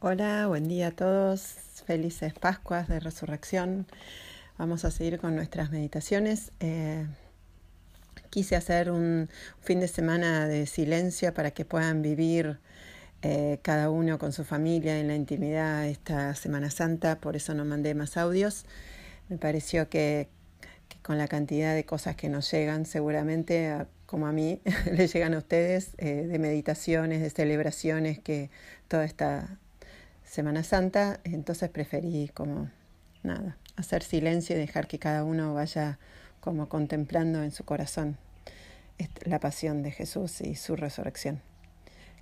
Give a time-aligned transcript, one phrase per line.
[0.00, 1.40] Hola, buen día a todos.
[1.86, 3.86] Felices Pascuas de Resurrección.
[4.58, 6.52] Vamos a seguir con nuestras meditaciones.
[6.60, 7.06] Eh,
[8.28, 9.30] quise hacer un
[9.62, 12.58] fin de semana de silencio para que puedan vivir
[13.22, 17.64] eh, cada uno con su familia en la intimidad esta Semana Santa, por eso no
[17.64, 18.66] mandé más audios.
[19.30, 20.28] Me pareció que,
[21.00, 24.60] con la cantidad de cosas que nos llegan, seguramente, como a mí,
[24.92, 28.50] les llegan a ustedes, eh, de meditaciones, de celebraciones, que
[28.88, 29.58] toda esta
[30.26, 32.68] Semana Santa, entonces preferí como
[33.22, 35.98] nada, hacer silencio y dejar que cada uno vaya
[36.40, 38.18] como contemplando en su corazón
[39.24, 41.40] la pasión de Jesús y su resurrección.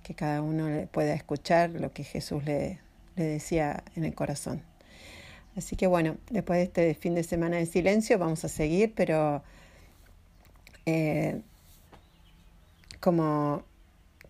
[0.03, 2.79] Que cada uno pueda escuchar lo que Jesús le,
[3.15, 4.61] le decía en el corazón.
[5.55, 9.41] Así que bueno, después de este fin de semana de silencio vamos a seguir, pero
[10.85, 11.41] eh,
[12.99, 13.63] como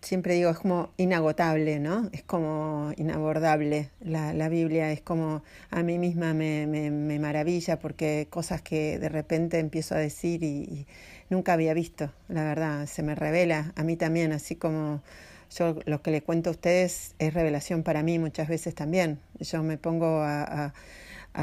[0.06, 2.08] siempre digo, es como inagotable, ¿no?
[2.12, 3.90] Es como inabordable.
[4.00, 9.08] La, la Biblia es como a mí misma me, me, maravilla porque cosas que de
[9.08, 10.86] repente empiezo a decir y,
[11.28, 15.02] nunca había visto, la verdad, se me revela a mí también, así como
[15.50, 19.18] yo lo que le cuento a ustedes es revelación para mí muchas veces también.
[19.40, 20.72] Yo me pongo a,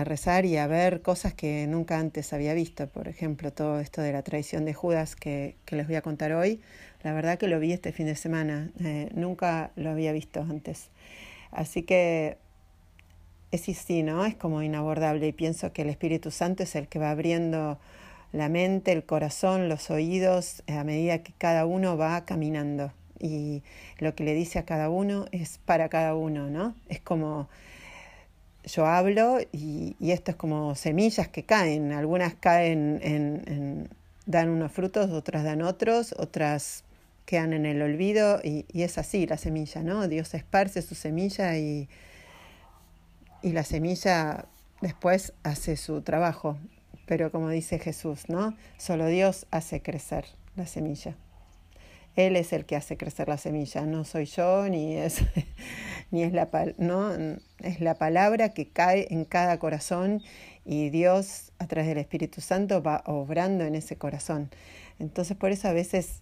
[0.06, 2.88] rezar y a ver cosas que nunca antes había visto.
[2.88, 6.62] Por ejemplo, todo esto de la traición de Judas que les voy a contar hoy.
[7.04, 8.72] La verdad que lo vi este fin de semana.
[8.84, 10.90] Eh, nunca lo había visto antes.
[11.52, 12.38] Así que
[13.52, 14.26] es sí, ¿no?
[14.26, 17.78] Es como inabordable y pienso que el Espíritu Santo es el que va abriendo
[18.32, 22.92] la mente, el corazón, los oídos a medida que cada uno va caminando.
[23.20, 23.62] Y
[24.00, 26.74] lo que le dice a cada uno es para cada uno, ¿no?
[26.90, 27.48] Es como
[28.66, 31.92] yo hablo y, esto es como semillas que caen.
[31.92, 33.90] Algunas caen en, en,
[34.26, 36.84] dan unos frutos, otras dan otros, otras
[37.26, 40.08] quedan en el olvido y, y, es así la semilla, ¿no?
[40.08, 41.88] Dios esparce su semilla y,
[43.42, 44.46] y la semilla
[44.82, 46.58] después hace su trabajo.
[47.06, 48.56] Pero como dice Jesús, ¿no?
[48.78, 50.26] Solo Dios hace crecer
[50.56, 51.16] la semilla.
[52.16, 55.22] Él es el que hace crecer la semilla, no soy yo, ni es,
[56.12, 57.12] ni es la, no,
[57.60, 60.22] es la palabra que cae en cada corazón
[60.64, 64.52] y Dios a través del Espíritu Santo va obrando en ese corazón.
[65.00, 66.22] Entonces por eso a veces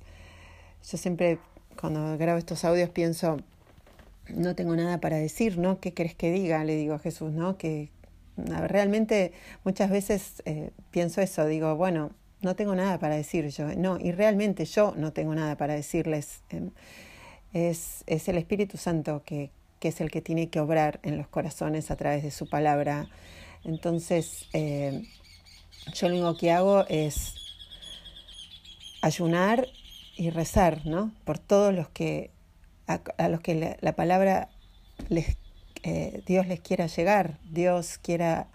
[0.89, 1.39] yo siempre
[1.79, 3.37] cuando grabo estos audios pienso,
[4.29, 5.79] no tengo nada para decir, ¿no?
[5.79, 6.63] ¿Qué crees que diga?
[6.63, 7.57] Le digo a Jesús, ¿no?
[7.57, 7.89] Que
[8.37, 9.33] realmente
[9.63, 12.11] muchas veces eh, pienso eso, digo, bueno,
[12.41, 13.67] no tengo nada para decir yo.
[13.75, 16.41] No, y realmente yo no tengo nada para decirles.
[17.53, 21.27] Es, es el Espíritu Santo que, que, es el que tiene que obrar en los
[21.27, 23.07] corazones a través de su palabra.
[23.63, 25.03] Entonces, eh,
[25.93, 27.35] yo lo único que hago es
[29.01, 29.67] ayunar
[30.21, 31.11] y rezar, ¿no?
[31.25, 32.29] Por todos los que,
[32.85, 34.49] a, los que la, la palabra
[35.09, 35.35] les,
[35.81, 38.45] eh, Dios les quiera llegar, Dios quiera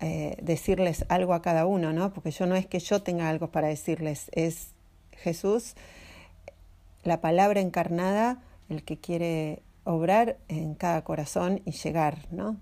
[0.00, 2.12] eh, decirles algo a cada uno, ¿no?
[2.12, 4.72] Porque yo no es que yo tenga algo para decirles, es
[5.12, 5.76] Jesús,
[7.04, 12.58] la palabra encarnada, el que quiere obrar en cada corazón y llegar, ¿no?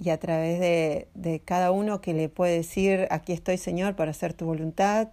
[0.00, 4.12] Y a través de, de cada uno que le puede decir, aquí estoy Señor para
[4.12, 5.08] hacer tu voluntad,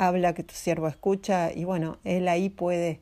[0.00, 3.00] habla que tu siervo escucha, y bueno, Él ahí puede,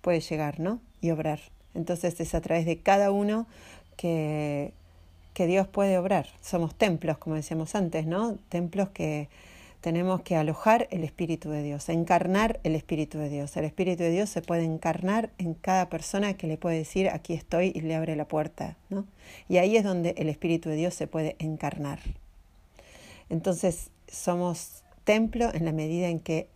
[0.00, 0.80] puede llegar, ¿no?
[1.00, 1.40] Y obrar.
[1.74, 3.46] Entonces es a través de cada uno
[3.96, 4.72] que,
[5.34, 6.28] que Dios puede obrar.
[6.40, 8.36] Somos templos, como decíamos antes, ¿no?
[8.48, 9.28] Templos que
[9.80, 13.56] tenemos que alojar el Espíritu de Dios, encarnar el Espíritu de Dios.
[13.56, 17.34] El Espíritu de Dios se puede encarnar en cada persona que le puede decir, aquí
[17.34, 19.04] estoy y le abre la puerta, ¿no?
[19.48, 22.00] Y ahí es donde el Espíritu de Dios se puede encarnar.
[23.28, 26.50] Entonces, somos templo en la medida en que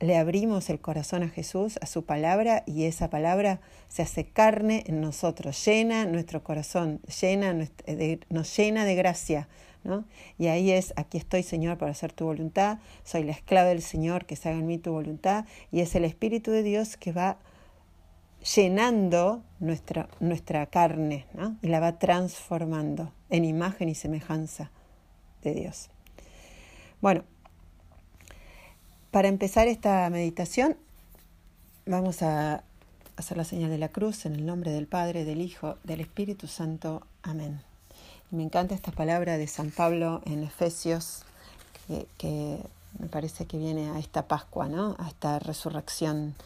[0.00, 4.82] le abrimos el corazón a Jesús, a su palabra, y esa palabra se hace carne
[4.86, 7.54] en nosotros, llena nuestro corazón, llena,
[8.28, 9.48] nos llena de gracia.
[9.84, 10.04] ¿no?
[10.38, 14.26] Y ahí es, aquí estoy Señor para hacer tu voluntad, soy la esclava del Señor,
[14.26, 17.38] que se haga en mí tu voluntad, y es el Espíritu de Dios que va
[18.56, 21.56] llenando nuestra, nuestra carne ¿no?
[21.62, 24.72] y la va transformando en imagen y semejanza
[25.42, 25.90] de Dios.
[27.02, 27.24] Bueno,
[29.10, 30.76] para empezar esta meditación,
[31.84, 32.62] vamos a
[33.16, 36.46] hacer la señal de la cruz en el nombre del Padre, del Hijo, del Espíritu
[36.46, 37.02] Santo.
[37.24, 37.60] Amén.
[38.30, 41.24] Y me encanta esta palabra de San Pablo en Efesios,
[42.18, 42.60] que,
[43.00, 44.94] me parece que viene a esta Pascua, ¿no?
[45.00, 46.36] A esta resurrección.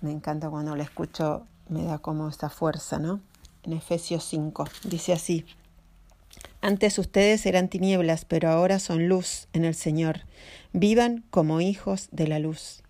[0.00, 3.18] Me encanta cuando la escucho, me da como esta fuerza, ¿no?
[3.64, 5.44] En Efesios 5, dice así.
[6.64, 10.20] Antes ustedes eran tinieblas, pero ahora son luz en el Señor.
[10.72, 12.84] Vivan como hijos de la luz.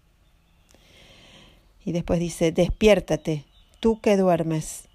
[1.82, 3.46] Y después dice, despiértate,
[3.80, 4.88] tú que duermes.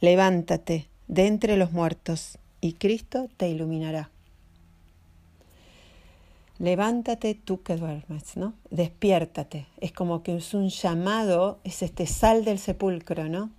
[0.00, 4.10] levántate de entre los muertos y Cristo te iluminará.
[6.58, 8.54] Levántate tú que duermes, ¿no?
[8.70, 9.66] Despiértate.
[9.80, 13.50] Es como que es un llamado, es este sal del sepulcro, ¿no?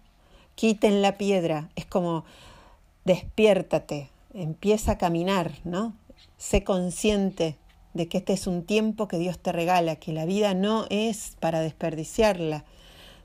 [0.55, 1.69] Quiten la piedra.
[1.75, 2.25] Es como
[3.05, 5.95] despiértate, empieza a caminar, ¿no?
[6.38, 7.57] Sé consciente
[7.94, 11.36] de que este es un tiempo que Dios te regala, que la vida no es
[11.39, 12.63] para desperdiciarla.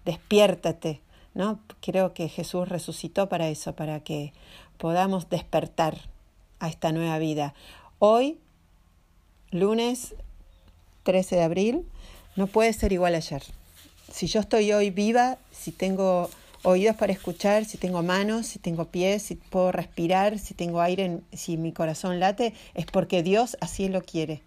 [0.05, 1.00] Despiértate,
[1.35, 1.61] ¿no?
[1.81, 4.32] Creo que Jesús resucitó para eso, para que
[4.79, 5.97] podamos despertar
[6.58, 7.55] a esta nueva vida.
[7.99, 8.38] Hoy,
[9.50, 10.14] lunes
[11.05, 11.88] 13 de abril,
[12.35, 13.43] no puede ser igual ayer.
[14.11, 16.31] Si yo estoy hoy viva, si tengo
[16.66, 21.20] oídos para escuchar, si tengo manos, si tengo pies, si puedo respirar, si tengo aire,
[21.32, 24.42] si mi corazón late, es porque Dios así lo quiere.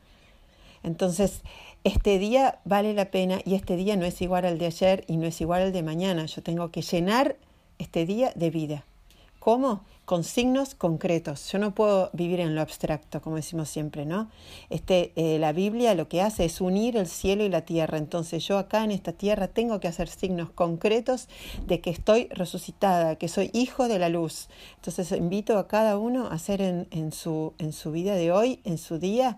[0.83, 1.41] Entonces,
[1.85, 5.15] este día vale la pena y este día no es igual al de ayer y
[5.15, 6.25] no es igual al de mañana.
[6.25, 7.37] Yo tengo que llenar
[7.77, 8.83] este día de vida.
[9.39, 9.85] ¿Cómo?
[10.09, 11.51] Con signos concretos.
[11.51, 14.31] Yo no puedo vivir en lo abstracto, como decimos siempre, ¿no?
[14.71, 17.99] Este, eh, la Biblia lo que hace es unir el cielo y la tierra.
[17.99, 21.27] Entonces yo acá en esta tierra tengo que hacer signos concretos
[21.67, 24.49] de que estoy resucitada, que soy hijo de la luz.
[24.77, 28.79] Entonces invito a cada uno a hacer en, su, en su vida de hoy, en
[28.79, 29.37] su día,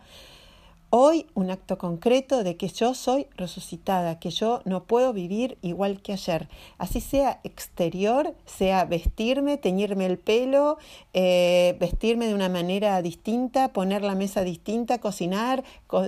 [0.92, 6.02] hoy un acto concreto de que yo soy resucitada, que yo no puedo vivir igual
[6.02, 6.50] que ayer.
[6.78, 10.78] Así sea exterior, sea vestirme, teñirme el pelo,
[11.14, 15.64] eh, vestirme de una manera distinta, poner la mesa distinta, cocinar,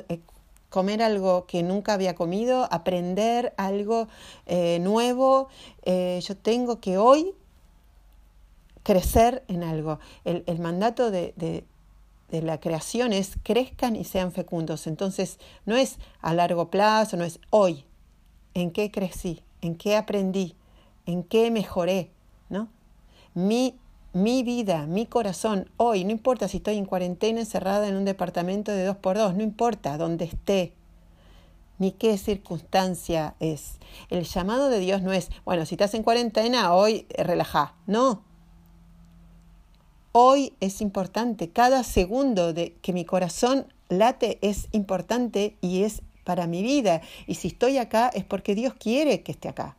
[0.09, 0.19] eh,
[0.69, 4.09] comer algo que nunca había comido, aprender algo
[4.45, 5.47] eh, nuevo.
[5.86, 7.33] yo tengo que hoy
[8.83, 10.00] crecer en algo.
[10.25, 11.63] El, mandato de
[12.41, 14.88] la creación es crezcan y sean fecundos.
[14.88, 17.85] Entonces, no es a largo plazo, no es hoy.
[18.53, 19.41] ¿En qué crecí?
[19.62, 20.56] ¿En qué aprendí?
[21.06, 22.12] ¿En qué mejoré?
[22.50, 22.69] ¿No?
[23.33, 23.80] Mi,
[24.13, 28.71] mi vida, mi corazón, hoy, no importa si estoy en cuarentena encerrada en un departamento
[28.71, 30.74] de dos por dos, no importa dónde esté,
[31.79, 33.79] ni qué circunstancia es.
[34.09, 37.74] El llamado de Dios no es, bueno, si estás en cuarentena, hoy relaja.
[37.88, 38.21] No,
[40.15, 46.45] Hoy es importante, cada segundo de que mi corazón late es importante y es para
[46.45, 47.01] mi vida.
[47.25, 49.75] Y si estoy acá es porque Dios quiere que esté acá.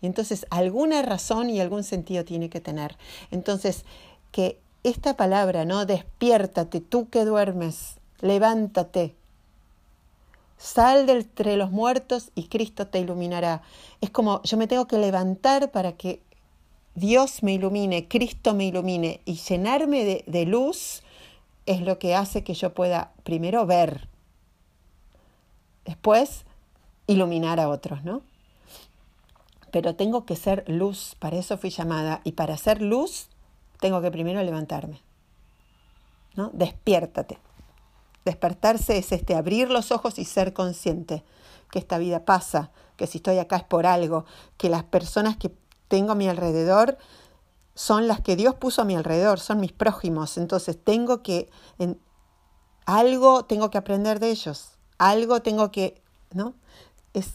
[0.00, 2.96] Y entonces alguna razón y algún sentido tiene que tener.
[3.32, 3.84] Entonces,
[4.30, 5.86] que esta palabra, ¿no?
[5.86, 9.16] Despiértate, tú que duermes, levántate.
[10.56, 13.62] Sal de entre los muertos y Cristo te iluminará.
[14.00, 16.22] Es como yo me tengo que levantar para que
[16.98, 21.02] Dios me ilumine, Cristo me ilumine y llenarme de, luz
[21.66, 24.08] es lo que hace que yo pueda primero ver,
[25.84, 26.44] después
[27.06, 28.22] iluminar a otros, ¿no?
[29.70, 33.28] Pero tengo que ser luz, para eso fui llamada, y para ser luz
[33.80, 35.00] tengo que primero levantarme,
[36.34, 36.50] ¿no?
[36.52, 37.38] Despiértate.
[38.24, 41.22] Despertarse es este, abrir los ojos y ser consciente
[41.70, 44.24] que esta vida pasa, que si estoy acá es por algo,
[44.56, 45.50] que las personas que
[45.88, 46.98] tengo a mi alrededor
[47.78, 50.36] son las que Dios puso a mi alrededor, son mis prójimos.
[50.36, 51.48] Entonces tengo que,
[51.78, 52.00] en,
[52.86, 56.02] algo tengo que aprender de ellos, algo tengo que,
[56.32, 56.54] ¿no?
[57.14, 57.34] Es,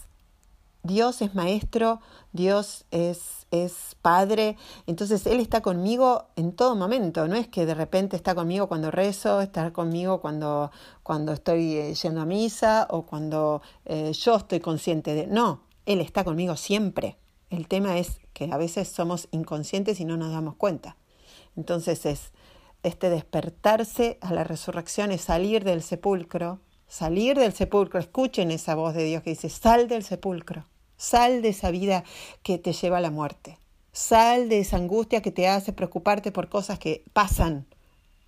[0.84, 2.02] Dios es maestro,
[2.34, 7.74] Dios es, es padre, entonces Él está conmigo en todo momento, no es que de
[7.74, 10.72] repente está conmigo cuando rezo, está conmigo cuando,
[11.04, 16.02] cuando estoy eh, yendo a misa o cuando eh, yo estoy consciente de, no, Él
[16.02, 17.18] está conmigo siempre.
[17.50, 20.98] El tema es que a veces somos inconscientes y no nos damos cuenta.
[21.56, 22.32] Entonces es
[22.84, 28.94] este despertarse a la resurrección, es salir del sepulcro, salir del sepulcro, escuchen esa voz
[28.94, 30.66] de Dios que dice, sal del sepulcro,
[30.98, 32.04] sal de esa vida
[32.44, 33.58] que te lleva a la muerte,
[33.94, 37.66] sal de esa angustia que te hace preocuparte por cosas que pasan,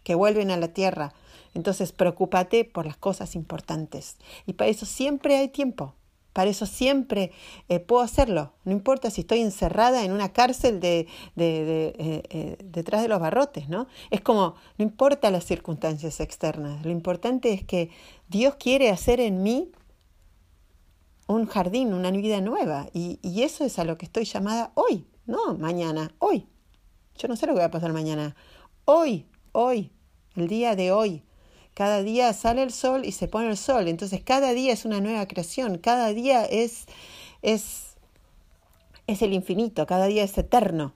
[0.04, 1.14] que vuelven a la tierra.
[1.54, 4.18] Entonces, preocúpate por las cosas importantes.
[4.46, 5.96] Y para eso siempre hay tiempo.
[6.36, 7.32] Para eso siempre
[7.70, 8.51] eh, puedo hacerlo.
[8.65, 13.22] No importa si estoy encerrada en una cárcel de, de, eh, eh, detrás de los
[13.22, 13.88] barrotes, ¿no?
[14.10, 16.86] Es como, no importa las circunstancias externas.
[16.86, 17.89] Lo importante es que
[18.27, 19.72] Dios quiere hacer en mí
[21.27, 22.89] un jardín, una vida nueva.
[22.92, 26.50] Y, y eso es a lo que estoy llamada hoy, no mañana, hoy.
[27.18, 28.36] Yo no sé lo que va a pasar mañana.
[28.84, 29.94] Hoy, hoy,
[30.36, 31.24] el día de hoy.
[31.75, 33.88] Cada día sale el sol y se pone el sol.
[33.89, 35.77] Entonces cada día es una nueva creación.
[35.77, 36.86] Cada día es,
[37.41, 37.98] es,
[39.08, 39.86] es el infinito.
[39.86, 40.94] Cada día es eterno.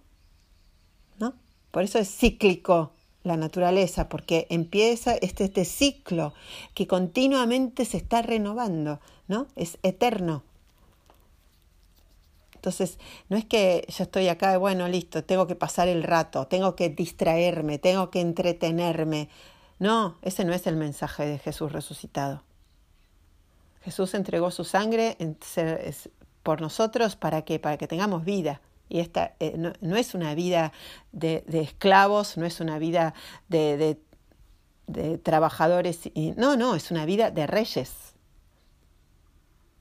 [1.20, 1.34] ¿No?
[1.72, 2.94] Por eso es cíclico
[3.24, 6.34] la naturaleza, porque empieza este, este ciclo
[6.74, 9.02] que continuamente se está renovando.
[9.28, 9.48] ¿no?
[9.58, 10.44] Es eterno.
[12.56, 16.76] Entonces, no es que yo estoy acá, bueno, listo, tengo que pasar el rato, tengo
[16.76, 19.30] que distraerme, tengo que entretenerme.
[19.80, 22.44] No, ese no es el mensaje de Jesús resucitado.
[23.82, 25.18] Jesús entregó su sangre
[26.44, 28.62] por nosotros para que, para que tengamos vida.
[28.90, 30.74] Y esta eh, no, es una vida
[31.12, 33.14] de, esclavos, no es una vida
[33.48, 33.98] de,
[34.88, 36.12] de trabajadores.
[36.36, 38.16] no, no, es una vida de reyes.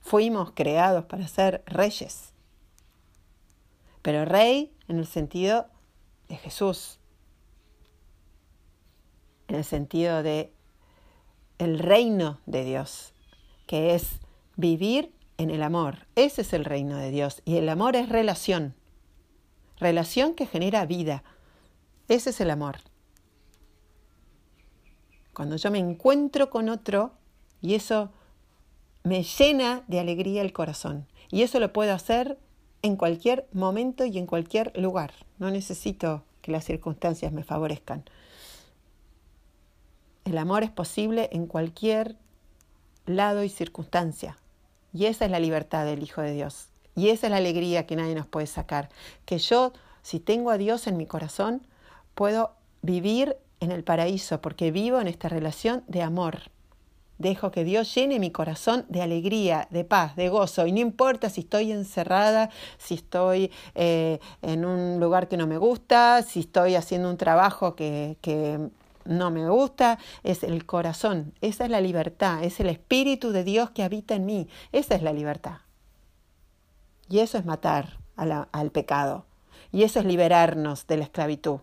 [0.01, 2.33] Fuimos creados para ser reyes
[4.01, 5.67] pero rey en el sentido
[6.27, 6.98] de Jesús,
[9.49, 10.53] en el sentido de
[11.57, 13.13] el reino de Dios,
[13.67, 14.19] que es
[14.55, 16.07] vivir en el amor.
[16.15, 18.75] Ese es el reino de Dios y el amor es relación,
[19.77, 21.23] relación que genera vida.
[22.07, 22.77] Ese es el amor.
[25.33, 27.13] Cuando yo me encuentro con otro
[27.61, 28.11] y eso
[29.03, 31.07] me llena de alegría el corazón.
[31.31, 32.37] Y eso lo puedo hacer
[32.81, 35.13] en cualquier momento y en cualquier lugar.
[35.37, 38.03] No necesito que las circunstancias me favorezcan.
[40.29, 42.15] El amor es posible en cualquier
[43.07, 44.37] lado y circunstancia.
[44.93, 46.67] Y esa es la libertad del Hijo de Dios.
[46.95, 48.89] Y esa es la alegría que nadie nos puede sacar.
[49.25, 51.65] Que yo, si tengo a Dios en mi corazón,
[52.13, 52.51] puedo
[52.83, 56.51] vivir en el paraíso porque vivo en esta relación de amor.
[57.17, 60.67] Dejo que Dios llene mi corazón de alegría, de paz, de gozo.
[60.67, 65.57] Y no importa si estoy encerrada, si estoy eh, en un lugar que no me
[65.57, 68.69] gusta, si estoy haciendo un trabajo que, que
[69.09, 73.71] no me gusta, es el corazón, esa es la libertad, es el Espíritu de Dios
[73.71, 75.57] que habita en mí, esa es la libertad.
[77.09, 79.25] Y eso es matar al pecado,
[79.71, 81.59] y eso es liberarnos de la esclavitud,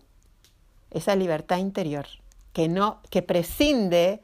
[0.91, 2.05] esa libertad interior
[2.53, 4.21] que no, que prescinde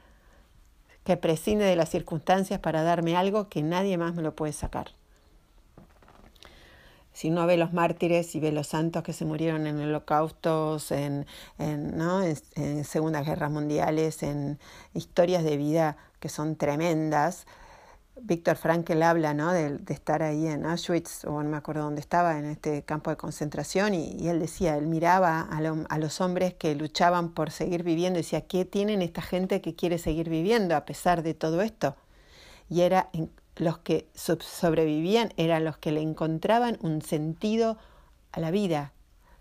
[1.04, 4.92] que prescinde de las circunstancias para darme algo que nadie más me lo puede sacar.
[7.14, 11.26] Si uno ve los mártires y ve los santos que se murieron en holocaustos, en,
[11.60, 12.22] en, ¿no?
[12.24, 14.60] en segundas guerras mundiales, en
[14.94, 17.46] historias de vida que son tremendas,
[18.22, 19.52] Víctor Frankl habla ¿no?
[19.52, 23.18] de, estar ahí en Auschwitz, o no me acuerdo dónde estaba, en este campo de
[23.18, 28.22] concentración, y, él decía, él miraba a, los hombres que luchaban por seguir viviendo, y
[28.22, 31.96] decía, ¿qué tienen esta gente que quiere seguir viviendo a pesar de todo esto?
[32.70, 33.10] Y era
[33.56, 37.78] los que sobrevivían, eran los que le encontraban un sentido
[38.32, 38.94] a la vida,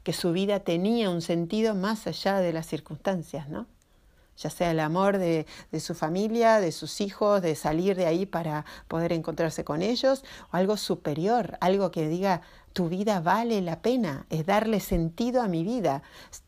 [0.02, 3.66] que su vida tenía un sentido más allá de las circunstancias, ¿no?
[4.37, 5.47] ya sea el amor de,
[5.78, 10.57] su familia, de sus hijos, de salir de ahí para poder encontrarse con ellos, o
[10.57, 12.42] algo superior, algo que diga,
[12.73, 16.02] tu vida vale la pena, es darle sentido a mi vida,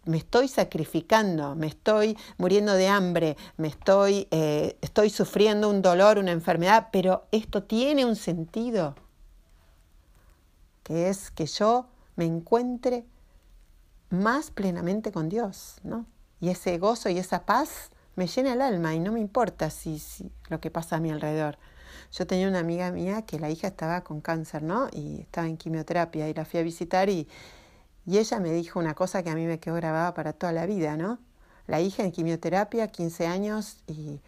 [0.05, 6.19] me estoy sacrificando, me estoy muriendo de hambre, me estoy, eh, estoy sufriendo un dolor,
[6.19, 8.95] una enfermedad, pero esto tiene un sentido,
[10.83, 13.05] que es que yo me encuentre
[14.11, 16.07] más plenamente con Dios, ¿no?
[16.41, 19.99] Y ese gozo y esa paz me llena el alma y no me importa si,
[19.99, 21.59] si lo que pasa a mi alrededor.
[22.17, 24.89] Yo tenía una amiga mía que la hija estaba con cáncer, ¿no?
[24.93, 27.27] Y estaba en quimioterapia y la fui a visitar y,
[28.07, 30.65] y ella me dijo una cosa que a mí me quedó grabada para toda la
[30.65, 31.19] vida, ¿no?
[31.67, 34.21] La hija en quimioterapia, 15 años, y,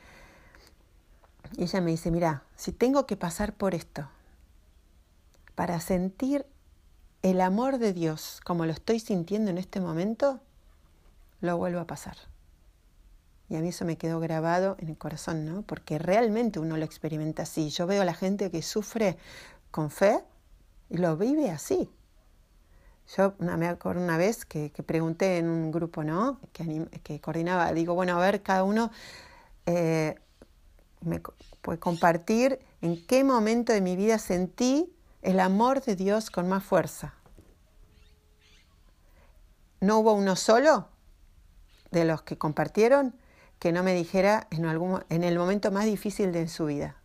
[1.56, 4.08] y ella me dice, mira, si tengo que pasar por esto
[5.54, 6.44] para sentir
[7.22, 10.40] el amor de Dios como lo estoy sintiendo en este momento,
[11.40, 12.16] lo vuelvo a pasar.
[13.48, 15.62] Y a mí eso me quedó grabado en el corazón, ¿no?
[15.62, 17.70] Porque realmente uno lo experimenta así.
[17.70, 19.16] Yo veo a la gente que sufre
[19.70, 20.24] con fe
[20.90, 21.90] y lo vive así.
[23.16, 26.40] Yo me acuerdo una vez que, pregunté en un grupo, ¿no?
[26.52, 28.90] Que, coordinaba, digo, bueno, a ver, cada uno
[29.66, 30.16] eh,
[31.02, 31.20] me
[31.62, 36.64] puede compartir en qué momento de mi vida sentí el amor de Dios con más
[36.64, 37.14] fuerza.
[39.80, 40.88] ¿No hubo uno solo?
[41.90, 43.14] de los que compartieron
[43.58, 46.96] que no me dijera en, algún, en el momento más difícil de su vida.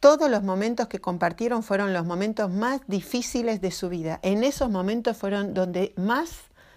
[0.00, 4.18] Todos los momentos que compartieron fueron los momentos más difíciles de su vida.
[4.22, 6.30] En esos momentos fueron donde más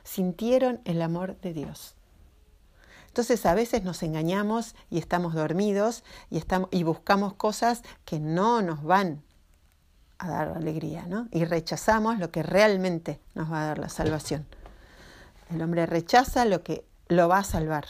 [0.04, 1.96] sintieron el amor de Dios.
[3.08, 8.62] Entonces a veces nos engañamos y estamos dormidos y, estamos, y buscamos cosas que no
[8.62, 9.24] nos van
[10.18, 11.28] a dar alegría, ¿no?
[11.32, 14.46] Y rechazamos lo que realmente nos va a dar la salvación.
[15.50, 17.86] El hombre rechaza lo que lo va a salvar,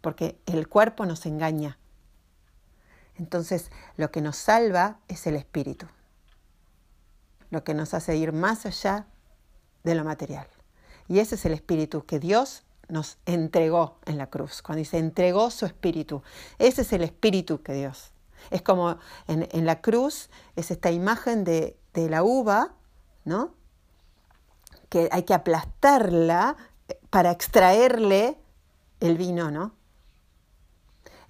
[0.00, 1.78] porque el cuerpo nos engaña.
[3.16, 5.86] Entonces, lo que nos salva es el espíritu,
[7.50, 9.06] lo que nos hace ir más allá
[9.84, 10.46] de lo material.
[11.08, 15.50] Y ese es el espíritu que Dios nos entregó en la cruz, cuando dice entregó
[15.50, 16.22] su espíritu.
[16.58, 18.12] Ese es el espíritu que Dios.
[18.50, 18.96] Es como
[19.28, 22.72] en, la cruz, es esta imagen de, de la uva,
[23.24, 23.54] ¿no?
[24.88, 26.56] Que hay que aplastarla
[27.10, 28.38] para extraerle
[29.00, 29.74] el vino, ¿no?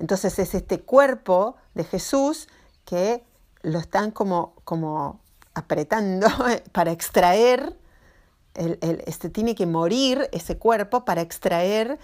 [0.01, 2.49] Entonces es este cuerpo de Jesús
[2.85, 3.23] que
[3.63, 5.21] lo están como, como
[5.55, 6.27] apretando
[6.73, 7.77] para extraer,
[8.55, 11.99] el, este, tiene que morir ese cuerpo para extraer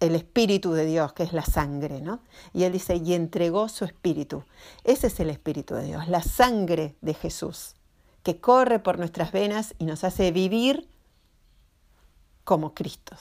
[0.00, 2.20] el espíritu de Dios, que es la sangre, ¿no?
[2.52, 4.44] Y él dice, y entregó su espíritu.
[4.84, 7.74] Ese es el espíritu de Dios, la sangre de Jesús,
[8.22, 10.88] que corre por nuestras venas y nos hace vivir
[12.44, 13.16] como Cristo,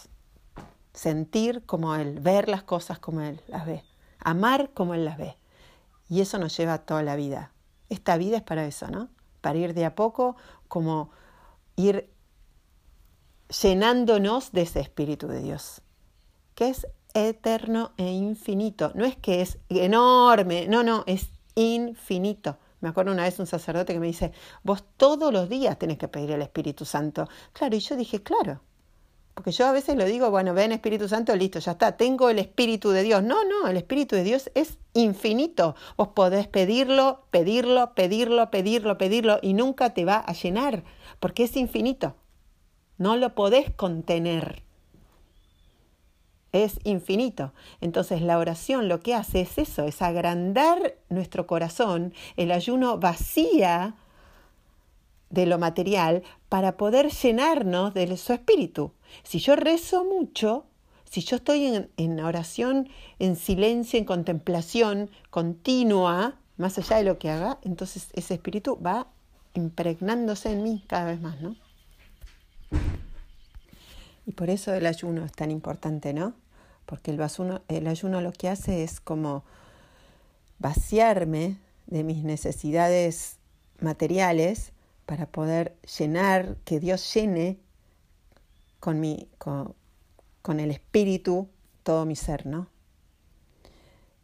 [0.98, 3.84] sentir como Él, ver las cosas como Él las ve,
[4.20, 5.38] amar como Él las ve.
[6.10, 7.51] Y eso nos lleva toda la vida.
[7.89, 9.10] Esta vida es para eso, ¿no?
[9.42, 10.38] Para ir de a poco,
[10.68, 11.12] como
[11.75, 12.10] ir
[13.62, 15.82] llenándonos de ese Espíritu de Dios,
[16.56, 18.92] que es eterno e infinito.
[18.96, 22.58] No es que es enorme, no, no, es infinito.
[22.82, 24.32] Me acuerdo una vez un sacerdote que me dice,
[24.63, 27.27] vos todos los días tenés que pedir el Espíritu Santo.
[27.54, 28.62] Claro, y yo dije, claro,
[29.38, 32.39] porque yo a veces lo digo, bueno, ven Espíritu Santo, listo, ya está, tengo el
[32.39, 33.22] Espíritu de Dios.
[33.22, 35.75] No, no, el Espíritu de Dios es infinito.
[35.96, 40.84] Vos podés pedirlo, pedirlo, pedirlo, pedirlo, pedirlo y nunca te va a llenar,
[41.20, 42.15] porque es infinito.
[42.98, 44.63] No lo podés contener.
[46.51, 47.53] Es infinito.
[47.79, 52.12] Entonces la oración lo que hace es eso, es agrandar nuestro corazón.
[52.38, 53.94] El ayuno vacía
[55.29, 58.93] de lo material para poder llenarnos de su espíritu.
[59.24, 60.65] Si yo rezo mucho,
[61.10, 67.29] si yo estoy en, oración, en silencio, en contemplación continua, más allá de lo que
[67.29, 69.07] haga, entonces ese espíritu va
[69.53, 71.55] impregnándose en mí cada vez más, ¿no?
[74.25, 76.34] Y por eso el ayuno es tan importante, ¿no?
[76.86, 77.19] Porque el,
[77.69, 79.43] el ayuno lo que hace es como
[80.60, 83.38] vaciarme de mis necesidades
[83.79, 84.74] materiales
[85.07, 87.57] para poder llenar, que Dios llene
[88.81, 91.47] con, mi, con, el espíritu
[91.81, 92.67] todo mi ser, ¿no?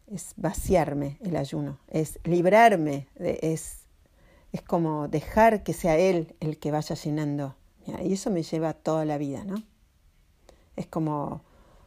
[0.06, 3.86] Es vaciarme el ayuno, es librarme, es,
[4.52, 7.56] es como dejar que sea Él el que vaya llenando.
[7.86, 9.62] Y eso me lleva toda la vida, ¿no?
[10.76, 11.42] Es como,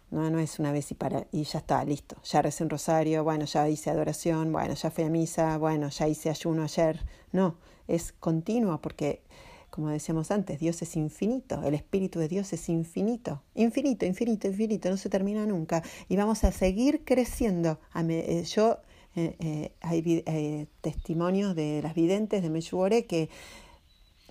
[0.10, 2.16] no, no es una vez y para, y ya está, listo.
[2.24, 6.08] Ya recé un rosario, bueno, ya hice adoración, bueno, ya fui a misa, bueno, ya
[6.08, 7.06] hice ayuno ayer.
[7.32, 7.58] No,
[7.88, 9.22] es continua porque,
[9.70, 14.90] como decíamos antes, Dios es infinito, el Espíritu de Dios es infinito, infinito, infinito, infinito,
[14.90, 15.84] no se termina nunca.
[16.10, 17.80] Y vamos a seguir creciendo.
[17.96, 18.80] Eh, yo,
[19.16, 23.30] eh, eh, hay testimonios de las videntes de Meshugore que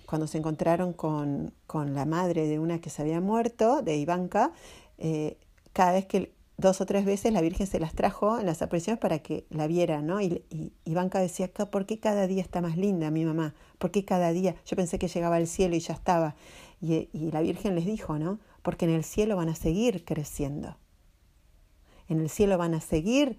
[0.05, 4.53] cuando se encontraron con, con, la madre de una que se había muerto, de Ivanka,
[5.73, 8.99] cada vez que dos o tres veces la Virgen se las trajo en las apariciones
[8.99, 10.19] para que la vieran, ¿no?
[10.21, 13.53] Y, y Ivanka decía, ¿por qué cada día está más linda mi mamá?
[13.77, 14.55] ¿Por qué cada día?
[14.65, 16.35] Yo pensé que llegaba al cielo y ya estaba.
[16.81, 18.39] Y, y la Virgen les dijo, ¿no?
[18.63, 20.77] Porque en el cielo van a seguir creciendo.
[22.07, 23.37] En el cielo van a seguir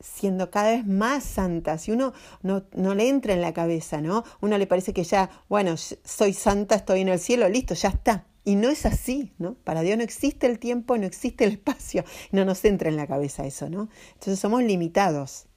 [0.00, 4.22] siendo cada vez más santas y uno no, no, le entra en la cabeza, ¿no?
[4.40, 8.27] Uno le parece que ya, bueno, soy santa, estoy en el cielo, listo, ya está.
[8.48, 9.56] Y no es así, ¿no?
[9.56, 12.02] Para Dios no existe el tiempo, no existe el espacio.
[12.32, 13.90] No nos entra en la cabeza eso, ¿no?
[14.14, 15.48] Entonces somos limitados.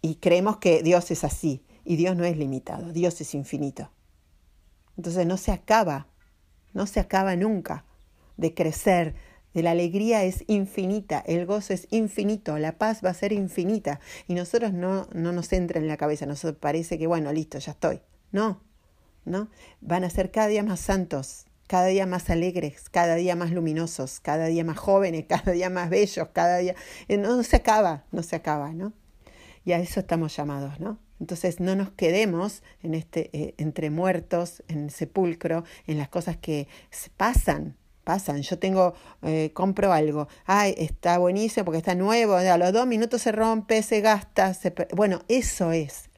[0.00, 1.62] Y creemos que Dios es así.
[1.84, 3.90] Y Dios no es limitado, Dios es infinito.
[4.96, 6.06] Entonces no se acaba,
[6.72, 7.84] no se acaba nunca
[8.38, 9.14] de crecer.
[9.52, 14.00] La alegría es infinita, el gozo es infinito, la paz va a ser infinita.
[14.26, 17.72] Y nosotros no, no nos entra en la cabeza, nos parece que, bueno, listo, ya
[17.72, 18.00] estoy.
[18.32, 18.62] No,
[19.26, 19.50] ¿no?
[19.82, 24.20] Van a ser cada día más santos, cada día más alegres, cada día más luminosos,
[24.20, 26.74] cada día más jóvenes, cada día más bellos, cada día...
[27.08, 28.92] Eh, no, se acaba, no se acaba, ¿no?
[29.64, 30.98] Y a eso estamos llamados, ¿no?
[31.20, 36.36] Entonces no nos quedemos en este, eh, entre muertos, en el sepulcro, en las cosas
[36.36, 36.68] que
[37.16, 38.42] pasan, pasan.
[38.42, 43.22] Yo tengo, eh, compro algo, ay, está buenísimo porque está nuevo, a los dos minutos
[43.22, 44.74] se rompe, se gasta, se...
[44.94, 46.10] bueno, eso es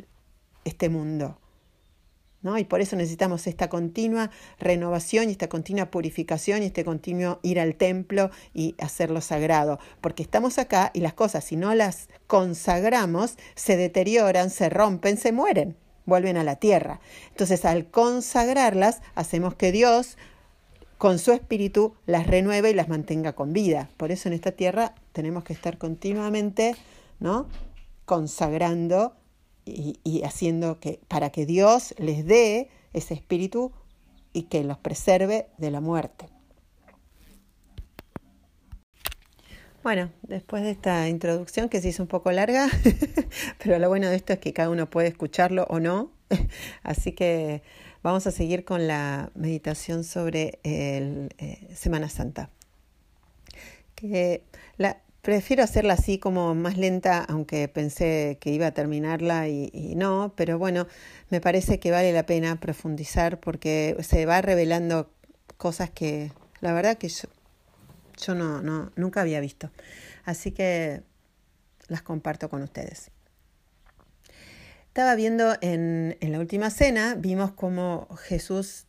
[0.65, 1.39] este mundo.
[2.59, 7.59] Y por eso necesitamos esta continua renovación y esta continua purificación y este continuo ir
[7.59, 13.37] al templo y hacerlo sagrado, porque estamos acá y las cosas, si no las consagramos,
[13.55, 17.01] se deterioran, se rompen, se mueren, vuelven a la tierra.
[17.31, 20.17] Entonces, al consagrarlas, hacemos que Dios
[20.99, 23.91] con su espíritu las renueve y las mantenga con vida.
[23.97, 26.75] Por eso en esta tierra tenemos que estar continuamente,
[27.19, 27.49] ¿no?
[28.07, 29.17] consagrando
[29.67, 33.73] y, haciendo que para que Dios les dé ese espíritu
[34.33, 36.29] y que los preserve de la muerte.
[39.83, 42.69] Bueno, después de esta introducción que se hizo un poco larga,
[43.63, 46.11] pero lo bueno de esto es que cada uno puede escucharlo o no.
[46.83, 47.63] Así que
[48.07, 52.51] Vamos a seguir con la meditación sobre el, eh, Semana Santa.
[53.97, 54.45] Que
[54.77, 60.33] la, prefiero hacerla así como más lenta, aunque pensé que iba a terminarla y, no,
[60.37, 60.87] pero bueno,
[61.31, 65.11] me parece que vale la pena profundizar porque se va revelando
[65.57, 67.29] cosas que la verdad que yo,
[68.25, 69.73] yo no, no, nunca había visto.
[70.25, 71.03] Así que
[71.89, 73.11] las comparto con ustedes.
[74.87, 78.86] Estaba viendo en, la última cena, vimos cómo Jesús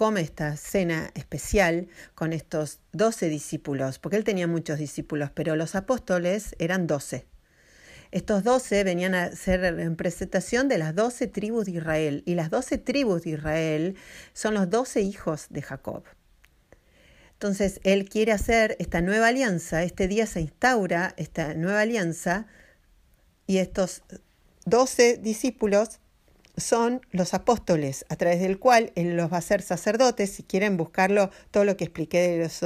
[0.00, 5.74] come esta cena especial con estos doce discípulos, porque él tenía muchos discípulos, pero los
[5.74, 7.26] apóstoles eran doce.
[8.10, 12.48] Estos doce venían a ser en presentación de las doce tribus de Israel, y las
[12.48, 13.96] doce tribus de Israel
[14.32, 16.04] son los doce hijos de Jacob.
[17.34, 22.46] Entonces, él quiere hacer esta nueva alianza, este día se instaura esta nueva alianza,
[23.46, 24.02] y estos
[24.64, 25.99] doce discípulos
[26.60, 30.30] son los apóstoles, a través del cual él los va a hacer sacerdotes.
[30.30, 32.60] Si quieren buscarlo, todo lo que expliqué de los,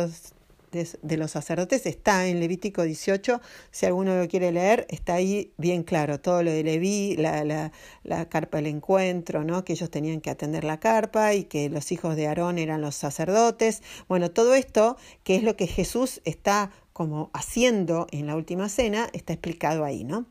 [1.03, 3.41] de, los sacerdotes está en Levítico 18.
[3.71, 6.21] Si alguno lo quiere leer, está ahí bien claro.
[6.21, 9.65] Todo lo de Leví, la, la, la, carpa del encuentro, ¿no?
[9.65, 12.95] que ellos tenían que atender la carpa y que los hijos de Aarón eran los
[12.95, 13.83] sacerdotes.
[14.09, 19.09] Bueno, todo esto, que es lo que Jesús está como haciendo en la última cena,
[19.13, 20.27] está explicado ahí, ¿no?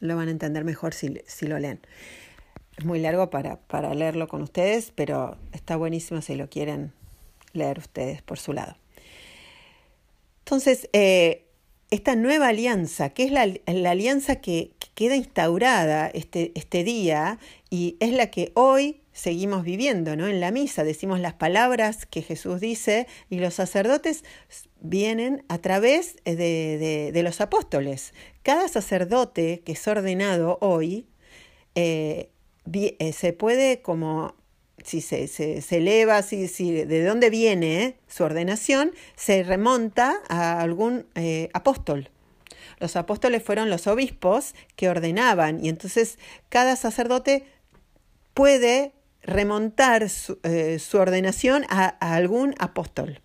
[0.00, 1.80] lo van a entender mejor si, si lo leen.
[2.78, 6.92] Es muy largo para, para leerlo con ustedes, pero está buenísimo si lo quieren
[7.52, 8.76] leer ustedes por su lado.
[10.44, 11.48] Entonces, eh,
[11.90, 17.40] esta nueva alianza, que es la, la alianza que, que, queda instaurada este, este día
[17.68, 20.28] y es la que hoy seguimos viviendo, ¿no?
[20.28, 24.22] En la misa decimos las palabras que Jesús dice y los sacerdotes
[24.80, 28.14] vienen a través de, de, los apóstoles.
[28.44, 31.06] Cada sacerdote que es ordenado hoy
[31.74, 32.30] eh,
[33.12, 34.34] se puede como
[34.84, 41.06] si se, se, eleva, si, si, de dónde viene su ordenación, se remonta a algún
[41.14, 42.10] eh, apóstol.
[42.78, 47.44] Los apóstoles fueron los obispos que ordenaban y entonces cada sacerdote
[48.34, 53.20] puede remontar su, eh, ordenación a, algún apóstol.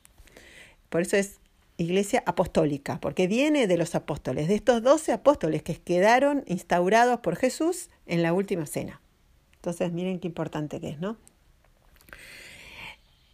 [0.90, 1.40] Por eso es
[1.78, 7.36] iglesia apostólica, porque viene de los apóstoles, de estos doce apóstoles que quedaron instaurados por
[7.36, 9.03] Jesús en la última cena.
[9.64, 11.16] Entonces, miren qué importante que es, ¿no?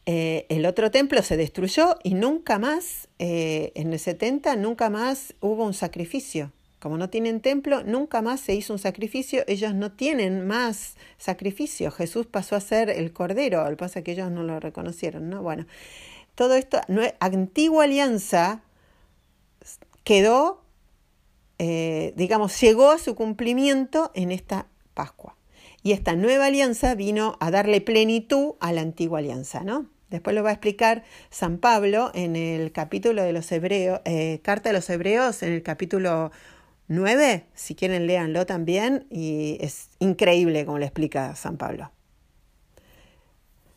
[0.06, 5.34] Eh, el otro templo se destruyó y nunca más, eh, en el 70, nunca más
[5.42, 6.52] hubo un sacrificio.
[6.80, 11.90] Como no tienen templo, nunca más se hizo un sacrificio, ellos no tienen más sacrificio.
[11.90, 15.42] Jesús pasó a ser el cordero, al pasa que ellos no lo reconocieron, ¿no?
[15.42, 15.66] Bueno,
[16.36, 16.80] todo esto,
[17.20, 18.62] antigua alianza
[20.04, 20.62] quedó,
[21.58, 25.39] eh, digamos, llegó a su cumplimiento en esta Pascua.
[25.82, 29.88] Y esta nueva alianza vino a darle plenitud a la antigua alianza, ¿no?
[30.10, 34.70] Después lo va a explicar San Pablo en el capítulo de los Hebreos, eh, Carta
[34.70, 36.32] de los Hebreos, en el capítulo
[36.88, 41.92] 9, si quieren léanlo también, y es increíble como lo explica San Pablo.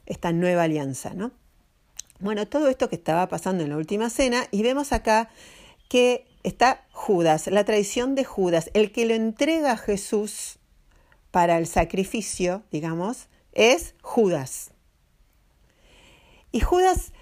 [0.06, 1.32] Esta nueva alianza, ¿no?
[2.18, 5.28] Bueno, todo esto que estaba pasando en la última cena, y vemos acá
[5.88, 10.58] que está Judas, la traición de Judas, el que lo entrega a Jesús
[11.32, 14.70] para el sacrificio, digamos, es Judas.
[16.52, 17.12] Y Judas,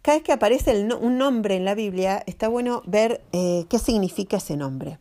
[0.00, 4.38] cada vez que aparece un nombre en la Biblia, está bueno ver eh, qué significa
[4.38, 4.98] ese nombre.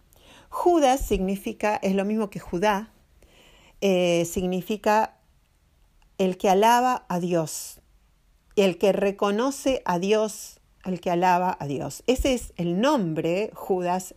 [0.50, 2.92] Judas significa, es lo mismo que Judá,
[3.82, 5.18] eh, significa
[6.18, 7.80] el que alaba a Dios,
[8.56, 12.04] el que reconoce a Dios, el que alaba a Dios.
[12.08, 14.16] Ese es el nombre, Judas,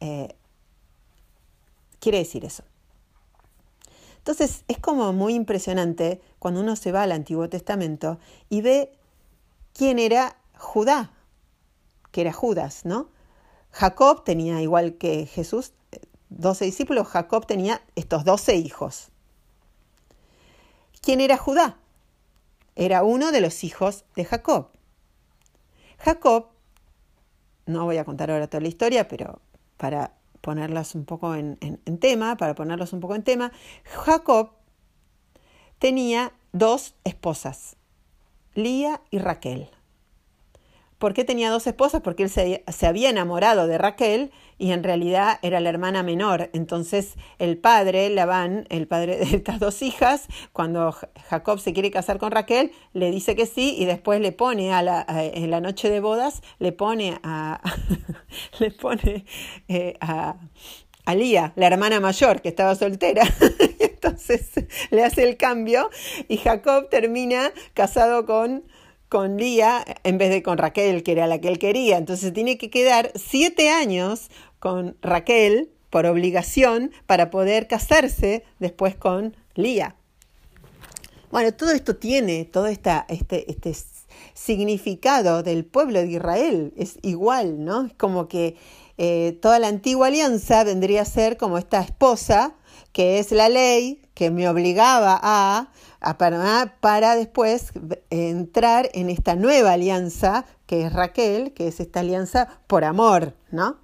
[0.00, 0.34] eh,
[2.00, 2.64] quiere decir eso.
[4.26, 8.90] Entonces es como muy impresionante cuando uno se va al Antiguo Testamento y ve
[9.72, 11.12] quién era Judá,
[12.10, 13.08] que era Judas, ¿no?
[13.70, 15.74] Jacob tenía, igual que Jesús,
[16.28, 19.10] doce discípulos, Jacob tenía estos doce hijos.
[21.00, 21.78] ¿Quién era Judá?
[22.74, 24.70] Era uno de los hijos de Jacob.
[25.98, 26.48] Jacob,
[27.66, 29.40] no voy a contar ahora toda la historia, pero
[29.76, 33.50] para ponerlas un poco en, en, tema, para ponerlos un poco en tema,
[33.82, 34.50] Jacob
[35.80, 37.76] tenía dos esposas,
[38.54, 39.68] Lía y Raquel.
[40.98, 42.00] ¿Por qué tenía dos esposas?
[42.00, 46.48] Porque él se, se, había enamorado de Raquel y en realidad era la hermana menor.
[46.54, 50.96] Entonces el padre, Labán, el padre de estas dos hijas, cuando
[51.28, 54.82] Jacob se quiere casar con Raquel, le dice que sí y después le pone a
[54.82, 57.60] la, en la noche de bodas, le pone a,
[58.58, 59.26] le pone
[59.68, 60.36] eh, a,
[61.14, 63.22] Lía, la hermana mayor que estaba soltera.
[63.78, 64.50] Entonces
[64.90, 65.88] le hace el cambio
[66.26, 68.64] y Jacob termina casado con,
[69.08, 71.96] con Lía en vez de con Raquel, que era la que él quería.
[71.96, 79.36] Entonces tiene que quedar siete años con Raquel por obligación para poder casarse después con
[79.54, 79.96] Lía.
[81.30, 83.74] Bueno, todo esto tiene, todo esta, este, este
[84.34, 87.86] significado del pueblo de Israel es igual, ¿no?
[87.86, 88.56] Es como que
[88.98, 92.54] eh, toda la antigua alianza vendría a ser como esta esposa,
[92.92, 97.72] que es la ley, que me obligaba a, a para, para, después
[98.10, 103.78] entrar en esta nueva alianza, que es Raquel, que es esta alianza por amor, ¿no?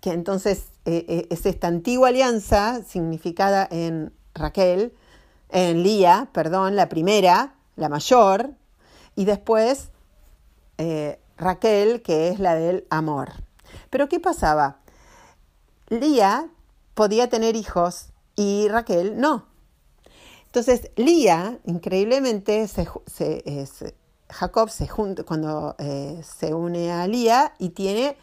[0.00, 4.94] Que entonces eh, eh, es esta antigua alianza significada en Raquel,
[5.50, 8.54] en Lía, perdón, la primera, la mayor,
[9.14, 9.90] y después
[10.78, 13.32] eh, Raquel, que es la del amor.
[13.90, 14.78] Pero ¿qué pasaba?
[15.88, 16.48] Lía
[16.94, 19.51] podía tener hijos y Raquel no.
[20.54, 22.86] Entonces, Lía, increíblemente, se,
[24.28, 25.74] Jacob se junta, cuando
[26.22, 28.18] se une a Lía y tiene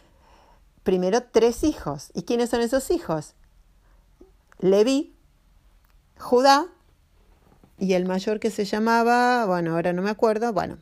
[0.83, 2.11] primero tres hijos.
[2.13, 3.33] ¿Y quiénes son esos hijos?
[4.59, 5.15] Leví,
[6.19, 6.67] Judá
[7.79, 10.77] y el mayor que se llamaba, bueno, ahora no me acuerdo, bueno,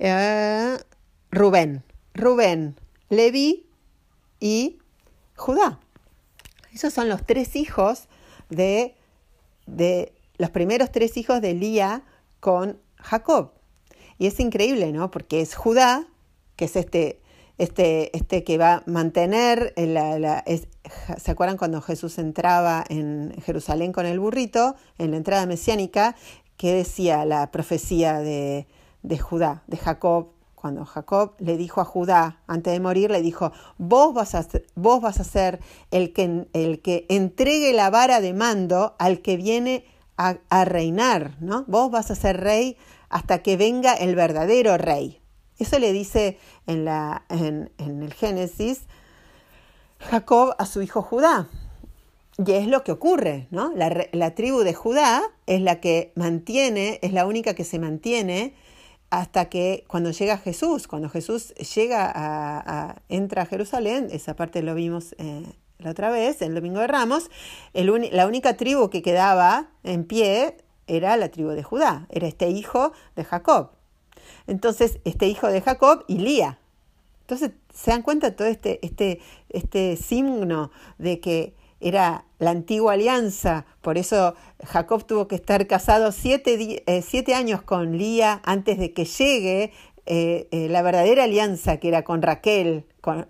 [0.00, 0.76] eh,
[1.30, 2.74] Rubén, Rubén,
[3.10, 3.68] Leví
[4.40, 4.80] y
[5.36, 5.78] Judá.
[6.72, 8.08] Esos son los tres hijos
[8.48, 8.96] de,
[9.66, 12.02] de los primeros tres hijos de Lía
[12.40, 13.52] con Jacob.
[14.18, 15.10] Y es increíble, ¿no?
[15.10, 16.06] Porque es Judá,
[16.56, 17.20] que es este
[17.58, 20.44] este, este que va a mantener, la,
[21.16, 26.16] ¿se acuerdan cuando Jesús entraba en Jerusalén con el burrito, en la entrada mesiánica,
[26.56, 28.66] qué decía la profecía de,
[29.02, 30.33] de Judá, de Jacob?
[30.64, 35.02] Cuando Jacob le dijo a Judá, antes de morir, le dijo, vos vas a vos
[35.02, 39.84] vas a ser el, que, el que entregue la vara de mando al que viene
[40.16, 41.66] a, reinar, ¿no?
[41.66, 42.78] Vos vas a ser rey
[43.10, 45.20] hasta que venga el verdadero rey.
[45.58, 48.86] Eso le dice en, la, en, el Génesis
[49.98, 51.46] Jacob a su hijo Judá.
[52.38, 53.70] Y es lo que ocurre, ¿no?
[53.74, 58.54] La, tribu de Judá es la que mantiene, es la única que se mantiene
[59.18, 64.74] hasta que cuando llega Jesús, cuando Jesús llega a, entra a Jerusalén, esa parte lo
[64.74, 65.44] vimos eh,
[65.78, 67.30] la otra vez, el Domingo de Ramos,
[67.72, 72.92] la única tribu que quedaba en pie era la tribu de Judá, era este hijo
[73.16, 73.70] de Jacob.
[74.46, 76.58] Entonces, este hijo de Jacob y Lía.
[77.20, 83.66] Entonces, ¿se dan cuenta todo este, este, este signo de que era la antigua alianza?
[83.82, 89.04] Por eso Jacob tuvo que estar casado siete, eh, años con Lía antes de que
[89.04, 89.72] llegue
[90.06, 92.86] eh, eh, la verdadera alianza que era con Raquel,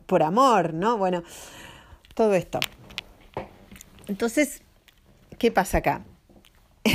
[0.07, 0.97] por amor, ¿no?
[0.97, 1.25] Bueno,
[2.15, 2.61] todo esto.
[4.07, 4.63] Entonces,
[5.37, 6.05] ¿qué pasa acá?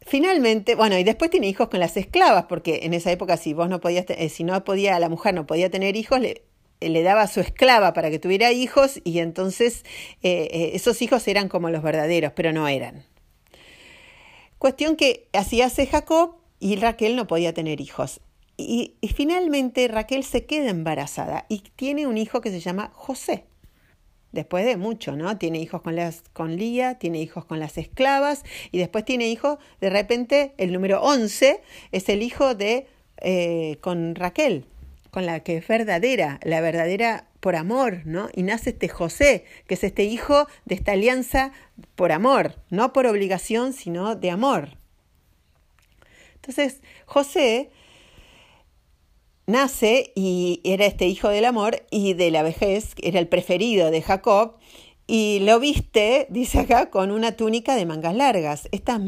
[0.00, 3.68] Finalmente, bueno, y después tiene hijos con las esclavas, porque en esa época si vos
[3.68, 6.47] no podías, si no podía, la mujer no podía tener hijos, le,
[6.80, 9.84] le daba a su esclava para que tuviera hijos y entonces
[10.22, 13.04] eh, eh, esos hijos eran como los verdaderos, pero no eran.
[14.58, 18.20] Cuestión que así hace Jacob y Raquel no podía tener hijos.
[18.56, 23.44] y finalmente Raquel se queda embarazada y tiene un hijo que se llama José
[24.32, 25.36] después de mucho, ¿no?
[25.38, 29.58] Tiene hijos con, las, con Lía, tiene hijos con las esclavas y después tiene hijos,
[29.80, 31.60] de repente el número 11
[31.92, 32.86] es el hijo de,
[33.18, 34.66] eh, con Raquel,
[35.10, 38.28] con la que es verdadera, la verdadera por amor, ¿no?
[38.34, 41.52] Y nace este José, que es este hijo de esta alianza
[41.94, 44.76] por amor, no por obligación, sino de amor.
[46.36, 47.70] Entonces, José
[49.46, 54.02] nace y era este hijo del amor y de la vejez, era el preferido de
[54.02, 54.56] Jacob,
[55.10, 58.68] y lo viste, dice acá, con una túnica de mangas largas.
[58.72, 59.00] Esta,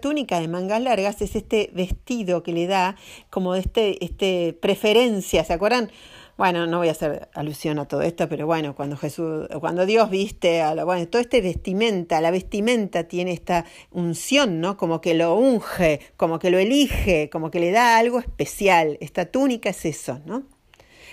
[0.00, 2.96] túnica de mangas largas es este vestido que le da
[3.30, 5.92] como este, este preferencia, ¿se acuerdan?
[6.36, 10.10] Bueno, no voy a hacer alusión a todo esto, pero bueno, cuando Jesús, cuando Dios
[10.10, 14.76] viste a la, bueno, todo este vestimenta, la vestimenta tiene esta unción, ¿no?
[14.76, 18.98] Como que lo unge, como que lo elige, como que le da algo especial.
[19.00, 20.55] Esta túnica es eso, ¿no?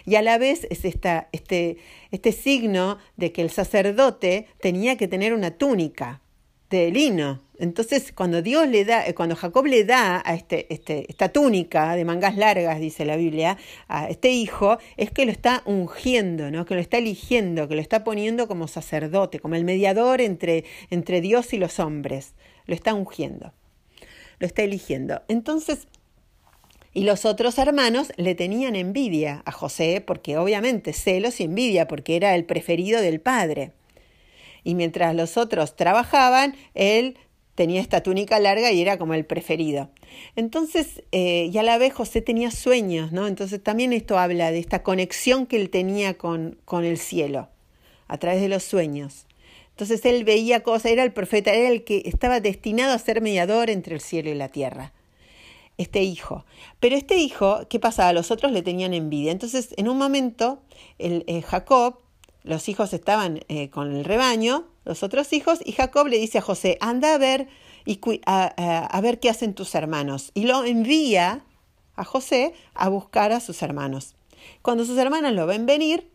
[0.05, 1.77] Y a la vez es esta, este,
[2.11, 6.21] este signo de que el sacerdote tenía que tener una túnica
[6.69, 11.05] de lino, entonces, cuando Dios le da, eh, cuando Jacob le da a este, este,
[11.07, 15.61] esta túnica de mangas largas, dice la Biblia, a este hijo, es que lo está
[15.65, 16.65] ungiendo, ¿no?
[16.65, 21.21] que lo está eligiendo, que lo está poniendo como sacerdote, como el mediador entre, entre
[21.21, 22.33] Dios y los hombres.
[22.65, 23.53] Lo está ungiendo,
[24.39, 25.21] lo está eligiendo.
[25.27, 25.87] Entonces,
[26.93, 32.15] y los otros hermanos le tenían envidia a José, porque obviamente celos y envidia, porque
[32.15, 33.71] era el preferido del padre.
[34.63, 37.17] Y mientras los otros trabajaban, él
[37.55, 39.89] tenía esta túnica larga y era como el preferido.
[40.35, 43.27] Entonces, eh, y a la vez José tenía sueños, ¿no?
[43.27, 47.49] Entonces también esto habla de esta conexión que él tenía con, con el cielo,
[48.07, 49.25] a través de los sueños.
[49.71, 53.71] Entonces él veía cosas, era el profeta, era el que estaba destinado a ser mediador
[53.71, 54.93] entre el cielo y la tierra.
[55.77, 56.45] Este hijo.
[56.79, 58.13] Pero este hijo, ¿qué pasaba?
[58.13, 59.31] Los otros le tenían envidia.
[59.31, 60.61] Entonces, en un momento,
[60.99, 61.99] el, eh, Jacob,
[62.43, 66.41] los hijos estaban eh, con el rebaño, los otros hijos, y Jacob le dice a
[66.41, 67.47] José, anda a ver,
[67.85, 70.31] y a, ver qué hacen tus hermanos.
[70.33, 71.45] Y lo envía
[71.95, 74.15] a José a buscar a sus hermanos.
[74.61, 76.09] Cuando sus hermanos lo ven venir,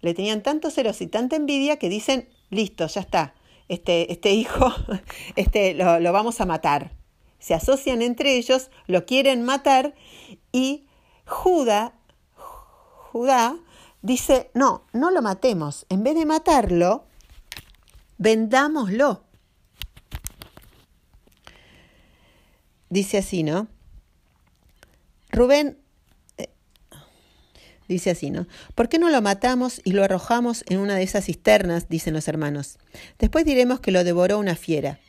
[0.00, 3.34] le tenían tanto celos y tanta envidia que dicen, listo, ya está,
[3.68, 4.72] este, este hijo
[5.36, 6.92] este, lo, lo vamos a matar.
[7.42, 9.96] Se asocian entre ellos, lo quieren matar
[10.52, 10.86] y
[11.26, 11.92] Judá,
[13.10, 13.56] Judá
[14.00, 17.04] dice, no, no lo matemos, en vez de matarlo,
[18.16, 19.24] vendámoslo.
[22.90, 23.66] Dice así, ¿no?
[25.32, 25.78] Rubén
[26.36, 26.48] eh,
[27.88, 28.46] dice así, ¿no?
[28.76, 31.88] ¿Por qué no lo matamos y lo arrojamos en una de esas cisternas?
[31.88, 32.78] dicen los hermanos.
[33.18, 35.00] Después diremos que lo devoró una fiera.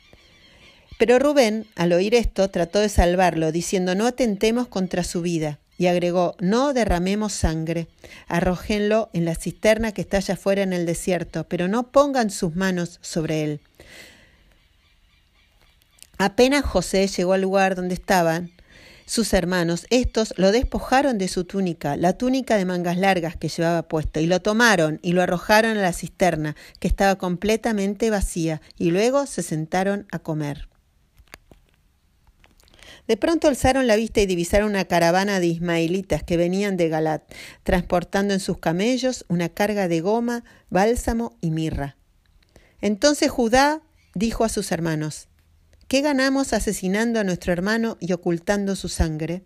[0.98, 5.58] Pero Rubén, al oír esto, trató de salvarlo, diciendo no atentemos contra su vida.
[5.76, 7.88] Y agregó, no derramemos sangre,
[8.28, 12.54] arrójenlo en la cisterna que está allá afuera en el desierto, pero no pongan sus
[12.54, 13.60] manos sobre él.
[16.16, 18.52] Apenas José llegó al lugar donde estaban
[19.06, 23.82] sus hermanos, estos lo despojaron de su túnica, la túnica de mangas largas que llevaba
[23.82, 28.92] puesto, y lo tomaron y lo arrojaron a la cisterna, que estaba completamente vacía, y
[28.92, 30.68] luego se sentaron a comer.
[33.06, 37.22] De pronto alzaron la vista y divisaron una caravana de ismaelitas que venían de Galat,
[37.62, 41.96] transportando en sus camellos una carga de goma, bálsamo y mirra.
[42.80, 43.82] Entonces Judá
[44.14, 45.28] dijo a sus hermanos,
[45.88, 49.44] ¿Qué ganamos asesinando a nuestro hermano y ocultando su sangre?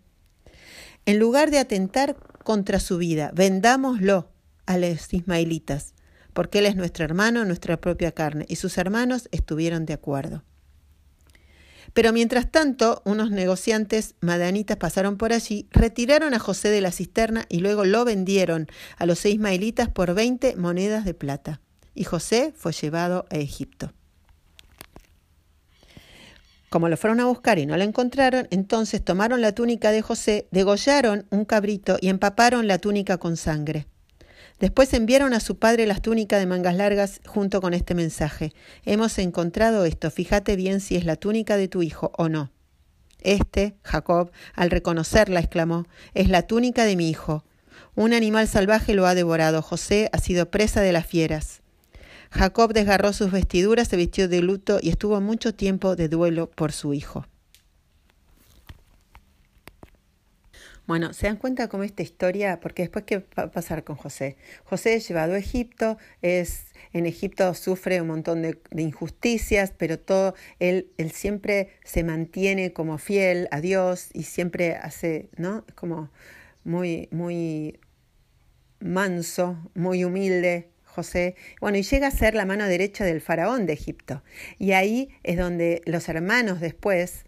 [1.05, 4.31] En lugar de atentar contra su vida, vendámoslo
[4.65, 5.93] a los ismaelitas,
[6.33, 10.43] porque él es nuestro hermano, nuestra propia carne, y sus hermanos estuvieron de acuerdo.
[11.93, 17.45] Pero mientras tanto, unos negociantes madanitas pasaron por allí, retiraron a José de la cisterna
[17.49, 21.61] y luego lo vendieron a los ismaelitas por veinte monedas de plata.
[21.95, 23.93] Y José fue llevado a Egipto.
[26.69, 30.47] Como lo fueron a buscar y no lo encontraron, entonces tomaron la túnica de José,
[30.51, 33.87] degollaron un cabrito y empaparon la túnica con sangre.
[34.59, 38.53] Después enviaron a su padre las túnicas de mangas largas junto con este mensaje.
[38.83, 42.51] Hemos encontrado esto, fíjate bien si es la túnica de tu hijo o no.
[43.21, 47.43] Este, Jacob, al reconocerla, exclamó, es la túnica de mi hijo.
[47.95, 49.61] Un animal salvaje lo ha devorado.
[49.61, 51.61] José ha sido presa de las fieras.
[52.31, 56.71] Jacob desgarró sus vestiduras, se vistió de luto y estuvo mucho tiempo de duelo por
[56.71, 57.25] su hijo.
[60.89, 64.37] Bueno, se dan cuenta cómo esta historia, porque después qué va a pasar con José.
[64.63, 70.33] José es llevado a Egipto, es en Egipto sufre un montón de, injusticias, pero todo
[70.57, 75.63] él, él siempre se mantiene como fiel a Dios y siempre hace, ¿no?
[75.67, 76.09] Es como
[76.63, 77.79] muy, muy
[78.79, 83.73] manso, muy humilde, José, bueno, y llega a ser la mano derecha del faraón de
[83.73, 84.23] Egipto.
[84.57, 87.25] Y ahí es donde los hermanos después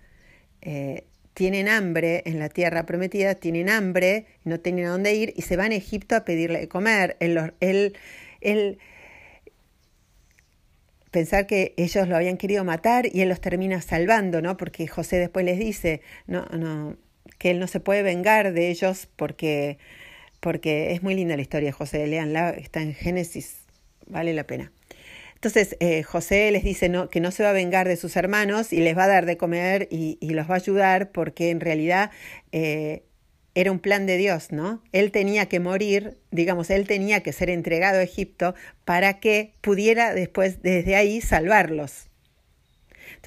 [0.64, 5.44] eh, tienen hambre en la tierra prometida, tienen hambre, no tienen a dónde ir y
[5.44, 7.18] se van a Egipto a pedirle de comer.
[7.20, 7.98] Él, él,
[8.42, 8.80] él,
[11.12, 14.58] pensar que ellos lo habían querido matar y él los termina salvando, ¿no?
[14.58, 16.98] Porque José después les dice, no, no,
[17.38, 19.78] que él no se puede vengar de ellos porque
[20.42, 23.58] porque es muy linda la historia, José, leanla, está en Génesis,
[24.08, 24.72] vale la pena.
[25.42, 28.72] Entonces eh, José les dice no, que no se va a vengar de sus hermanos
[28.72, 32.12] y les va a dar de comer y, los va a ayudar porque en realidad
[32.52, 33.02] eh,
[33.56, 34.84] era un plan de Dios, ¿no?
[34.92, 38.54] Él tenía que morir, digamos, él tenía que ser entregado a Egipto
[38.86, 42.11] para que pudiera después desde ahí salvarlos.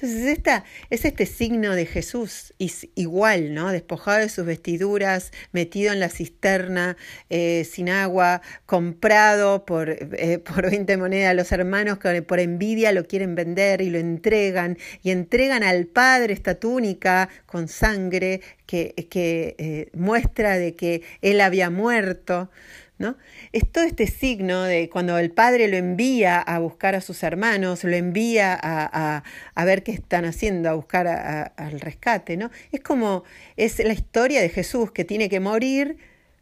[0.05, 2.53] Entonces, esta, es este signo de Jesús
[2.93, 3.71] igual, ¿no?
[3.71, 6.95] Despojado de sus vestiduras, metido en la cisterna,
[7.31, 11.35] eh, sin agua, comprado por, eh, por 20 monedas.
[11.35, 16.33] Los hermanos que por envidia lo quieren vender y lo entregan, y entregan al Padre
[16.33, 22.51] esta túnica con sangre que, que eh, muestra de que Él había muerto.
[22.97, 23.17] ¿No?
[23.51, 27.83] Es todo este signo de cuando el padre lo envía a buscar a sus hermanos,
[27.83, 29.21] lo envía a,
[29.53, 32.51] a, ver qué están haciendo, a buscar al rescate, ¿no?
[32.71, 33.25] Es como,
[33.57, 35.97] es la historia de Jesús que tiene que morir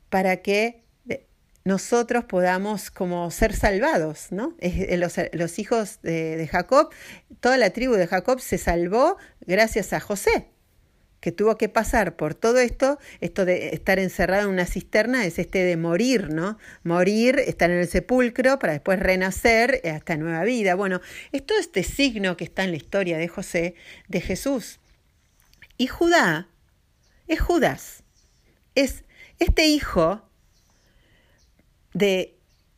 [0.09, 0.83] para que
[1.65, 4.55] nosotros podamos como ser salvados, ¿no?
[4.59, 6.89] Eh, los, los hijos de, de, Jacob,
[7.39, 10.49] toda la tribu de Jacob se salvó gracias a José,
[11.23, 15.39] que tuvo que pasar por todo esto, esto de estar encerrado en una cisterna es
[15.39, 16.57] este de morir, ¿no?
[16.83, 20.75] Morir, estar en el sepulcro para después renacer hasta nueva vida.
[20.75, 20.99] Bueno,
[21.31, 23.75] es todo este signo que está en la historia de José,
[24.09, 24.81] de Jesús.
[25.77, 26.49] Y Judá
[27.29, 28.03] es Judas,
[28.75, 29.05] es
[29.39, 30.27] este hijo
[31.93, 32.35] de,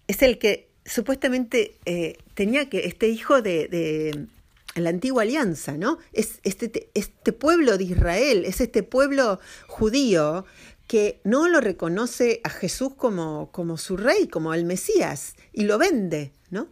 [0.08, 4.28] es el que supuestamente eh, tenía que, este hijo de, de,
[4.76, 5.98] la antigua alianza, ¿no?
[6.14, 10.46] Es este, este pueblo de Israel, es este pueblo judío
[10.88, 16.32] que no lo reconoce a Jesús como, su rey, como el Mesías, y lo vende,
[16.50, 16.68] ¿no?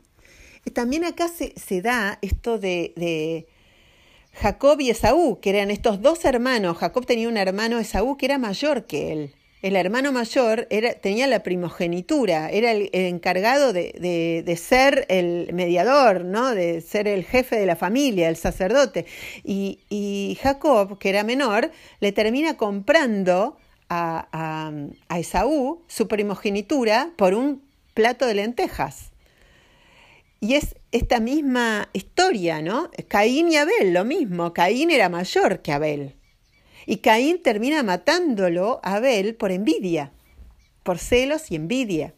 [0.74, 3.47] También acá se, se da esto de, de,
[4.34, 6.78] Jacob y Esaú, que eran estos dos hermanos.
[6.78, 10.68] Jacob tenía un hermano Esaú que era mayor que él el hermano mayor
[11.01, 16.53] tenía la primogenitura, era el, encargado de, ser el mediador, ¿no?
[16.53, 19.05] de ser el jefe de la familia, el sacerdote.
[19.45, 23.55] Y, Jacob, que era menor, le termina comprando
[23.88, 24.72] a, a,
[25.07, 29.11] a Esaú su primogenitura por un plato de lentejas.
[30.41, 32.91] Y es esta misma historia, ¿no?
[33.07, 34.51] Caín y Abel, lo mismo.
[34.51, 36.16] Caín era mayor que Abel.
[36.86, 40.12] Y Caín termina matándolo a Abel por envidia,
[40.84, 42.14] por celos y envidia.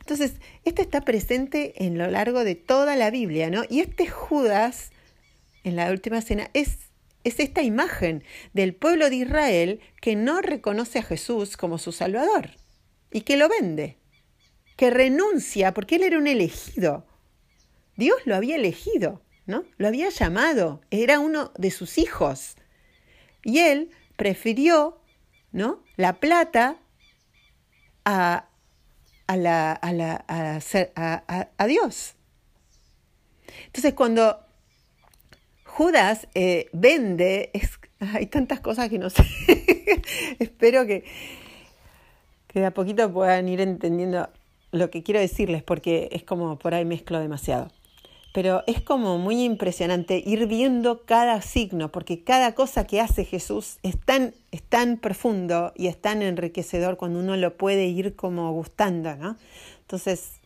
[0.00, 0.34] Entonces,
[0.64, 3.62] esto está presente en lo largo de toda la Biblia, ¿no?
[3.68, 4.90] Y este Judas,
[5.64, 6.78] en la última cena, es,
[7.24, 12.50] es esta imagen del pueblo de Israel que no reconoce a Jesús como su Salvador
[13.10, 13.98] y que lo vende,
[14.76, 17.06] que renuncia porque él era un elegido.
[17.96, 19.64] Dios lo había elegido, ¿no?
[19.76, 22.56] Lo había llamado, era uno de sus hijos.
[23.44, 25.00] Y él prefirió
[25.52, 25.82] ¿no?
[25.96, 26.76] la plata
[28.04, 28.46] a,
[29.26, 30.24] a, la, a, la,
[31.56, 32.14] a, Dios.
[33.66, 34.40] Entonces cuando
[35.64, 37.50] Judas eh, vende,
[38.00, 39.24] hay tantas cosas que no sé,
[40.38, 41.04] espero que,
[42.48, 44.28] que de a poquito puedan ir entendiendo
[44.72, 47.70] lo que quiero decirles, porque es como por ahí mezclo demasiado
[48.32, 53.78] pero es como muy impresionante ir viendo cada signo, porque cada cosa que hace Jesús
[53.82, 54.32] es tan,
[54.98, 59.36] profundo y es tan enriquecedor cuando uno lo puede ir como gustando, ¿no?
[59.80, 60.40] Entonces,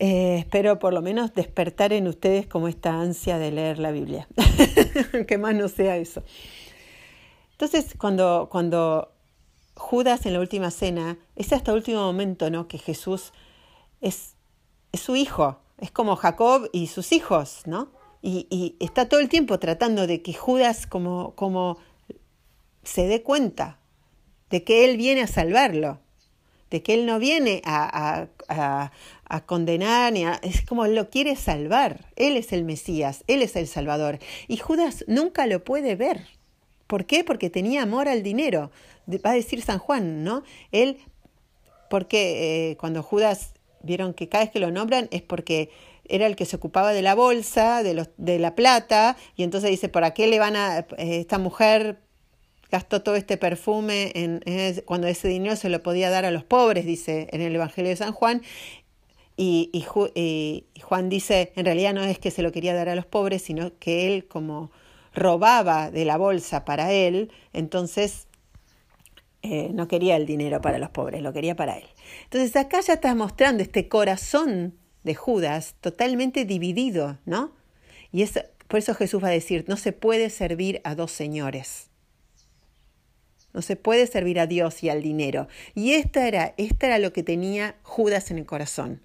[0.00, 4.26] eh, espero por lo menos despertar en ustedes como esta ansia de leer la Biblia,
[5.28, 6.24] que más no sea eso.
[7.52, 9.12] Entonces, cuando, cuando
[9.76, 12.66] Judas en la última cena, es hasta el último momento, ¿no?
[12.66, 13.32] Que Jesús
[14.00, 14.34] es,
[14.92, 17.90] es su hijo, es como Jacob y sus hijos, ¿no?
[18.20, 21.78] Y, está todo el tiempo tratando de que Judas como, como
[22.82, 23.78] se dé cuenta
[24.50, 26.00] de que él viene a salvarlo,
[26.70, 28.92] de que él no viene a, a,
[29.24, 32.06] a, condenar, ni es como lo quiere salvar.
[32.16, 34.18] Él es el Mesías, él es el Salvador.
[34.48, 36.26] Y Judas nunca lo puede ver.
[36.86, 37.22] ¿Por qué?
[37.22, 38.70] Porque tenía amor al dinero.
[39.24, 40.42] Va a decir San Juan, ¿no?
[40.72, 40.98] Él,
[41.88, 43.52] porque eh, cuando Judas
[43.82, 45.70] vieron que cada vez que lo nombran es porque
[46.08, 49.70] era el que se ocupaba de la bolsa, de, los, de la plata, y entonces
[49.70, 52.00] dice, ¿para qué le van a, eh, esta mujer
[52.70, 54.42] gastó todo este perfume en,
[54.84, 57.96] cuando ese dinero se lo podía dar a los pobres, dice en el Evangelio de
[57.96, 58.42] San Juan,
[59.36, 59.86] y, y,
[60.20, 63.42] y, Juan dice, en realidad no es que se lo quería dar a los pobres,
[63.42, 64.72] sino que él como
[65.14, 68.27] robaba de la bolsa para él, entonces
[69.42, 71.84] eh, no quería el dinero para los pobres, lo quería para él.
[72.24, 74.74] Entonces acá ya está mostrando este corazón
[75.04, 77.52] de Judas totalmente dividido, ¿no?
[78.12, 81.88] Y es, por eso Jesús va a decir, no se puede servir a dos señores.
[83.52, 85.48] No se puede servir a Dios y al dinero.
[85.74, 89.00] Y esta era, esta era lo que tenía Judas en el corazón,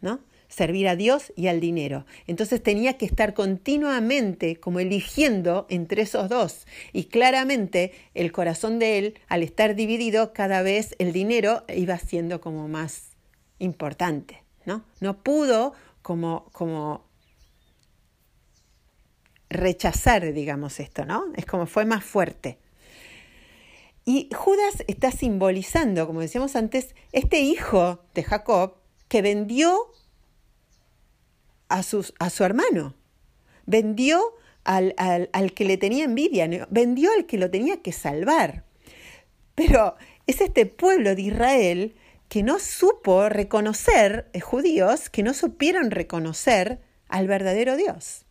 [0.00, 0.20] ¿no?
[0.48, 2.06] Servir a Dios y al dinero.
[2.26, 6.66] Entonces tenía que estar continuamente como eligiendo entre esos dos.
[6.92, 12.40] Y claramente el corazón de él, al estar dividido, cada vez el dinero iba siendo
[12.40, 13.10] como más
[13.58, 14.42] importante.
[14.66, 14.84] ¿no?
[15.00, 15.72] No pudo
[16.02, 17.06] como, como
[19.48, 21.24] rechazar, digamos, esto, ¿no?
[21.36, 22.58] Es como fue más fuerte.
[24.04, 28.76] Y Judas está simbolizando, como decíamos antes, este hijo de Jacob
[29.08, 29.90] que vendió
[31.68, 31.82] a,
[32.18, 32.94] a su hermano.
[33.66, 38.64] Vendió al, al, al, que le tenía envidia, vendió al que lo tenía que salvar.
[39.54, 39.96] Pero
[40.26, 41.94] es este pueblo de Israel
[42.28, 48.24] que no supo reconocer, eh, judíos, que no supieron reconocer al verdadero Dios.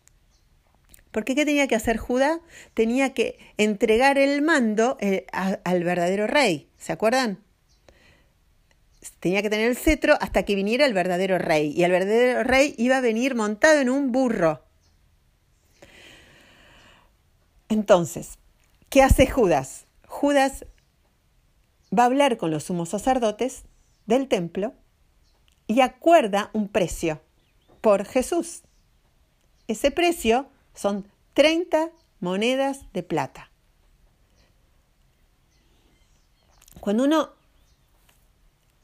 [1.10, 2.40] Porque ¿qué tenía que hacer Judá?
[2.74, 6.68] Tenía que entregar el mando eh, al verdadero rey.
[6.76, 7.45] ¿Se acuerdan?
[9.18, 11.72] Tenía que tener el cetro hasta que viniera el verdadero rey.
[11.76, 14.62] Y el verdadero rey iba a venir montado en un burro.
[17.68, 18.38] Entonces,
[18.88, 19.86] ¿qué hace Judas?
[20.06, 20.66] Judas
[21.96, 23.64] va a hablar con los sumos sacerdotes
[24.06, 24.74] del templo
[25.66, 27.20] y acuerda un precio
[27.80, 28.62] por Jesús.
[29.68, 31.90] Ese precio son 30
[32.20, 33.50] monedas de plata.
[36.80, 37.35] Cuando uno...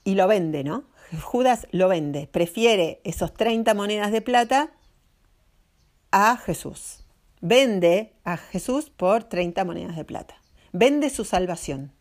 [0.05, 0.85] y lo vende, ¿no?
[1.21, 4.73] Judas lo vende, prefiere esos 30 monedas de plata
[6.11, 7.05] a Jesús.
[7.41, 10.37] Vende a Jesús por 30 monedas de plata.
[10.73, 11.93] Vende su salvación.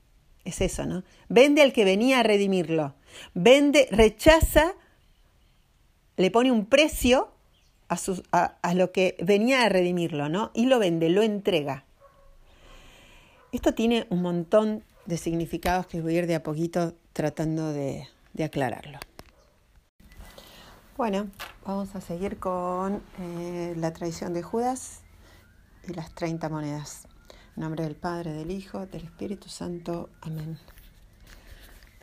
[0.45, 1.04] Es eso, ¿no?
[1.30, 2.95] Vende al que venía a redimirlo.
[3.34, 4.74] Vende, rechaza,
[6.18, 7.32] le pone un precio
[7.89, 7.97] a,
[8.62, 10.52] a, lo que venía a redimirlo, ¿no?
[10.54, 11.86] Y lo vende, lo entrega.
[13.52, 18.07] Esto tiene un montón de significados que voy a ir de a poquito tratando de,
[18.34, 18.99] de aclararlo.
[20.97, 21.30] Bueno,
[21.66, 25.01] vamos a seguir con eh, la tradición de Judas
[25.88, 27.07] y las 30 monedas.
[27.55, 30.09] En nombre del Padre, del Hijo, del Espíritu Santo.
[30.22, 30.59] Amén.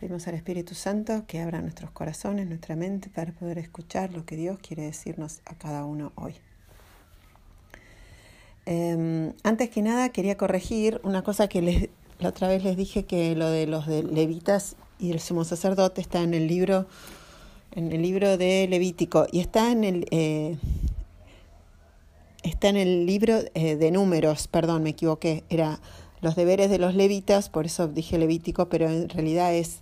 [0.01, 4.37] Pedimos al Espíritu Santo que abra nuestros corazones, nuestra mente, para poder escuchar lo que
[4.37, 6.35] Dios quiere decirnos a cada uno hoy.
[8.65, 11.89] Em, antes que nada, quería corregir una cosa que les,
[12.19, 16.01] la otra vez les dije que lo de los de levitas y el sumo sacerdote
[16.01, 16.87] está en el libro,
[17.73, 20.57] en el libro de Levítico y está en el eh,
[22.43, 25.81] está en el libro eh, de números, perdón, me equivoqué, era
[26.21, 29.81] los deberes de los levitas, por eso dije levítico, pero en realidad es,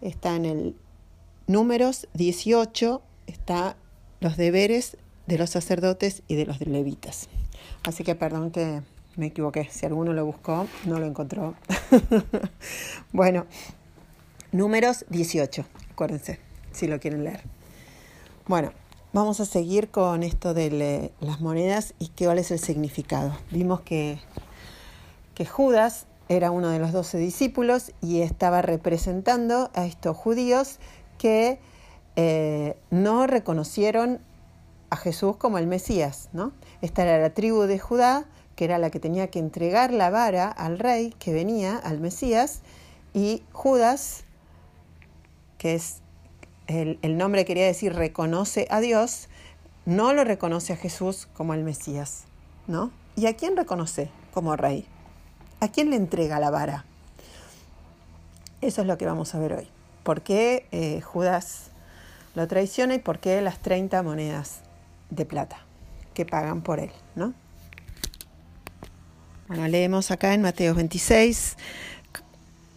[0.00, 0.76] está en el
[1.46, 3.76] números 18, está
[4.20, 4.96] los deberes
[5.26, 7.28] de los sacerdotes y de los levitas.
[7.84, 8.82] Así que perdón que
[9.16, 11.54] me equivoqué, si alguno lo buscó, no lo encontró.
[13.12, 13.46] bueno,
[14.54, 16.40] números 18, acuérdense,
[16.72, 17.42] si lo quieren leer.
[18.46, 18.72] Bueno,
[19.14, 23.38] Vamos a seguir con esto de las monedas y cuál es el significado.
[23.52, 24.18] Vimos que,
[25.36, 30.80] que Judas era uno de los doce discípulos y estaba representando a estos judíos
[31.16, 31.60] que
[32.16, 34.18] eh, no reconocieron
[34.90, 36.28] a Jesús como el Mesías.
[36.32, 36.50] ¿no?
[36.82, 38.24] Esta era la tribu de Judá,
[38.56, 42.62] que era la que tenía que entregar la vara al rey que venía, al Mesías,
[43.12, 44.23] y Judas,
[45.64, 46.02] que es
[46.66, 49.30] el, nombre quería decir reconoce a Dios,
[49.86, 52.24] no lo reconoce a Jesús como el Mesías,
[52.66, 52.90] ¿no?
[53.16, 54.84] ¿Y a quién reconoce como rey?
[55.60, 56.84] ¿A quién le entrega la vara?
[58.60, 59.66] Eso es lo que vamos a ver hoy.
[60.02, 61.70] ¿Por qué eh, Judas
[62.34, 64.60] lo traiciona y por qué las 30 monedas
[65.08, 65.64] de plata
[66.12, 67.32] que pagan por él, ¿no?
[69.48, 71.56] Bueno, leemos acá en Mateo 26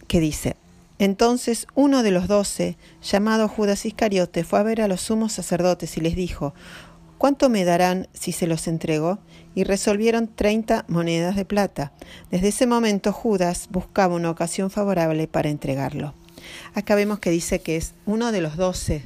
[0.06, 0.56] que dice,
[0.98, 5.96] entonces uno de los doce, llamado Judas Iscariote, fue a ver a los sumos sacerdotes
[5.96, 6.54] y les dijo,
[7.18, 9.18] ¿Cuánto me darán si se los entrego?
[9.56, 11.92] Y resolvieron treinta monedas de plata.
[12.30, 16.14] Desde ese momento Judas buscaba una ocasión favorable para entregarlo.
[16.74, 19.02] Acá vemos que dice que es uno de los doce,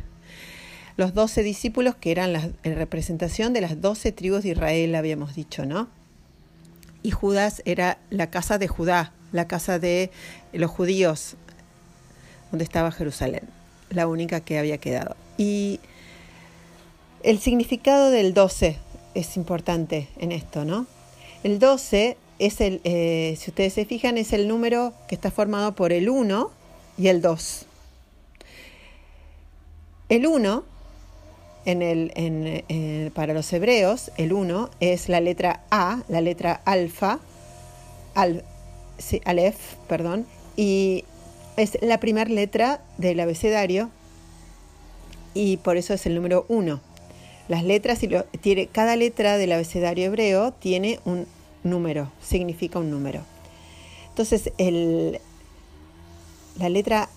[0.99, 5.65] los doce discípulos que eran la representación de las doce tribus de Israel, habíamos dicho,
[5.65, 5.89] ¿no?
[7.03, 10.11] Y Judas era la casa de Judá, la casa de
[10.53, 11.37] los judíos,
[12.53, 13.49] donde estaba Jerusalén,
[13.91, 15.17] la única que había quedado.
[15.37, 15.81] Y
[17.25, 18.77] el significado del 12
[19.15, 20.87] es importante en esto, ¿no?
[21.43, 25.75] El 12 es el, eh, si ustedes se fijan, es el número que está formado
[25.75, 26.51] por el 1
[26.99, 27.67] y el 2.
[30.09, 30.65] El 1,
[31.65, 37.19] en el, en, para los hebreos, el 1 es la letra A, la letra alfa,
[38.15, 38.45] al,
[39.25, 39.57] alef,
[39.89, 40.27] perdón,
[40.57, 41.05] y
[41.63, 43.91] es la primera letra del abecedario
[45.35, 46.81] y por eso es el número uno.
[47.49, 48.01] Las letras,
[48.73, 51.27] cada letra del abecedario hebreo tiene un
[51.63, 53.23] número, significa un número.
[54.09, 55.21] Entonces, el,
[56.59, 57.09] la letra,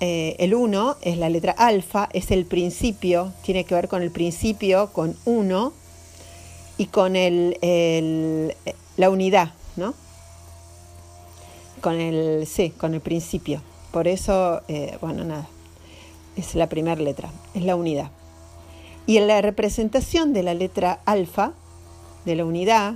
[0.00, 4.10] eh, el 1 es la letra alfa, es el principio, tiene que ver con el
[4.10, 5.72] principio, con uno
[6.78, 9.94] y con la unidad, ¿no?
[11.84, 13.60] con el, sí, con el principio.
[13.94, 15.46] Por eso, eh, bueno, nada,
[16.34, 18.10] es la primera letra, es la unidad.
[19.06, 21.52] Y en la representación de la letra alfa,
[22.24, 22.94] de la unidad,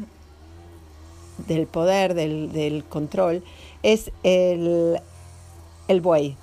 [1.47, 3.45] del poder, del, control,
[3.85, 4.99] es el,
[5.87, 6.35] el buey.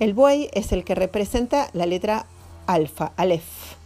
[0.00, 2.26] El buey es el que representa la letra
[2.66, 3.76] alfa, alef.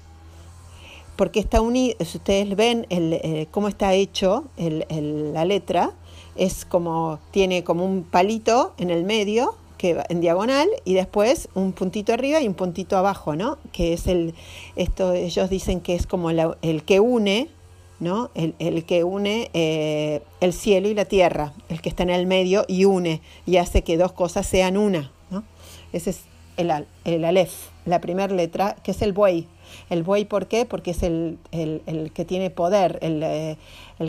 [1.15, 5.93] Porque está unido, si ustedes ven el, eh, cómo está hecho la letra,
[6.35, 11.49] es como, tiene como un palito en el medio, que va en diagonal y después
[11.55, 13.59] un puntito arriba y un puntito abajo, ¿no?
[13.73, 14.35] Que es el,
[14.77, 17.49] esto ellos dicen que es como el que une,
[18.01, 18.31] ¿no?
[18.35, 22.65] El, que une eh, el cielo y la tierra, el que está en el medio
[22.69, 25.45] y une y hace que dos cosas sean una, ¿no?
[25.93, 26.21] Ese es
[26.57, 26.73] el,
[27.05, 27.53] el Aleph,
[27.85, 29.47] la primera letra, que es el buey.
[29.89, 30.65] El buey, ¿por qué?
[30.65, 31.39] Porque es el,
[32.13, 33.57] que tiene poder, el, eh,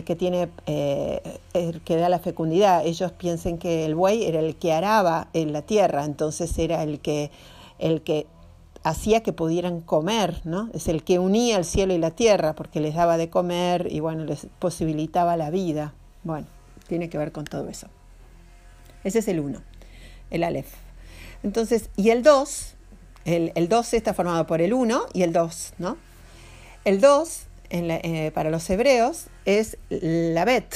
[0.04, 1.22] que tiene, eh,
[1.54, 2.84] el que da la fecundidad.
[2.84, 6.98] Ellos piensan que el buey era el que araba en la tierra, entonces era el
[6.98, 7.30] que,
[7.78, 8.26] el que
[8.82, 10.70] hacía que pudieran comer, ¿no?
[10.72, 14.00] Es el que unía el cielo y la tierra, porque les daba de comer y
[14.00, 15.94] bueno, les posibilitaba la vida.
[16.24, 16.46] Bueno,
[16.88, 17.88] tiene que ver con todo eso.
[19.04, 19.62] Ese es el uno,
[20.30, 20.72] el Aleph.
[21.42, 22.74] Entonces, y el 2,
[23.28, 25.98] el, el 12 está formado por el 1 y el 2, ¿no?
[26.84, 30.74] El 2, eh, para los hebreos, es la bet,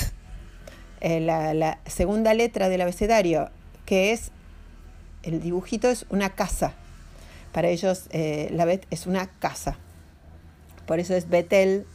[1.00, 3.48] eh, la, segunda letra del abecedario,
[3.86, 4.30] que es,
[5.22, 6.74] el dibujito es una casa.
[7.52, 9.78] Para ellos, eh, la bet es una casa.
[10.86, 11.86] Por eso es Betel,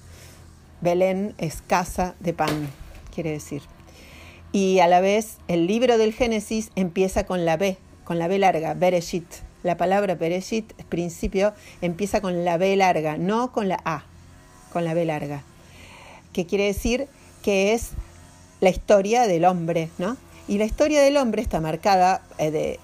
[0.81, 2.69] Belén es casa de pan,
[3.13, 3.61] quiere decir.
[4.51, 8.39] Y a la vez, el libro del Génesis empieza con la B, con la B
[8.39, 9.46] larga, Bereshit.
[9.67, 14.05] La palabra Bereshit, principio, empieza con la B larga, no con la A,
[14.71, 15.43] con la B larga.
[16.31, 17.09] Que quiere decir
[17.43, 17.89] que es
[18.61, 20.15] la historia del hombre, ¿no?
[20.47, 22.79] Y la historia del hombre está marcada eh, de,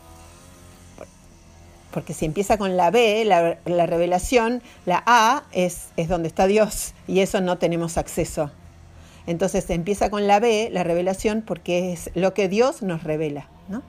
[1.93, 6.95] porque si empieza con la B, la, revelación, la A es, es, donde está Dios
[7.07, 8.51] y eso no tenemos acceso.
[9.25, 13.47] Entonces empieza con la B, la revelación, porque es lo que Dios nos revela.
[13.69, 13.83] ¿no?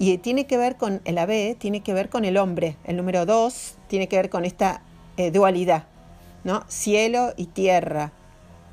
[0.00, 2.76] Y tiene que ver con el AB, tiene que ver con el hombre.
[2.84, 4.82] El número dos tiene que ver con esta
[5.16, 5.86] eh, dualidad,
[6.44, 6.64] ¿no?
[6.68, 8.12] Cielo y tierra,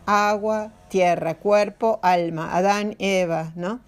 [0.06, 3.80] agua, tierra, cuerpo, alma, Adán, Eva, ¿no?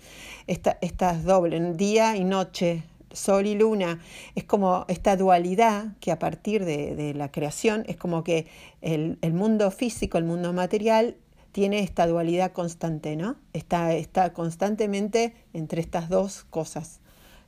[0.47, 4.01] Esta, estas dobles, día y noche, sol y luna.
[4.33, 8.47] Es como esta dualidad que a partir de, la creación es como que
[8.81, 11.17] el, mundo físico, el mundo material,
[11.51, 13.35] tiene esta dualidad constante, ¿no?
[13.53, 16.99] Está constantemente entre estas dos cosas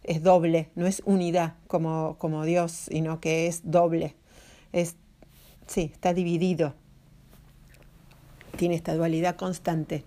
[0.04, 4.16] es doble, no es unidad como, como Dios, sino que es doble.
[4.72, 4.96] Es,
[5.68, 6.74] sí, está dividido.
[8.58, 10.04] Tiene esta dualidad constante.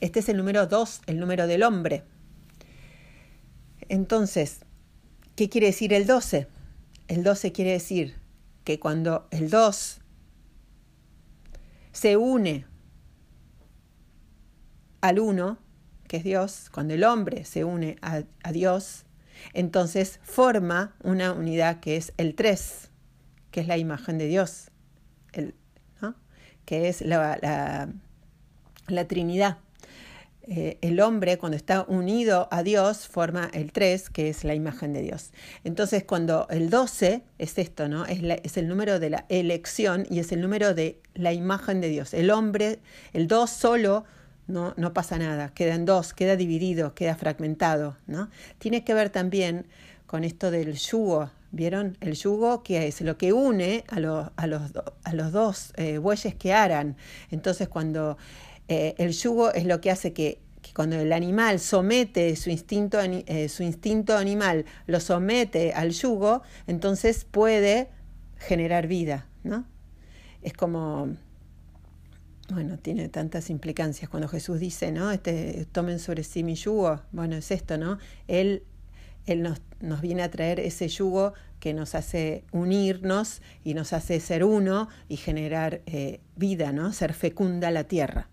[0.00, 2.04] Este es el número dos, el número del hombre.
[3.88, 4.60] Entonces,
[5.36, 6.46] ¿qué quiere decir el 12?
[7.08, 8.16] El 12 quiere decir
[8.64, 10.00] que cuando el 2
[11.92, 12.66] se une
[15.00, 15.58] al uno,
[16.06, 19.06] que es Dios, cuando el hombre se une a, a Dios,
[19.52, 22.90] entonces forma una unidad que es el 3,
[23.50, 24.70] que es la imagen de Dios,
[26.64, 27.36] que es la,
[28.86, 29.58] la, Trinidad.
[30.42, 34.92] Eh, el hombre cuando está unido a Dios forma el 3, que es la imagen
[34.92, 35.30] de Dios.
[35.64, 38.06] Entonces cuando el 12 es esto, ¿no?
[38.06, 41.88] Es, es, el número de la elección y es el número de la imagen de
[41.88, 42.14] Dios.
[42.14, 42.78] El hombre,
[43.12, 44.04] el 2 solo
[44.50, 48.28] no, no pasa nada, queda en dos, queda dividido, queda fragmentado, ¿no?
[48.58, 49.66] Tiene que ver también
[50.06, 51.96] con esto del yugo, ¿vieron?
[52.00, 53.96] El yugo que es lo que une a,
[54.36, 54.72] a, los,
[55.04, 56.96] a los, dos eh, bueyes que aran.
[57.30, 58.18] Entonces cuando
[58.68, 60.40] eh, el yugo es lo que hace que,
[60.74, 67.24] cuando el animal somete su instinto, eh, su instinto animal, lo somete al yugo, entonces
[67.24, 67.88] puede
[68.38, 69.64] generar vida, ¿no?
[70.42, 71.16] Es como
[72.52, 74.08] bueno, tiene tantas implicancias.
[74.08, 75.10] Cuando Jesús dice, ¿no?
[75.10, 77.98] Este, tomen sobre sí mi yugo, bueno, es esto, ¿no?
[78.28, 78.62] Él,
[79.26, 84.18] él nos, nos viene a traer ese yugo que nos hace unirnos y nos hace
[84.20, 86.92] ser uno y generar eh, vida, ¿no?
[86.92, 88.28] Ser fecunda la tierra.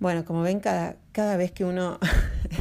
[0.00, 2.00] Bueno, como ven, cada, cada vez que uno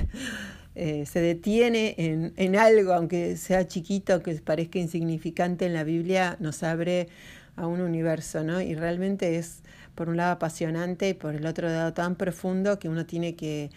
[0.75, 6.38] eh, se detiene en, en algo, aunque sea chiquito, aunque parezca insignificante en la Biblia,
[6.39, 7.07] nos abre
[7.56, 8.62] a un universo, ¿no?
[8.62, 9.62] Y realmente es,
[9.95, 13.70] por un lado, apasionante y por el otro lado, tan profundo que uno tiene que,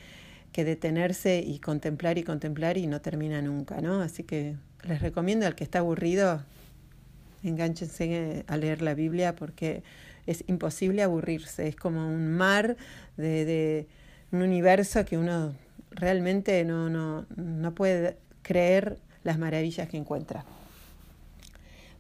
[0.52, 4.00] que detenerse y contemplar y contemplar y no termina nunca, ¿no?
[4.00, 6.42] Así que les recomiendo al que está aburrido,
[7.42, 9.82] enganchense a leer la Biblia porque
[10.26, 12.76] es imposible aburrirse, es como un mar
[13.16, 13.86] de, de
[14.32, 15.54] un universo que uno
[15.90, 20.44] realmente no, no, no puede creer las maravillas que encuentra.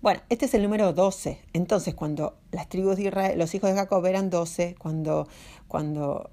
[0.04, 1.38] Bueno, este es el número 12.
[1.54, 5.26] Entonces, cuando las tribus de Israel, los hijos de Jacob eran 12, cuando,
[5.66, 6.28] cuando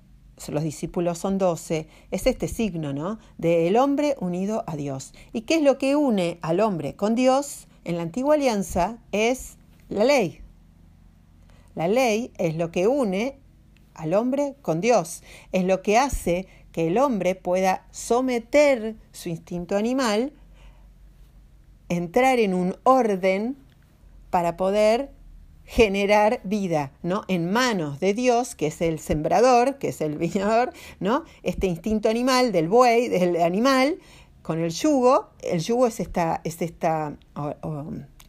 [0.49, 3.17] los discípulos son 12, es este signo, ¿no?
[3.37, 5.13] De el hombre unido a Dios.
[5.31, 8.97] ¿Y qué es lo que une al hombre con Dios en la antigua alianza?
[9.13, 9.55] Es
[9.87, 10.41] la ley.
[11.73, 13.37] La ley es lo que une
[13.93, 15.23] al hombre con Dios.
[15.53, 20.33] Es lo que hace que el hombre pueda someter su instinto animal,
[21.87, 23.60] entrar en un orden
[24.31, 25.11] para poder
[25.65, 27.23] generar vida, ¿no?
[27.27, 31.23] En manos de Dios, que es el sembrador, que es el viñador, ¿no?
[31.43, 33.99] Este instinto animal del buey, del animal,
[34.41, 37.15] con el yugo, el yugo es esta, es esta,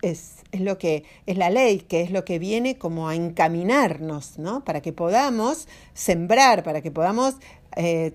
[0.03, 4.63] es, lo que, es la ley, que es lo que viene como a encaminarnos, ¿no?
[4.65, 7.37] Para que podamos sembrar, para que podamos
[7.77, 8.13] eh,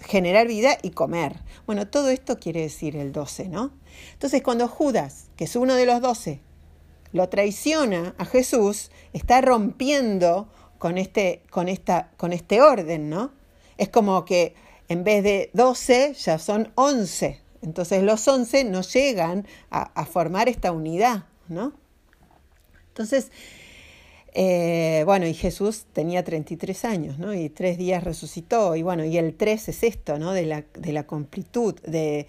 [0.00, 1.36] generar vida y comer.
[1.66, 3.70] Bueno, todo esto quiere decir el 12, ¿no?
[4.14, 6.40] Entonces, cuando Judas, que es uno de los 12,
[7.14, 10.48] lo traiciona a Jesús, está rompiendo
[10.78, 13.30] con este, con esta, con este orden, ¿no?
[13.78, 14.54] Es como que
[14.88, 17.40] en vez de 12 ya son 11.
[17.62, 21.72] Entonces los 11 no llegan a, formar esta unidad, ¿no?
[22.88, 23.30] Entonces,
[24.34, 27.32] eh, bueno, y Jesús tenía 33 años, ¿no?
[27.32, 30.32] Y tres días resucitó, y bueno, y el 3 es esto, ¿no?
[30.32, 32.26] De la, de la completud, de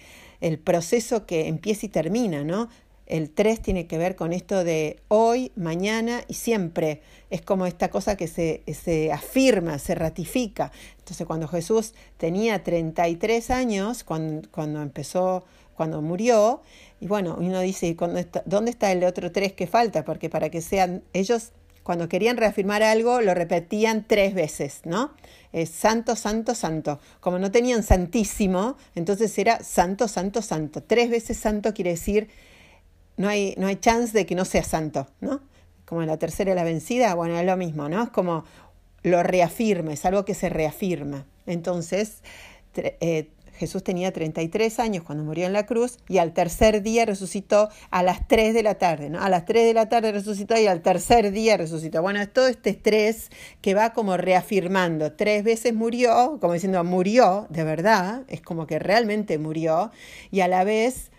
[0.63, 2.69] proceso que empieza y termina, ¿no?
[3.05, 7.01] El 3 tiene que ver con esto de hoy, mañana y siempre.
[7.29, 10.71] Es como esta cosa que se, se, afirma, se ratifica.
[10.99, 15.45] Entonces cuando Jesús tenía 33 años, cuando, cuando empezó,
[15.75, 16.61] cuando murió,
[16.99, 17.95] y bueno, uno dice,
[18.45, 20.03] ¿dónde está el otro 3 que falta?
[20.03, 21.51] Porque para que sean ellos,
[21.83, 25.13] cuando querían reafirmar algo, lo repetían tres veces, ¿no?
[25.53, 26.99] Es santo, santo, santo.
[27.19, 30.81] Como no tenían santísimo, entonces era santo, santo, santo.
[30.81, 32.27] Tres veces santo quiere decir
[33.17, 35.41] no hay, no hay chance de que no sea santo, ¿no?
[35.85, 38.03] Como en la tercera la vencida, bueno, es lo mismo, ¿no?
[38.03, 38.43] Es como
[39.03, 41.25] lo reafirma, es algo que se reafirma.
[41.45, 42.23] Entonces,
[42.75, 47.69] eh, Jesús tenía 33 años cuando murió en la cruz y al tercer día resucitó
[47.89, 49.21] a las 3 de la tarde, ¿no?
[49.21, 52.01] A las 3 de la tarde resucitó y al tercer día resucitó.
[52.01, 53.29] Bueno, es todo este estrés
[53.61, 55.13] que va como reafirmando.
[55.13, 59.91] Tres veces murió, como diciendo, murió de verdad, es como que realmente murió
[60.31, 61.11] y a la vez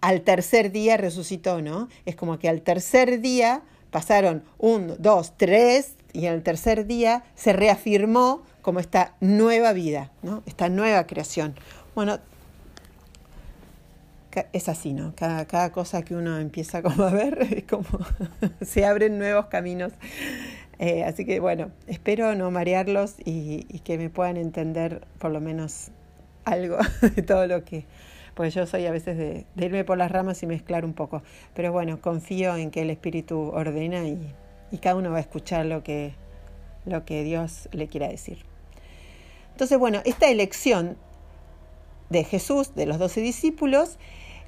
[0.00, 1.88] al tercer día resucitó, ¿no?
[2.06, 7.52] Es como que al tercer día pasaron un, dos, tres, y al tercer día se
[7.52, 10.42] reafirmó como esta nueva vida, ¿no?
[10.46, 11.54] Esta nueva creación.
[11.94, 12.18] Bueno,
[14.52, 15.14] es así, ¿no?
[15.14, 17.86] Cada, cosa que uno empieza como a ver, es como
[18.60, 19.92] se abren nuevos caminos.
[20.78, 25.90] Eh, así que bueno, espero no marearlos y que me puedan entender por lo menos
[26.44, 26.78] algo
[27.16, 27.84] de todo lo que
[28.40, 31.22] porque yo soy a veces de, irme por las ramas y mezclar un poco.
[31.52, 34.34] Pero bueno, confío en que el Espíritu ordena y,
[34.80, 36.14] cada uno va a escuchar lo que,
[36.86, 38.38] lo que Dios le quiera decir.
[39.52, 40.96] Entonces, bueno, esta elección
[42.08, 43.98] de Jesús, de los doce discípulos,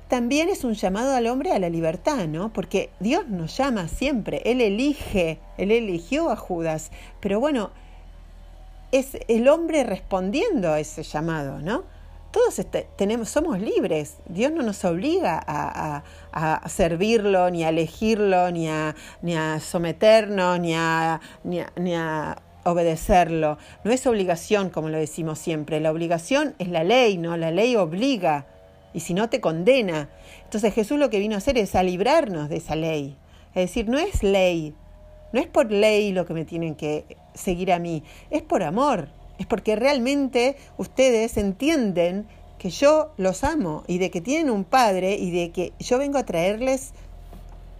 [0.08, 2.50] también es un llamado al hombre a la libertad, ¿no?
[2.50, 7.72] Porque Dios nos llama siempre, Él elige, Él eligió a Judas, pero bueno,
[8.90, 11.91] es el hombre respondiendo a ese llamado, ¿no?
[12.32, 14.16] Todos este, tenemos, somos libres.
[14.26, 16.02] Dios no nos obliga a,
[16.66, 23.58] servirlo, ni a elegirlo, ni a, ni a someternos, ni a, ni, ni a obedecerlo.
[23.84, 25.78] No es obligación, como lo decimos siempre.
[25.78, 27.36] La obligación es la ley, ¿no?
[27.36, 28.46] La ley obliga.
[28.94, 30.08] Y si no, te condena.
[30.44, 33.18] Entonces Jesús lo que vino a hacer es a librarnos de esa ley.
[33.54, 34.74] Es decir, no es ley.
[35.32, 38.02] No es por ley lo que me tienen que seguir a mí.
[38.30, 39.08] Es por amor
[39.38, 42.26] es porque realmente ustedes entienden
[42.58, 46.18] que yo los amo y de que tienen un padre y de que yo vengo
[46.18, 46.92] a traerles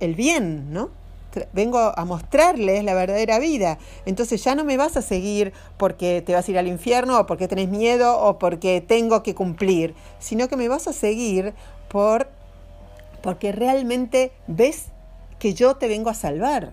[0.01, 0.91] el bien, ¿no?
[1.53, 3.79] Vengo a mostrarles la verdadera vida.
[4.05, 7.27] Entonces ya no me vas a seguir porque te vas a ir al infierno o
[7.27, 11.55] porque tenés miedo o porque tengo que cumplir, sino que me vas a seguir
[11.89, 12.29] por
[13.23, 14.87] porque realmente ves
[15.39, 16.73] que yo te vengo a salvar.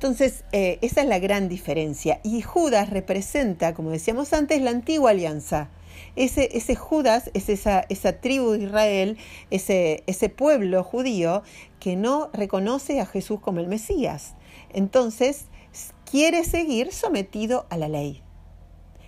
[0.00, 2.20] Entonces, eh, esa es la gran diferencia.
[2.24, 5.68] Y Judas representa, como decíamos antes, la antigua alianza.
[6.16, 9.18] Ese, ese Judas es esa, esa tribu de Israel,
[9.50, 11.42] ese, ese pueblo judío
[11.80, 14.36] que no reconoce a Jesús como el Mesías.
[14.72, 15.44] Entonces,
[16.10, 18.22] quiere seguir sometido a la ley.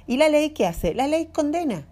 [0.07, 0.93] ¿Y la ley qué hace?
[0.93, 1.89] La ley condena.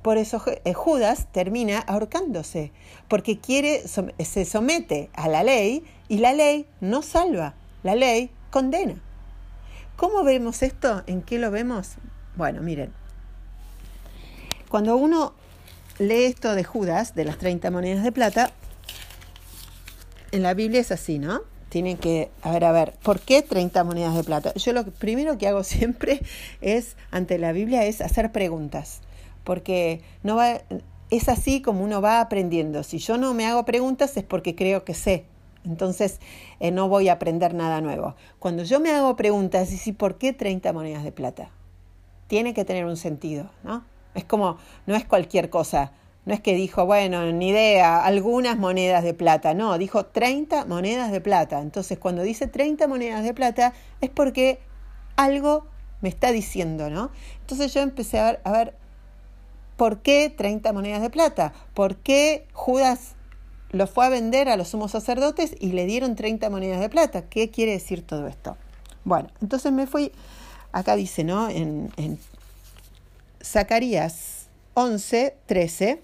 [0.00, 2.70] Por eso eh, Judas termina ahorcándose,
[3.08, 7.56] porque quiere, se somete a la ley y la ley no salva.
[7.82, 8.94] La ley condena.
[9.96, 11.02] ¿Cómo vemos esto?
[11.06, 11.92] ¿En qué lo vemos?
[12.36, 12.92] Bueno, miren.
[14.68, 15.34] Cuando uno
[15.98, 18.52] lee esto de Judas, de las 30 monedas de plata,
[20.30, 21.42] en la Biblia es así, ¿no?
[21.68, 24.54] Tienen que, a ver, a ver, ¿por qué 30 monedas de plata?
[24.54, 26.22] Yo lo primero que hago siempre
[26.60, 29.00] es, ante la Biblia, es hacer preguntas,
[29.44, 30.62] porque no va,
[31.10, 32.82] es así como uno va aprendiendo.
[32.82, 35.26] Si yo no me hago preguntas es porque creo que sé,
[35.64, 36.20] entonces
[36.60, 38.14] eh, no voy a aprender nada nuevo.
[38.38, 41.50] Cuando yo me hago preguntas, ¿y por qué 30 monedas de plata?
[42.32, 43.84] tiene que tener un sentido, ¿no?
[44.14, 44.56] Es como,
[44.86, 45.92] no es cualquier cosa.
[46.24, 49.52] No es que dijo, bueno, ni idea, algunas monedas de plata.
[49.52, 51.60] No, dijo 30 monedas de plata.
[51.60, 54.60] Entonces, cuando dice 30 monedas de plata, es porque
[55.16, 55.66] algo
[56.00, 57.10] me está diciendo, ¿no?
[57.40, 58.74] Entonces yo empecé a ver, a ver
[59.76, 61.52] ¿por qué 30 monedas de plata?
[61.74, 63.14] ¿Por qué Judas
[63.72, 67.22] lo fue a vender a los sumos sacerdotes y le dieron 30 monedas de plata?
[67.22, 68.56] ¿Qué quiere decir todo esto?
[69.04, 70.12] Bueno, entonces me fui,
[70.70, 71.48] acá dice, ¿no?
[71.48, 72.18] En, en
[73.42, 76.02] Zacarías 11, 13.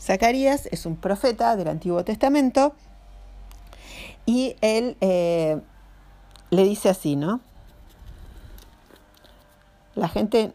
[0.00, 2.74] Zacarías es un profeta del Antiguo Testamento
[4.26, 5.60] y él eh,
[6.50, 7.40] le dice así, ¿no?
[9.94, 10.52] La gente,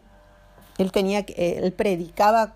[0.78, 2.54] él tenía, él predicaba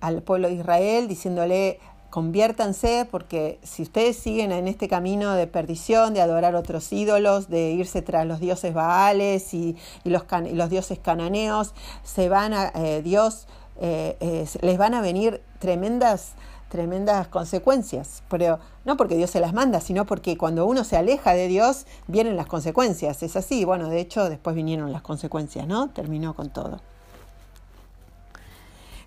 [0.00, 1.78] al pueblo de Israel diciéndole
[2.10, 7.72] conviértanse porque si ustedes siguen en este camino de perdición, de adorar otros ídolos, de
[7.72, 11.74] irse tras los dioses baales y, los, los, dioses cananeos,
[12.04, 13.46] se van a, eh, Dios
[13.80, 16.34] eh, les van a venir tremendas
[16.68, 21.32] tremendas consecuencias, pero no porque Dios se las manda, sino porque cuando uno se aleja
[21.32, 23.22] de Dios vienen las consecuencias.
[23.22, 25.88] Es así, bueno, de hecho después vinieron las consecuencias, ¿no?
[25.90, 26.80] Terminó con todo.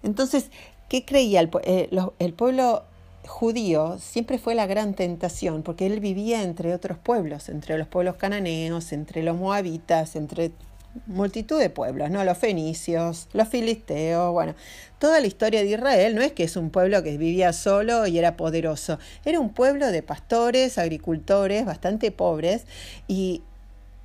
[0.02, 0.52] Entonces,
[0.90, 2.84] ¿qué creía el, eh, el pueblo
[3.26, 3.98] judío?
[4.00, 8.92] Siempre fue la gran tentación, porque él vivía entre otros pueblos, entre los pueblos cananeos,
[8.92, 10.52] entre los moabitas, entre
[11.06, 12.24] multitud de pueblos, ¿no?
[12.24, 14.56] Los fenicios, los filisteos, bueno,
[14.98, 18.18] toda la historia de Israel no es que es un pueblo que vivía solo y
[18.18, 22.66] era poderoso, era un pueblo de pastores, agricultores, bastante pobres
[23.08, 23.44] y,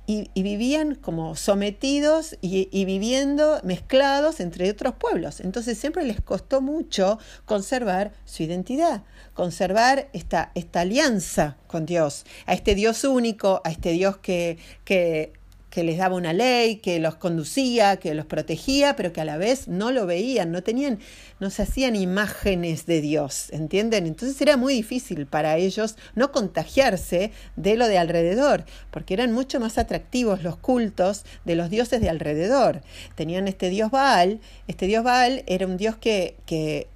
[0.07, 5.39] y, vivían como sometidos y, y, viviendo mezclados entre otros pueblos.
[5.39, 9.03] Entonces siempre les costó mucho conservar su identidad,
[9.33, 15.33] conservar esta, esta alianza con Dios, a este Dios único, a este Dios que, que
[15.75, 19.35] que les daba una ley, que los conducía, que los protegía, pero que a la
[19.35, 20.99] vez no lo veían, no tenían,
[21.41, 24.07] no se hacían imágenes de Dios, ¿entienden?
[24.07, 29.59] Entonces era muy difícil para ellos no contagiarse de lo de alrededor, porque eran mucho
[29.59, 32.81] más atractivos los cultos de los dioses de alrededor.
[33.15, 36.87] Tenían este dios Baal, este dios Baal era un dios que, que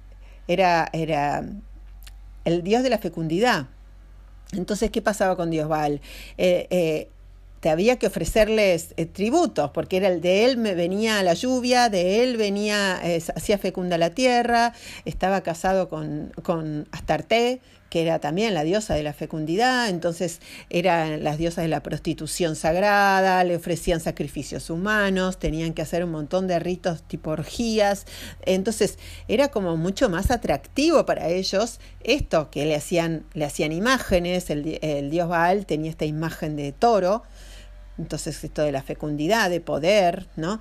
[0.48, 1.44] era, era
[2.46, 3.66] el dios de la fecundidad.
[4.52, 6.00] Entonces, ¿qué pasaba con Dios Baal?
[6.38, 7.10] Eh, eh,
[7.60, 11.88] te había que ofrecerles eh, tributos, porque era el de él me venía la lluvia,
[11.88, 14.72] de él venía, eh, hacía fecunda la tierra,
[15.04, 20.40] estaba casado con, con Astarte, que era también la diosa de la fecundidad, entonces
[20.70, 26.12] eran las diosas de la prostitución sagrada, le ofrecían sacrificios humanos, tenían que hacer un
[26.12, 28.06] montón de ritos tipo orgías,
[28.46, 34.50] entonces era como mucho más atractivo para ellos esto, que le hacían, le hacían imágenes,
[34.50, 37.24] el, el dios Baal tenía esta imagen de toro,
[38.00, 40.60] entonces esto de la fecundidad, de poder, ¿no?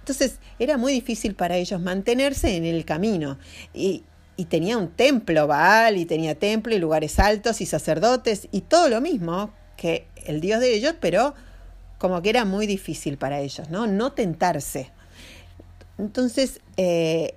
[0.00, 3.38] Entonces era muy difícil para ellos mantenerse en el camino.
[3.72, 4.04] Y,
[4.48, 9.00] tenía un templo Baal, y tenía templo y lugares altos y sacerdotes, y todo lo
[9.00, 11.34] mismo que el Dios de ellos, pero
[11.98, 13.86] como que era muy difícil para ellos, ¿no?
[13.86, 14.90] No tentarse.
[15.96, 17.36] Entonces, eh,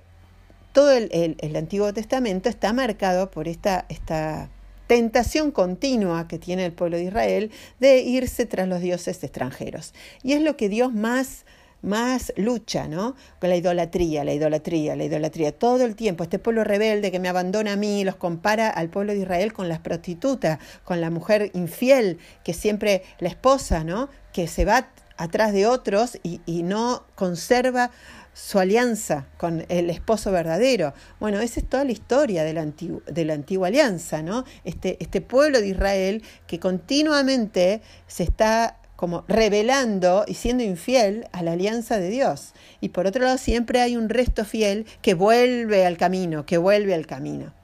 [0.72, 4.50] todo el, el, Antiguo Testamento está marcado por esta, esta
[4.86, 9.94] tentación continua que tiene el pueblo de Israel de irse tras los dioses extranjeros.
[10.22, 11.44] Y es lo que Dios más
[11.82, 13.14] más lucha, ¿no?
[13.38, 16.24] Con la idolatría, la idolatría, la idolatría, todo el tiempo.
[16.24, 19.68] Este pueblo rebelde que me abandona a mí, los compara al pueblo de Israel con
[19.68, 24.08] las prostitutas, con la mujer infiel, que siempre la esposa, ¿no?
[24.32, 27.90] Que se va atrás de otros y, y no conserva
[28.36, 30.92] su alianza con el esposo verdadero.
[31.18, 34.44] Bueno, esa es toda la historia de la, de la antigua alianza, ¿no?
[34.62, 41.42] Este, este pueblo de Israel que continuamente se está como revelando y siendo infiel a
[41.42, 42.52] la alianza de Dios.
[42.82, 46.94] Y por otro lado, siempre hay un resto fiel que vuelve al camino, que vuelve
[46.94, 47.54] al camino.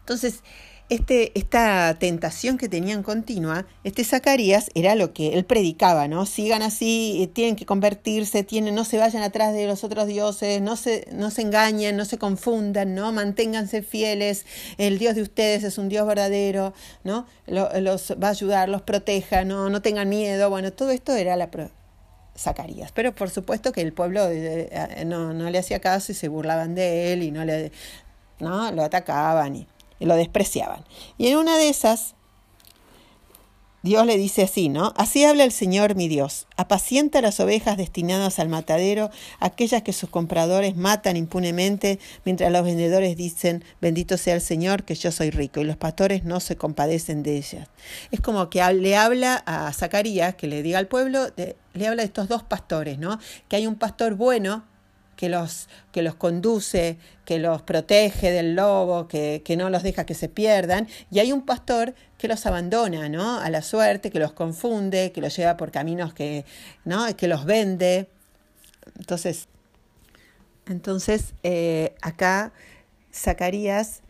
[0.00, 0.40] Entonces,
[0.90, 6.26] este, esta tentación que tenían continua, este Zacarías era lo que él predicaba, ¿no?
[6.26, 10.60] Sigan así, eh, tienen que convertirse, tienen, no se vayan atrás de los otros dioses,
[10.60, 13.12] no se, no se engañen, no se confundan, ¿no?
[13.12, 14.44] Manténganse fieles,
[14.76, 17.26] el Dios de ustedes es un Dios verdadero, ¿no?
[17.46, 19.70] Los, va a ayudar, los proteja, ¿no?
[19.70, 21.48] No tengan miedo, bueno, todo esto era la...
[22.36, 22.90] Zacarías.
[22.90, 26.74] Pero por supuesto que el pueblo eh, no, no, le hacía caso y se burlaban
[26.74, 27.70] de él y no le
[28.40, 29.66] no lo atacaban
[30.04, 30.84] lo despreciaban.
[31.18, 32.14] Y en una de esas,
[33.82, 34.94] Dios le dice así, ¿no?
[34.96, 36.46] Así habla el Señor mi Dios.
[36.56, 43.14] Apacienta las ovejas destinadas al matadero, aquellas que sus compradores matan impunemente, mientras los vendedores
[43.14, 47.22] dicen, bendito sea el Señor, que yo soy rico, y los pastores no se compadecen
[47.22, 47.68] de ellas.
[48.10, 52.06] Es como que le habla a Zacarías, que le diga al pueblo, le habla de
[52.06, 53.18] estos dos pastores, ¿no?
[53.48, 54.64] Que hay un pastor bueno,
[55.16, 60.04] que los, que los conduce, que los protege del lobo, que, que, no los deja
[60.06, 63.38] que se pierdan, y hay un pastor que los abandona, ¿no?
[63.38, 66.44] A la suerte, que los confunde, que los lleva por caminos que,
[66.84, 67.14] ¿no?
[67.16, 68.08] Que los vende.
[68.98, 69.48] Entonces,
[70.66, 72.52] entonces eh, acá
[73.12, 74.02] Zacarías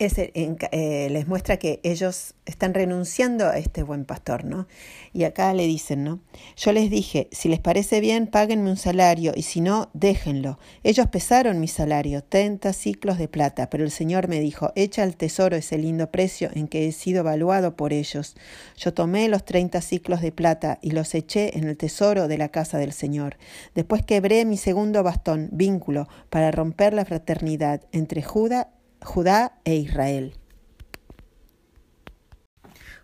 [0.00, 4.66] eh, les muestra que ellos están renunciando a este buen pastor, ¿no?
[5.12, 6.20] Y acá le dicen, ¿no?
[6.56, 10.58] Yo les dije, si les parece bien, páguenme un salario, y si no, déjenlo.
[10.84, 15.16] Ellos pesaron mi salario, 30 ciclos de plata, pero el Señor me dijo, echa al
[15.16, 18.36] tesoro ese lindo precio en que he sido evaluado por ellos.
[18.78, 22.48] Yo tomé los 30 ciclos de plata y los eché en el tesoro de la
[22.48, 23.36] casa del Señor.
[23.74, 28.70] Después quebré mi segundo bastón, vínculo, para romper la fraternidad entre Judá
[29.02, 30.34] Judá e Israel.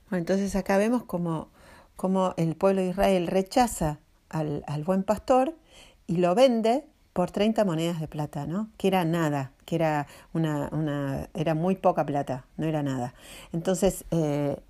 [0.09, 1.51] Bueno, entonces acá vemos como,
[2.37, 5.57] el pueblo de Israel rechaza al, buen pastor
[6.07, 8.71] y lo vende por 30 monedas de plata, ¿no?
[8.77, 13.15] Que era nada, que era una, una era muy poca plata, no era nada.
[13.53, 14.61] Entonces, eh,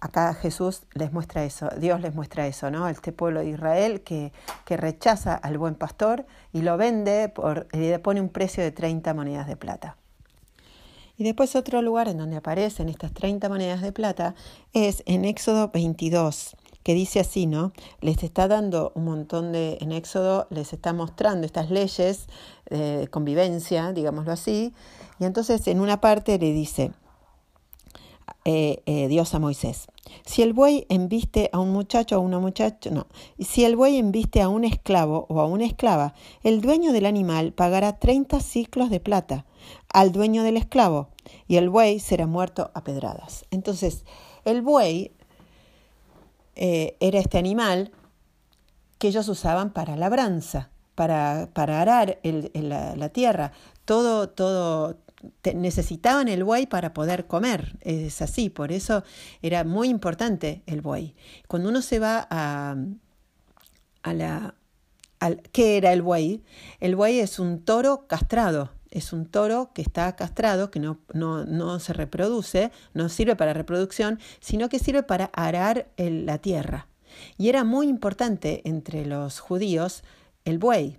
[0.00, 2.88] acá Jesús les muestra eso, Dios les muestra eso, ¿no?
[2.88, 4.32] Este pueblo de Israel que,
[4.64, 8.70] que rechaza al buen pastor y lo vende por, y le pone un precio de
[8.70, 9.96] 30 monedas de plata.
[11.16, 14.34] Y después otro lugar en donde aparecen estas 30 monedas de plata
[14.72, 17.72] es en Éxodo 22, que dice así, ¿no?
[18.00, 22.26] Les está dando un montón de, en Éxodo les está mostrando estas leyes
[22.68, 24.72] de convivencia, digámoslo así,
[25.20, 26.92] y entonces en una parte le dice,
[28.44, 29.86] eh, eh, Dios a Moisés.
[30.26, 33.06] Si el buey embiste a un muchacho o a una muchacha, no.
[33.38, 37.52] Si el buey embiste a un esclavo o a una esclava, el dueño del animal
[37.52, 39.46] pagará 30 ciclos de plata
[39.92, 41.10] al dueño del esclavo
[41.46, 43.44] y el buey será muerto a pedradas.
[43.50, 44.04] Entonces,
[44.44, 45.12] el buey
[46.56, 47.92] eh, era este animal
[48.98, 53.52] que ellos usaban para labranza, para, para arar la, la, tierra.
[53.84, 54.98] Todo, todo,
[55.54, 59.04] necesitaban el buey para poder comer, es así, por eso
[59.42, 61.14] era muy importante el buey.
[61.48, 62.76] Cuando uno se va a,
[64.02, 64.54] a la...
[65.52, 66.42] ¿Qué era el buey?
[66.80, 71.44] El buey es un toro castrado, es un toro que está castrado, que no, no,
[71.44, 76.86] no se reproduce, no sirve para reproducción, sino que sirve para arar la tierra.
[77.36, 80.04] Y era muy importante entre los judíos
[80.44, 80.96] el buey,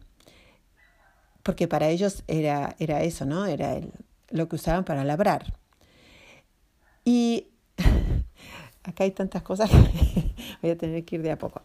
[1.41, 3.45] porque para ellos era, era eso, ¿no?
[3.45, 3.91] Era el,
[4.29, 5.53] lo que usaban para labrar.
[7.05, 7.47] Y
[8.83, 11.61] acá hay tantas cosas que voy a tener que ir de a poco.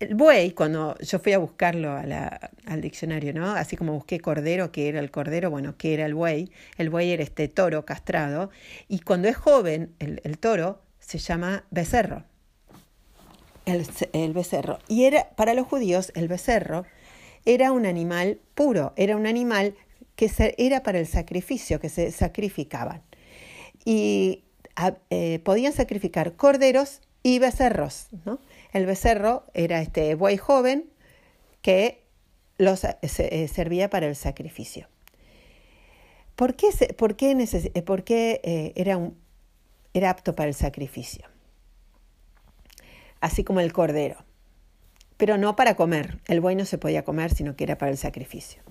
[0.00, 3.52] El buey, cuando yo fui a buscarlo al diccionario, ¿no?
[3.52, 6.50] Así como busqué cordero, que era el cordero, bueno, que era el buey.
[6.78, 8.50] El buey era este toro castrado.
[8.88, 12.24] Y cuando es joven, el, toro se llama becerro.
[13.66, 14.78] El, el, becerro.
[14.88, 16.86] Y era, para los judíos, el becerro
[17.44, 19.74] era un animal puro, era un animal
[20.16, 23.02] que era para el sacrificio, que se sacrificaban.
[23.84, 24.44] Y
[25.10, 28.08] eh, podían sacrificar corderos y becerros.
[28.24, 28.40] ¿no?
[28.72, 30.90] El becerro era este buey joven
[31.62, 32.04] que
[32.58, 34.88] los, eh, servía para el sacrificio.
[36.36, 39.18] ¿Por qué, por qué, eh, por qué era, un,
[39.92, 41.26] era apto para el sacrificio?
[43.20, 44.24] Así como el cordero.
[45.16, 46.20] Pero no para comer.
[46.26, 48.62] El buey no se podía comer, sino que era para el sacrificio.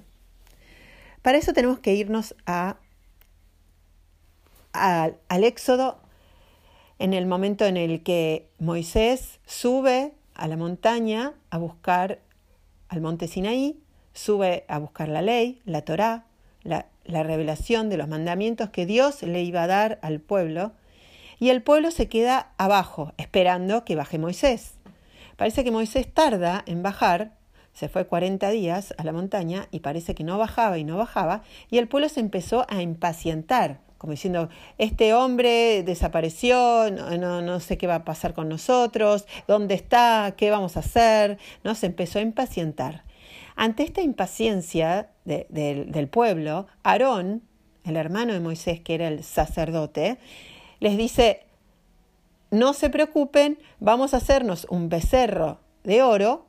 [1.21, 2.77] Para eso tenemos que irnos a,
[4.71, 6.01] al Éxodo
[6.99, 12.19] en el momento en el que Moisés sube a la montaña a buscar
[12.89, 13.79] al monte Sinaí,
[14.13, 16.25] sube a buscar la ley, la Torá,
[16.63, 20.73] la, la revelación de los mandamientos que Dios le iba a dar al pueblo,
[21.39, 24.73] y el pueblo se queda abajo, esperando que baje Moisés.
[25.37, 27.39] Parece que Moisés tarda en bajar
[27.73, 31.43] se fue 40 días a la montaña y parece que no bajaba y no bajaba,
[31.69, 34.47] y el pueblo se empezó a impacientar, como diciendo,
[34.77, 40.49] este hombre desapareció, no, no, sé qué va a pasar con nosotros, dónde está, qué
[40.49, 41.75] vamos a hacer, ¿no?
[41.75, 43.03] Se empezó a impacientar.
[43.57, 47.43] Ante esta impaciencia del pueblo, Aarón,
[47.83, 50.17] el hermano de Moisés, que era el sacerdote,
[50.79, 51.45] les dice,
[52.51, 56.45] no se preocupen, vamos a hacernos un becerro de oro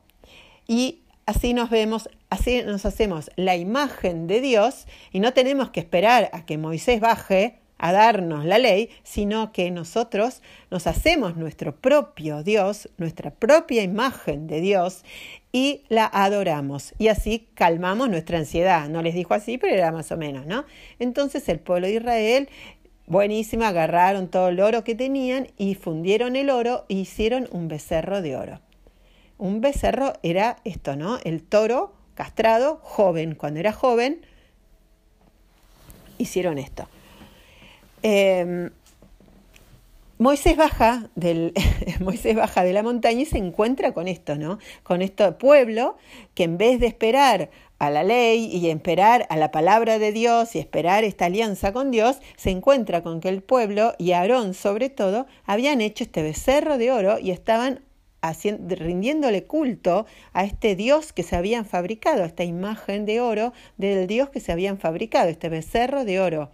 [0.69, 5.79] y así nos vemos, así nos hacemos la imagen de Dios y no tenemos que
[5.79, 11.75] esperar a que Moisés baje a darnos la ley, sino que nosotros nos hacemos nuestro
[11.75, 15.03] propio Dios, nuestra propia imagen de Dios
[15.51, 16.93] y la adoramos.
[16.99, 18.87] Y así calmamos nuestra ansiedad.
[18.87, 20.65] No les dijo así, pero era más o menos, ¿no?
[20.99, 22.49] Entonces el pueblo de Israel
[23.11, 28.21] buenísima, agarraron todo el oro que tenían y fundieron el oro e hicieron un becerro
[28.21, 28.61] de oro.
[29.41, 31.17] Un becerro era esto, ¿no?
[31.23, 33.33] El toro castrado, joven.
[33.33, 34.21] Cuando era joven,
[36.19, 36.87] hicieron esto.
[38.03, 38.69] Em,
[40.19, 41.53] Moisés baja, del,
[42.01, 44.59] Moisés baja de la montaña y se encuentra con esto, ¿no?
[44.83, 45.97] Con este pueblo
[46.35, 50.55] que en vez de esperar a la ley y esperar a la palabra de Dios
[50.55, 54.91] y esperar esta alianza con Dios, se encuentra con que el pueblo y Aarón sobre
[54.91, 57.81] todo habían hecho este becerro de oro y estaban
[58.21, 64.07] rindiéndole culto a este Dios que se habían fabricado, a esta imagen de oro del
[64.07, 66.51] Dios que se habían fabricado, este becerro de oro,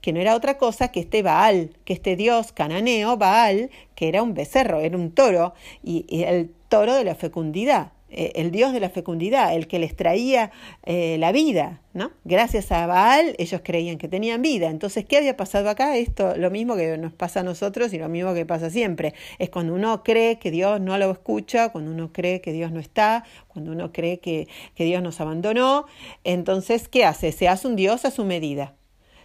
[0.00, 4.22] que no era otra cosa que este Baal, que este Dios cananeo, Baal, que era
[4.22, 7.92] un becerro, era un toro, y el toro de la fecundidad.
[8.12, 10.50] Eh, el dios de la fecundidad, el que les traía
[10.84, 12.10] eh, la vida, ¿no?
[12.24, 14.68] Gracias a Baal ellos creían que tenían vida.
[14.68, 15.96] Entonces, ¿qué había pasado acá?
[15.96, 19.14] Esto, lo mismo que nos pasa a nosotros y lo mismo que pasa siempre.
[19.38, 22.80] Es cuando uno cree que Dios no lo escucha, cuando uno cree que Dios no
[22.80, 25.86] está, cuando uno cree que, que Dios nos abandonó.
[26.24, 27.30] Entonces, ¿qué hace?
[27.30, 28.74] Se hace un Dios a su medida.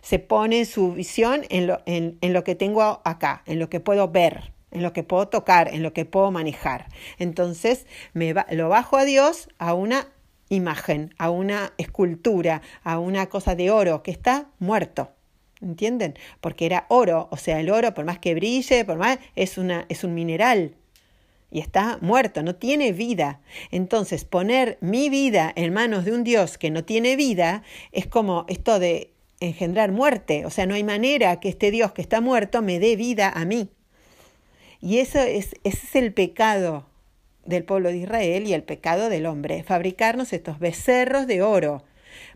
[0.01, 3.79] Se pone su visión en lo, en, en lo que tengo acá, en lo que
[3.79, 6.88] puedo ver en lo que puedo tocar, en lo que puedo manejar.
[7.17, 10.09] Entonces me lo bajo a Dios a una
[10.49, 15.11] imagen, a una escultura, a una cosa de oro que está muerto.
[15.61, 16.15] ¿Entienden?
[16.41, 19.86] Porque era oro, o sea, el oro, por más que brille, por más, es, una,
[19.88, 20.76] es un mineral
[21.49, 23.39] y está muerto, no tiene vida.
[23.71, 27.63] Entonces, poner mi vida en manos de un Dios que no tiene vida
[27.93, 30.45] es como esto de engendrar muerte.
[30.45, 33.45] O sea, no hay manera que este Dios que está muerto me dé vida a
[33.45, 33.69] mí.
[34.86, 36.86] Y eso es, ese es el pecado
[37.43, 41.83] del pueblo de Israel y el pecado del hombre, fabricarnos estos becerros de oro.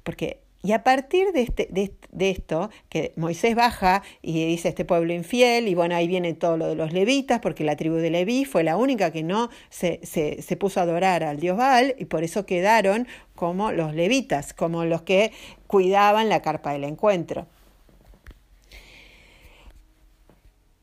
[0.01, 5.13] Porque, y a partir de, este, de, esto, que Moisés baja y dice este pueblo
[5.13, 8.45] infiel, y bueno, ahí viene todo lo de los levitas, porque la tribu de Leví
[8.45, 12.05] fue la única que no se, se, se puso a adorar al dios Baal, y
[12.05, 15.33] por eso quedaron como los levitas, como los que
[15.67, 17.45] cuidaban la carpa del encuentro.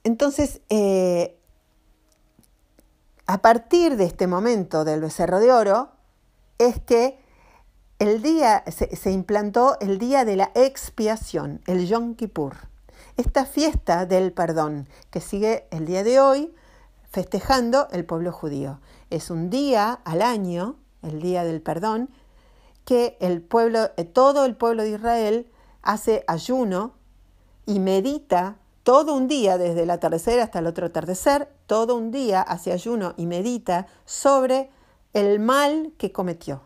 [0.04, 1.32] Entonces, eh,
[3.27, 5.91] a partir de este momento del becerro de oro,
[6.59, 7.18] es que
[7.99, 12.55] el día, se, implantó el día de la expiación, el Yom Kippur.
[13.16, 16.55] Esta fiesta del perdón que sigue el día de hoy
[17.11, 18.81] festejando el pueblo judío.
[19.09, 22.11] Es un día al año, el día del perdón,
[22.85, 25.51] que el pueblo, todo el pueblo de Israel
[25.83, 26.93] hace ayuno
[27.64, 28.57] y medita
[28.87, 33.14] todo un día, desde el atardecer hasta el otro atardecer, todo un día hace ayuno
[33.16, 34.70] y medita sobre
[35.12, 36.62] el mal que cometió.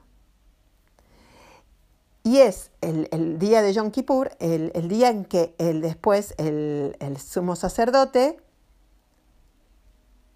[2.23, 7.57] Y es el, día de Yom Kippur, el, día en que el, después el, sumo
[7.57, 8.39] sacerdote,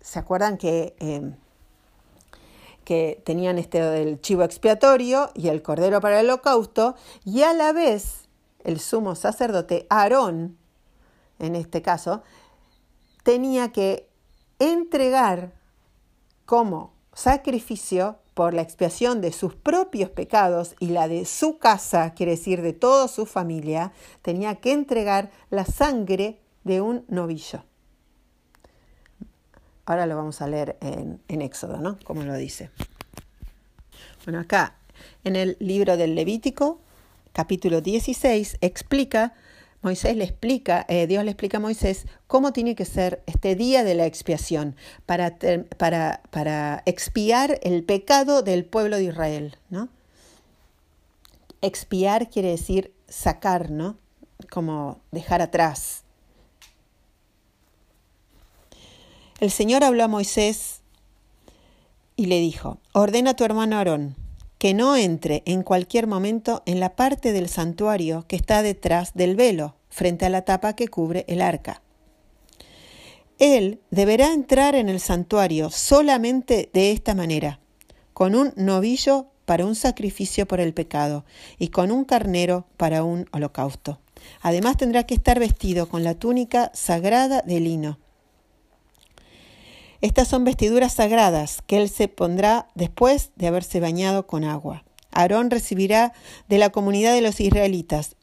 [0.01, 1.37] ¿se acuerdan que, em,
[2.87, 6.95] que tenían este el chivo expiatorio y el cordero para el holocausto?
[7.26, 8.26] Y a la vez
[8.64, 10.63] el sumo sacerdote Aarón,
[11.39, 12.22] en este caso,
[13.22, 14.09] tenía que
[14.59, 15.53] entregar
[16.47, 22.32] como sacrificio por la expiación de sus propios pecados y la de su casa, quiere
[22.32, 27.64] decir de toda su familia, tenía que entregar la sangre de un novillo.
[29.87, 31.99] Ahora lo vamos a leer en, Éxodo, ¿no?
[32.05, 32.70] Como lo dice.
[34.25, 34.75] Bueno, acá
[35.22, 36.80] en el libro del Levítico,
[37.33, 39.34] capítulo 16, explica
[39.84, 43.84] Moisés le explica, eh, Dios le explica a Moisés cómo tiene que ser este día
[43.84, 45.36] de la expiación para,
[45.76, 49.58] para, para expiar el pecado del pueblo de Israel.
[49.68, 49.90] ¿no?
[51.61, 53.98] Expiar quiere decir sacar, ¿no?
[54.50, 56.04] Como dejar atrás.
[59.38, 60.80] El Señor habló a Moisés
[62.16, 64.24] y le dijo, ordena a tu hermano Aarón
[64.64, 69.36] que no entre en cualquier momento en la parte del santuario que está detrás del
[69.36, 71.82] velo, frente a la tapa que cubre el arca.
[73.38, 77.61] Él deberá entrar en el santuario solamente de esta manera,
[78.14, 81.26] con un novillo para un sacrificio por el pecado
[81.58, 84.00] y con un carnero para un holocausto.
[84.41, 87.99] Además tendrá que estar vestido con la túnica sagrada de lino
[90.05, 94.85] estas son vestiduras sagradas que él se pondrá después de haberse bañado con agua.
[95.11, 96.13] Aarón recibirá
[96.47, 98.17] de la comunidad de los israelitas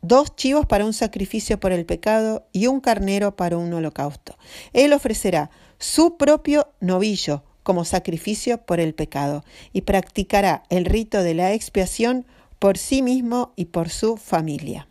[0.00, 4.38] dos chivos para un sacrificio por el pecado y un carnero para un holocausto.
[4.72, 9.44] Él ofrecerá su propio novillo como sacrificio por el pecado
[9.74, 12.24] y practicará el rito de la expiación
[12.58, 14.88] por sí mismo y por su familia.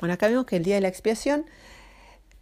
[0.00, 1.46] Bueno, acá vemos que el día de la expiación,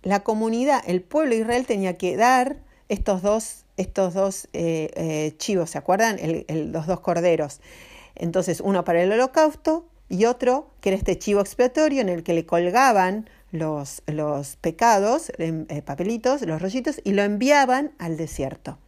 [0.02, 2.56] la comunidad, el pueblo de Israel tenía que dar
[2.88, 6.18] estos dos, estos dos eh, eh, chivos, ¿se acuerdan?
[6.48, 7.60] los dos corderos.
[8.14, 12.34] Entonces, uno para el holocausto y otro que era este chivo expiatorio en el que
[12.34, 14.02] le colgaban los,
[14.60, 18.78] pecados, eh, papelitos, los rollitos, y lo enviaban al desierto.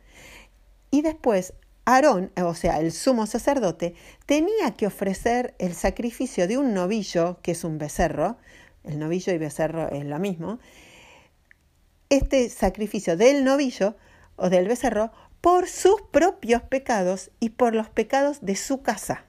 [0.91, 1.55] Y después
[1.87, 3.95] Aarón, o sea, el sumo sacerdote,
[4.27, 8.37] tenía que ofrecer el sacrificio de un novillo, que es un becerro,
[8.85, 10.59] el novillo y becerro es lo mismo,
[12.17, 13.97] este sacrificio del novillo
[14.37, 19.27] o del becerro por sus propios pecados y por los pecados de su casa.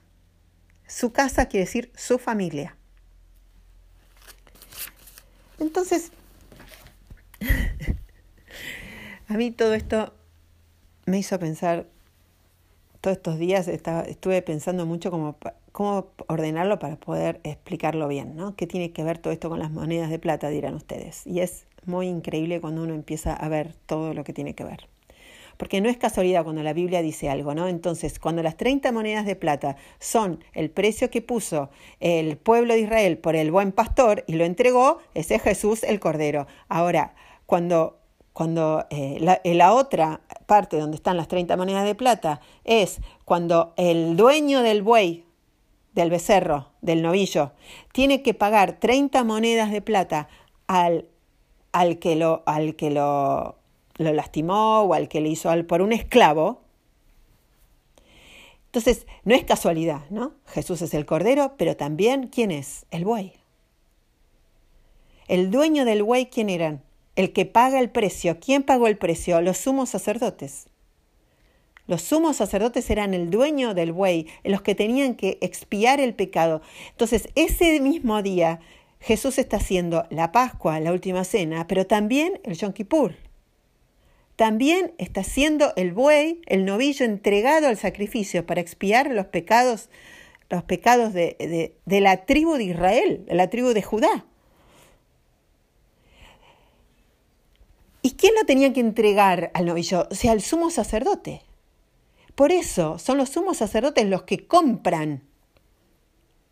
[0.88, 2.78] Su casa quiere decir su familia.
[5.60, 6.12] Entonces,
[9.28, 10.14] a mí todo esto
[11.06, 11.88] me hizo pensar
[13.06, 15.38] todos estos días estuve pensando mucho cómo,
[15.72, 18.56] cómo ordenarlo para poder explicarlo bien, ¿no?
[18.56, 21.22] ¿Qué tiene que ver todo esto con las monedas de plata, dirán ustedes?
[21.28, 24.88] Y es muy increíble cuando uno empieza a ver todo lo que tiene que ver.
[25.58, 27.68] Porque no es casualidad cuando la Biblia dice algo, ¿no?
[27.68, 32.82] Entonces, cuando las 30 monedas de plata son el precio que puso el pueblo de
[32.82, 36.48] Israel por el buen pastor y lo entregó, ese es Jesús el Cordero.
[36.68, 38.00] Ahora, cuando
[38.34, 43.74] cuando eh, la, la, otra parte donde están las 30 monedas de plata es cuando
[43.78, 45.24] el dueño del buey,
[45.94, 47.54] del becerro, del novillo,
[47.94, 50.28] tiene que pagar 30 monedas de plata
[50.68, 51.08] al,
[51.80, 53.56] al que, lo, al que lo,
[53.98, 56.62] lo lastimó o al que le hizo al, por un esclavo.
[58.68, 60.34] Entonces, no es casualidad, ¿no?
[60.48, 62.86] Jesús es el cordero, pero también, ¿quién es?
[62.92, 63.34] El buey.
[65.28, 66.82] El dueño del buey, ¿quién eran?
[67.16, 68.40] el que paga el precio.
[68.40, 69.42] ¿Quién pagó el precio?
[69.42, 70.68] Los sumos sacerdotes.
[71.88, 76.62] Los sumos sacerdotes eran el dueño del buey, los que tenían que expiar el pecado.
[76.92, 78.60] Entonces, ese mismo día,
[79.06, 83.16] Jesús está haciendo la Pascua, la última cena, pero también el Yom Kippur.
[84.36, 89.90] También está haciendo el buey, el novillo entregado al sacrificio para expiar los pecados,
[90.50, 94.26] los pecados de, de la tribu de Israel, de la tribu de Judá.
[98.02, 100.08] ¿Y quién lo tenía que entregar al novillo?
[100.10, 101.44] O sea, el sumo sacerdote.
[102.34, 105.22] Por eso son los sumos sacerdotes los que compran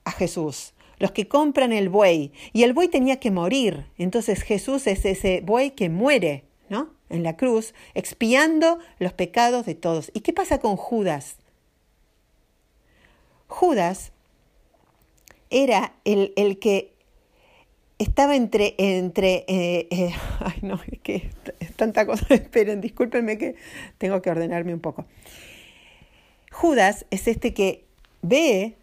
[0.05, 2.31] a Jesús, los que compran el buey.
[2.53, 3.87] Y el buey tenía que morir.
[3.97, 6.91] Entonces Jesús es ese buey que muere, ¿no?
[7.09, 10.11] En la cruz, expiando los pecados de todos.
[10.13, 11.35] ¿Y qué pasa con Judas?
[13.47, 14.13] Judas
[15.49, 16.93] era el, el que
[17.99, 23.55] estaba entre, entre, eh, eh, ay no, es que es tanta cosa, esperen, discúlpenme que
[23.97, 25.03] tengo que ordenarme un poco.
[26.49, 27.83] Judas es este que
[28.21, 28.77] ve,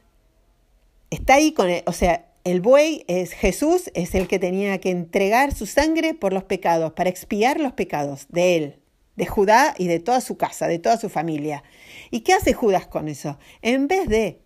[1.10, 4.90] está ahí con, el, o sea, el buey es Jesús, es el que tenía que
[4.90, 8.80] entregar su sangre por los pecados, para expiar los pecados de él,
[9.16, 11.62] de Judá y de toda su casa, de toda su familia.
[12.10, 13.38] ¿Y qué hace Judas con eso?
[13.60, 14.40] En vez de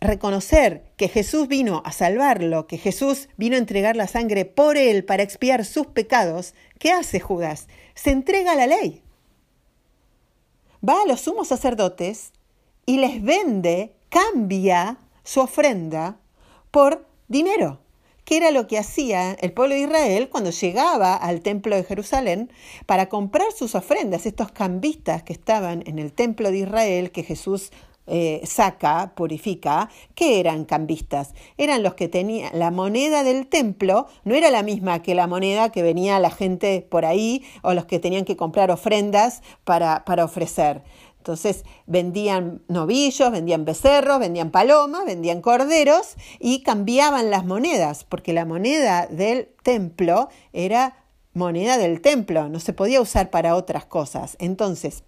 [0.00, 5.04] reconocer que Jesús vino a salvarlo, que Jesús vino a entregar la sangre por él
[5.04, 7.68] para expiar sus pecados, ¿qué hace Judas?
[7.94, 9.02] Se entrega a la ley.
[10.86, 12.32] Va a los sumos sacerdotes
[12.84, 16.18] y les vende, cambia su ofrenda
[16.70, 17.80] por dinero,
[18.24, 22.50] que era lo que hacía el pueblo de Israel cuando llegaba al templo de Jerusalén
[22.86, 27.70] para comprar sus ofrendas, estos cambistas que estaban en el templo de Israel que Jesús
[28.06, 31.32] eh, saca, purifica, que eran cambistas.
[31.56, 35.72] Eran los que tenían la moneda del templo, no era la misma que la moneda
[35.72, 40.24] que venía la gente por ahí o los que tenían que comprar ofrendas para, para
[40.26, 40.82] ofrecer.
[41.24, 48.44] Entonces vendían novillos, vendían becerros, vendían palomas, vendían corderos y cambiaban las monedas, porque la
[48.44, 50.98] moneda del templo era
[51.32, 54.36] moneda del templo, no se podía usar para otras cosas.
[54.38, 55.02] Entonces,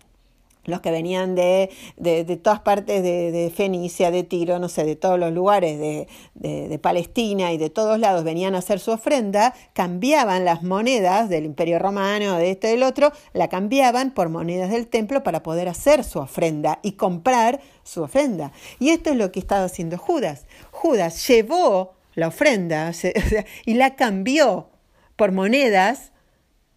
[0.67, 4.97] los que venían de, de, todas partes de, de, Fenicia, de Tiro, no sé, de
[4.97, 9.55] todos los lugares de, de, Palestina y de todos lados venían a hacer su ofrenda,
[9.73, 14.71] cambiaban las monedas del Imperio Romano, de este y del otro, la cambiaban por monedas
[14.71, 18.53] del templo para poder hacer su ofrenda y comprar su ofrenda.
[18.79, 20.47] Y esto es lo que estaba haciendo Judas.
[20.71, 22.93] Judas llevó la ofrenda
[23.65, 24.71] y la cambió
[25.17, 26.13] por monedas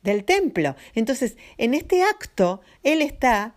[0.04, 0.76] del templo.
[0.96, 3.56] Entonces, en este acto, él está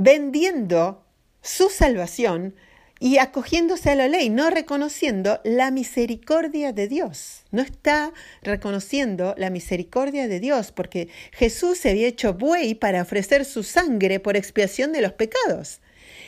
[0.00, 1.04] vendiendo
[1.42, 2.54] su salvación
[3.00, 7.44] y acogiéndose a la ley, no reconociendo la misericordia de Dios.
[7.50, 8.12] No está
[8.42, 14.20] reconociendo la misericordia de Dios, porque Jesús se había hecho buey para ofrecer su sangre
[14.20, 15.80] por expiación de los pecados.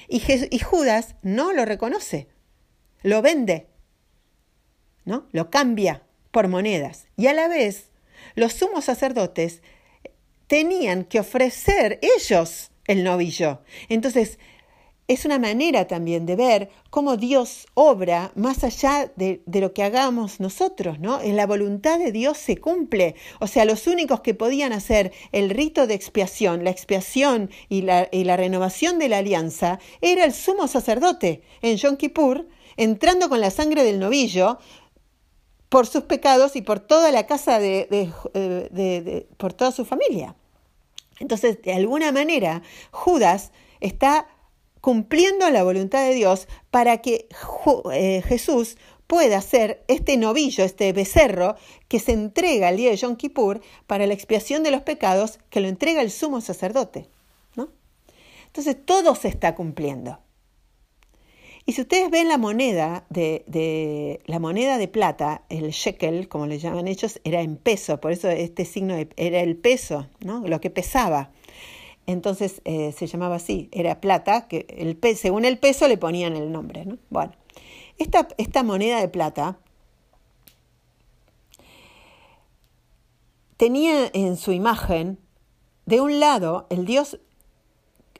[0.07, 2.28] Y, y Judas no lo reconoce,
[3.03, 3.69] lo vende,
[5.07, 5.28] ¿no?
[5.32, 7.07] Lo cambia por monedas.
[7.16, 7.86] Y a la vez,
[8.35, 9.62] los sumos sacerdotes
[10.47, 13.61] tenían que ofrecer ellos el novillo.
[13.89, 14.39] Entonces,
[15.09, 20.41] es una manera también de ver cómo Dios obra más allá de, lo que hagamos
[20.41, 21.21] nosotros, ¿no?
[21.21, 23.17] En la voluntad de Dios se cumple.
[23.41, 28.09] O sea, los únicos que podían hacer el rito de expiación, la expiación y la,
[28.13, 33.41] y la renovación de la alianza, era el sumo sacerdote en Yom Kippur, entrando con
[33.41, 34.59] la sangre del novillo
[35.69, 40.37] por sus pecados y por toda la casa de, de por toda su familia.
[41.23, 44.27] Entonces, de alguna manera, Judas está
[44.81, 47.28] cumpliendo la voluntad de Dios para que
[47.93, 48.77] eh, Jesús
[49.07, 51.55] pueda ser este novillo, este becerro
[51.86, 55.61] que se entrega el día de Yom Kippur para la expiación de los pecados que
[55.61, 57.09] lo entrega el sumo sacerdote.
[57.55, 57.69] ¿no?
[58.47, 60.19] Entonces todo se está cumpliendo.
[61.65, 66.59] Y si ustedes ven la moneda de, la moneda de plata, el shekel, como le
[66.59, 70.41] llaman ellos, era en peso, por eso este signo era el peso, ¿no?
[70.47, 71.31] lo que pesaba.
[72.07, 76.51] Entonces eh, se llamaba así, era plata, que el, según el peso le ponían el
[76.51, 76.85] nombre.
[76.85, 76.99] ¿no?
[77.11, 77.33] Bueno,
[77.97, 79.59] esta, esta moneda de plata
[83.57, 85.19] tenía en su imagen,
[85.87, 87.21] de un lado, el dios,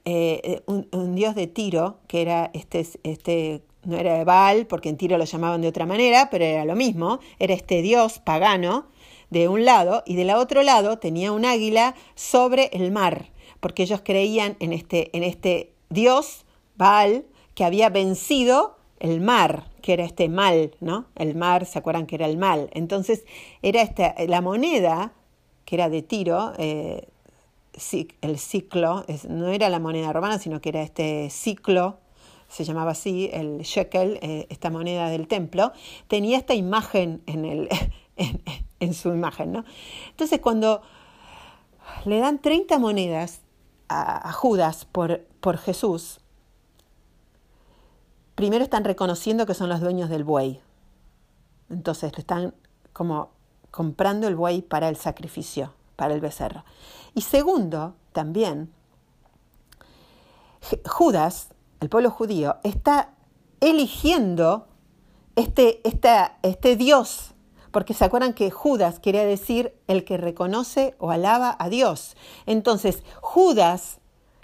[0.05, 5.17] eh, un, dios de Tiro, que era este, este, no era Baal, porque en Tiro
[5.17, 8.87] lo llamaban de otra manera, pero era lo mismo, era este dios pagano
[9.29, 14.01] de un lado, y del otro lado tenía un águila sobre el mar porque ellos
[14.03, 16.43] creían en este, en este Dios,
[16.75, 17.25] Baal,
[17.55, 21.05] que había vencido el mar, que era este mal, ¿no?
[21.15, 22.69] El mar, ¿se acuerdan que era el mal?
[22.73, 23.23] Entonces,
[23.61, 25.13] era esta, la moneda,
[25.63, 27.07] que era de Tiro, eh,
[28.21, 31.99] el ciclo, no era la moneda romana, sino que era este ciclo,
[32.47, 35.71] se llamaba así, el shekel, eh, esta moneda del templo,
[36.07, 37.69] tenía esta imagen en, el,
[38.79, 39.65] en, su imagen, ¿no?
[40.09, 40.81] Entonces, cuando
[42.05, 43.41] le dan 30 monedas
[43.89, 46.19] a, Judas por, por Jesús,
[48.35, 50.61] primero están reconociendo que son los dueños del buey.
[51.69, 52.53] Entonces están
[52.91, 53.31] como
[53.71, 56.63] comprando el buey para el sacrificio, para el becerro.
[57.13, 58.71] Y segundo, también,
[60.85, 61.49] Judas,
[61.79, 63.13] el pueblo judío, está
[63.59, 64.67] eligiendo
[65.35, 67.33] este, este Dios
[67.73, 72.15] porque se acuerdan que Judas quería decir el que reconoce o alaba a Dios.
[72.45, 73.97] Entonces, Judas,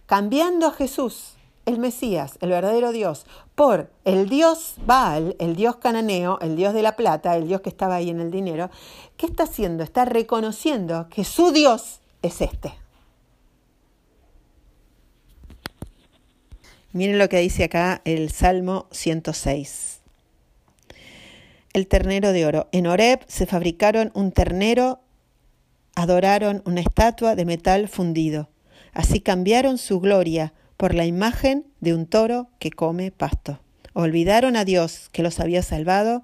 [0.08, 1.36] cambiando a Jesús,
[1.68, 3.28] el Mesías, el verdadero Dios,
[3.60, 7.68] por el Dios Baal, el Dios cananeo, el Dios de la plata, el Dios que
[7.68, 8.70] estaba ahí en el dinero,
[9.18, 9.84] ¿qué está haciendo?
[9.84, 12.72] Está reconociendo que su Dios es este.
[16.94, 20.00] Miren lo que dice acá el Salmo 106
[21.74, 22.70] el ternero de oro.
[22.72, 25.02] En Oreb se fabricaron un ternero,
[25.96, 28.48] adoraron una estatua de metal fundido.
[28.94, 33.60] Así cambiaron su gloria por la imagen de un toro que come pasto.
[33.92, 36.24] Olvidaron a Dios que los había salvado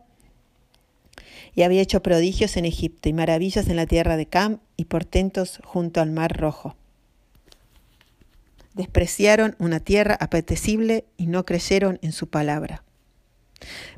[1.56, 5.60] y había hecho prodigios en Egipto y maravillas en la tierra de Cam y portentos
[5.66, 6.78] junto al mar rojo.
[8.76, 12.82] Despreciaron una tierra apetecible y no creyeron en su palabra.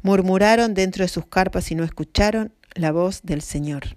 [0.01, 3.95] Murmuraron dentro de sus carpas y no escucharon la voz del Señor.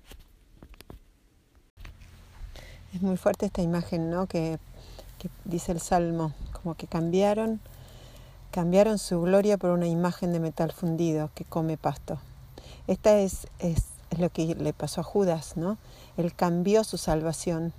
[2.94, 4.26] Es muy fuerte esta imagen, ¿no?
[4.26, 4.58] Que,
[5.46, 7.60] dice el Salmo, como que cambiaron,
[8.50, 12.18] cambiaron su gloria por una imagen de metal fundido que come pasto.
[12.86, 13.84] Esta es, es,
[14.18, 15.78] lo que le pasó a Judas, ¿no?
[16.16, 17.72] Él cambió su salvación.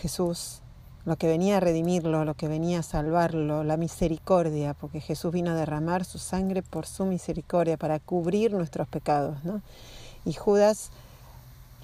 [0.00, 0.62] Jesús
[1.06, 5.52] lo que venía a redimirlo, lo que venía a salvarlo, la misericordia, porque Jesús vino
[5.52, 9.42] a derramar su sangre por su misericordia, para cubrir nuestros pecados.
[9.44, 9.62] ¿no?
[10.24, 10.90] Y Judas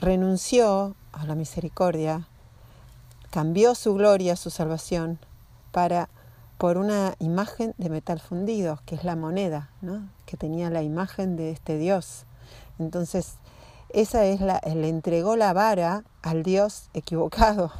[0.00, 2.26] renunció a la misericordia,
[3.32, 5.18] cambió su gloria, su salvación,
[5.72, 6.10] para
[6.59, 10.06] por una imagen de metal fundido, que es la moneda, ¿no?
[10.26, 12.26] que tenía la imagen de este Dios.
[12.78, 13.38] Entonces,
[13.88, 17.72] esa es la, le entregó la vara al Dios equivocado,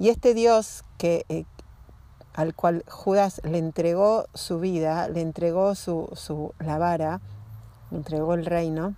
[0.00, 1.44] y este Dios que, eh,
[2.34, 7.20] al cual Judas le entregó su vida, le entregó su, su, la vara,
[7.92, 8.96] le entregó el reino,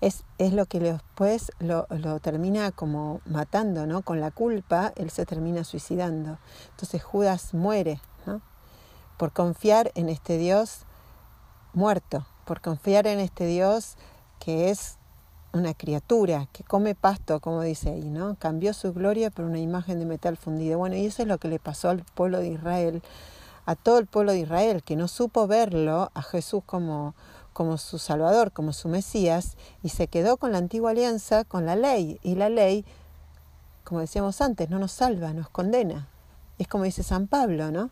[0.00, 4.02] es, es lo que después lo, lo, termina como matando, ¿no?
[4.02, 6.38] Con la culpa, él se termina suicidando.
[6.70, 8.40] Entonces Judas muere, ¿no?
[9.16, 10.80] por confiar en este Dios
[11.72, 13.96] muerto, por confiar en este Dios
[14.38, 14.98] que es
[15.52, 18.36] una criatura, que come pasto, como dice ahí, ¿no?
[18.36, 20.78] Cambió su gloria por una imagen de metal fundido.
[20.78, 23.02] Bueno, y eso es lo que le pasó al pueblo de Israel,
[23.64, 27.14] a todo el pueblo de Israel, que no supo verlo a Jesús como,
[27.54, 31.76] como su Salvador, como su Mesías, y se quedó con la antigua alianza, con la
[31.76, 32.20] ley.
[32.22, 32.84] Y la ley,
[33.84, 36.08] como decíamos antes, no nos salva, nos condena.
[36.58, 37.90] Es como dice San Pablo, ¿no?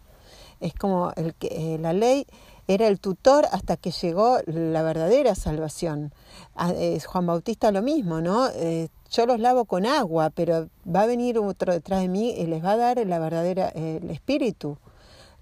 [0.60, 2.26] Es como el que, eh, la ley
[2.68, 6.12] era el tutor hasta que llegó la verdadera salvación.
[6.55, 6.72] Ah,
[7.05, 8.48] Juan Bautista lo mismo, ¿no?
[8.55, 12.47] Eh, yo los lavo con agua, pero va a venir otro detrás de mí y
[12.47, 14.78] les va a dar la verdadera, el espíritu.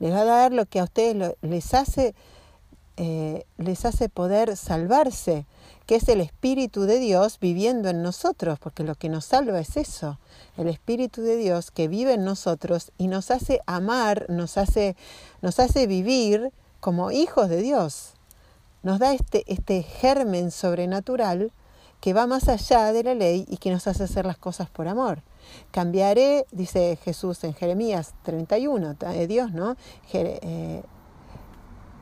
[0.01, 2.15] Les va a dar lo que a ustedes les hace,
[3.03, 5.47] eh, les hace poder salvarse,
[5.87, 9.79] que es el Espíritu de Dios viviendo en nosotros, porque lo que nos salva es
[9.79, 10.19] eso,
[10.59, 14.97] el Espíritu de Dios que vive en nosotros y nos hace amar, nos hace,
[15.41, 18.13] nos hace vivir como hijos de Dios.
[18.83, 21.53] Nos da este, este germen sobrenatural
[22.03, 24.89] que va más allá de la ley y que nos hace hacer las cosas por
[24.89, 25.23] amor.
[25.71, 29.75] Cambiaré, dice Jesús en Jeremías 31, de Dios, ¿no?
[30.13, 30.83] Eh,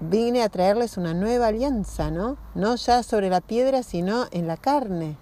[0.00, 2.36] vine a traerles una nueva alianza, ¿no?
[2.54, 5.16] No ya sobre la piedra, sino en la carne,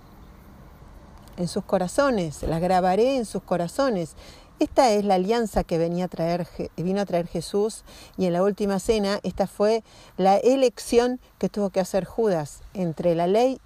[1.37, 4.15] en sus corazones, la grabaré en sus corazones.
[4.59, 6.47] Esta es la alianza que venía a traer,
[6.79, 7.85] vino a traer Jesús
[8.17, 9.85] y en la última cena esta fue
[10.17, 13.61] la elección que tuvo que hacer Judas entre la ley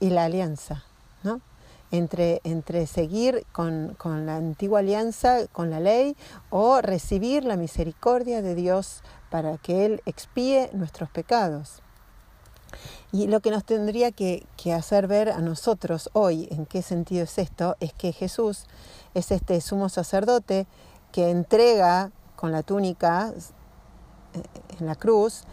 [0.00, 0.84] y la alianza,
[1.22, 1.42] ¿no?
[1.90, 6.16] Entre, entre seguir con, con la antigua alianza, con la ley,
[6.48, 11.82] o recibir la misericordia de Dios para que Él expíe nuestros pecados.
[13.12, 17.38] Y lo que nos tendría que, hacer ver a nosotros hoy, en qué sentido es
[17.38, 18.64] esto, es que Jesús
[19.14, 20.66] es este sumo sacerdote
[21.12, 23.32] que entrega con la túnica
[24.34, 24.42] eh,
[24.78, 25.44] en la cruz,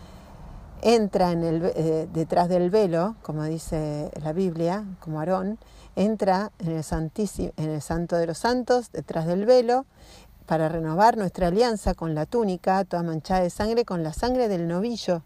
[0.81, 5.59] entra en el, eh, detrás del velo, como dice la Biblia, como Aarón,
[5.95, 9.85] entra en el, Santísimo, en el Santo de los Santos, detrás del velo,
[10.45, 14.67] para renovar nuestra alianza con la túnica, toda manchada de sangre, con la sangre del
[14.67, 15.21] novillo,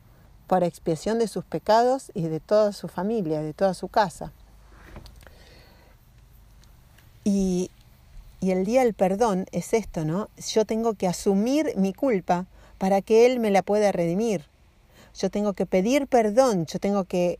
[0.47, 4.31] para expiación de sus pecados y de toda su familia, de toda su casa.
[7.23, 7.69] Y
[8.39, 10.29] y el día del perdón es esto, ¿no?
[10.37, 12.45] Yo tengo que asumir mi culpa
[12.77, 14.45] para que Él me la pueda redimir.
[15.15, 17.39] Yo tengo que pedir perdón, yo tengo que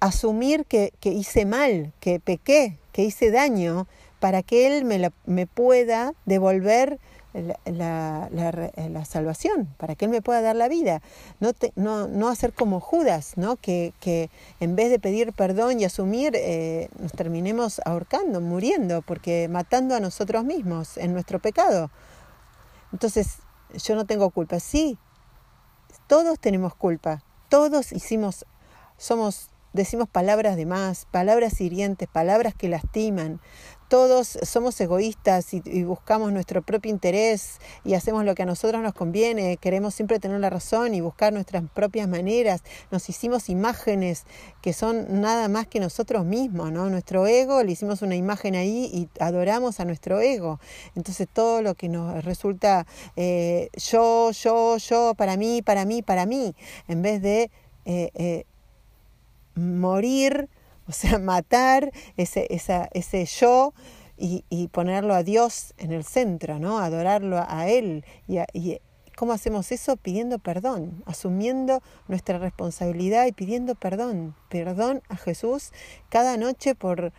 [0.00, 3.86] asumir que, que hice mal, que pequé, que hice daño,
[4.20, 7.00] para que Él me, la, me pueda devolver
[7.64, 11.00] la, la, salvación, para que Él me pueda dar la vida.
[11.38, 13.56] No, no, no hacer como Judas, ¿no?
[13.56, 19.48] Que, que, en vez de pedir perdón y asumir, eh, nos terminemos ahorcando, muriendo, porque
[19.48, 21.90] matando a nosotros mismos en nuestro pecado.
[22.92, 23.38] Entonces,
[23.72, 24.60] yo no tengo culpa.
[24.60, 24.98] Sí,
[26.08, 27.22] todos tenemos culpa.
[27.48, 28.44] Todos hicimos,
[28.96, 33.40] somos decimos palabras de más, palabras hirientes, palabras que lastiman,
[33.90, 38.94] todos somos egoístas y, buscamos nuestro propio interés y hacemos lo que a nosotros nos
[38.94, 42.62] conviene, queremos siempre tener la razón y buscar nuestras propias maneras,
[42.92, 44.26] nos hicimos imágenes
[44.62, 46.88] que son nada más que nosotros mismos, ¿no?
[46.88, 50.60] Nuestro ego, le hicimos una imagen ahí y adoramos a nuestro ego.
[50.94, 52.86] Entonces todo lo que nos resulta
[53.16, 56.54] eh, yo, yo, yo, para mí, para mí, para mí,
[56.86, 57.50] en vez de
[57.86, 58.44] eh, eh,
[59.56, 60.48] morir
[60.90, 63.72] o sea, matar ese, esa, ese yo
[64.18, 66.78] y, y, ponerlo a Dios en el centro, ¿no?
[66.78, 68.04] Adorarlo a Él.
[68.28, 68.80] Y, y
[69.20, 69.98] ¿Cómo hacemos eso?
[69.98, 74.34] Pidiendo perdón, asumiendo nuestra responsabilidad y pidiendo perdón.
[74.48, 75.72] Perdón a Jesús
[76.08, 77.12] cada noche por,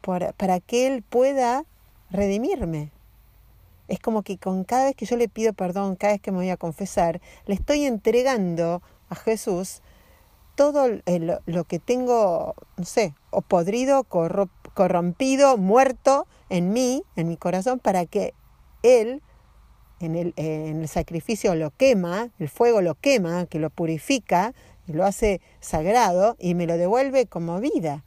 [0.00, 1.66] por, para que Él pueda
[2.10, 2.92] redimirme.
[3.88, 6.38] Es como que con cada vez que yo le pido perdón, cada vez que me
[6.38, 8.80] voy a confesar, le estoy entregando
[9.10, 9.82] a Jesús
[10.58, 10.88] todo
[11.46, 18.06] lo que tengo, no sé, o podrido, corrompido, muerto en mí, en mi corazón, para
[18.06, 18.34] que
[18.82, 19.22] Él
[20.00, 24.52] en el, en el sacrificio lo quema, el fuego lo quema, que lo purifica,
[24.88, 28.04] y lo hace sagrado y me lo devuelve como vida.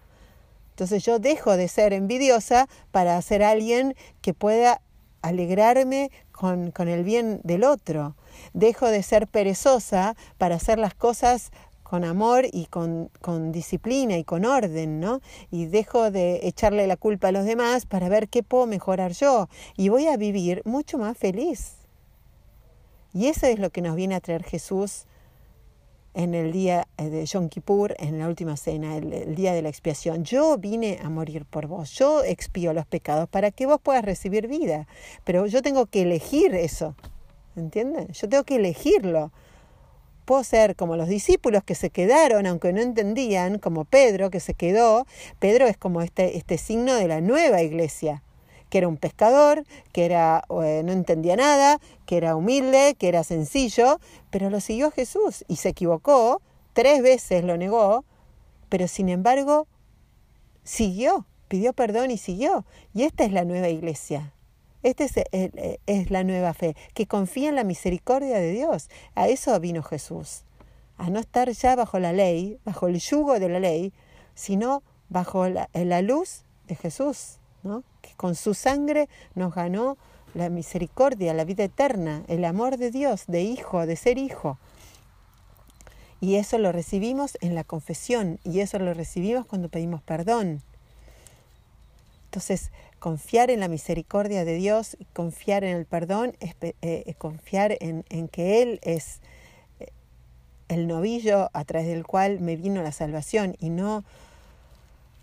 [0.72, 4.82] Entonces yo dejo de ser envidiosa para ser alguien que pueda
[5.22, 8.18] alegrarme con, con el bien del otro.
[8.54, 11.52] Dejo de ser perezosa para hacer las cosas
[11.92, 15.20] con amor y con, con, disciplina y con orden, ¿no?
[15.52, 19.50] Y dejo de echarle la culpa a los demás para ver qué puedo mejorar yo.
[19.76, 21.74] Y voy a vivir mucho más feliz.
[23.14, 25.04] Y eso es lo que nos viene a traer Jesús
[26.14, 29.62] en el día eh, de Yom Kippur, en la última cena, el, el, día de
[29.62, 30.24] la expiación.
[30.24, 34.48] Yo vine a morir por vos, yo expío los pecados para que vos puedas recibir
[34.48, 34.88] vida,
[35.26, 36.96] pero yo tengo que elegir eso.
[37.56, 38.08] ¿entienden?
[38.10, 39.32] Yo tengo que elegirlo.
[40.26, 44.54] Puedo ser como los discípulos que se quedaron, aunque no entendían, como Pedro que se
[44.54, 45.06] quedó.
[45.40, 48.24] Pedro es como este, este signo de la nueva iglesia,
[48.70, 53.24] que era un pescador, que era, eh, no entendía nada, que era humilde, que era
[53.24, 54.00] sencillo,
[54.30, 56.42] pero lo siguió Jesús y se equivocó,
[56.74, 58.06] tres veces lo negó,
[58.70, 59.68] pero sin embargo
[60.64, 62.66] siguió, pidió perdón y siguió.
[62.94, 64.34] Y esta es la nueva iglesia.
[64.84, 68.90] Esta es, eh, es, la nueva fe, que confía en la misericordia de Dios.
[69.16, 70.44] A eso vino Jesús,
[70.98, 73.94] a no estar ya bajo la ley, bajo el yugo de la ley,
[74.34, 77.84] sino bajo la, la luz de Jesús, ¿no?
[78.02, 79.98] que con su sangre nos ganó
[80.34, 84.58] la misericordia, la vida eterna, el amor de Dios, de hijo, de ser hijo.
[86.22, 90.62] Y eso lo recibimos en la confesión y eso lo recibimos cuando pedimos perdón.
[92.26, 92.72] Entonces,
[93.02, 98.62] confiar en la misericordia de Dios, confiar en el perdón, es, eh, confiar en, que
[98.62, 99.22] Él es
[99.80, 99.88] eh,
[100.70, 104.04] el novillo a través del cual me vino la salvación y no,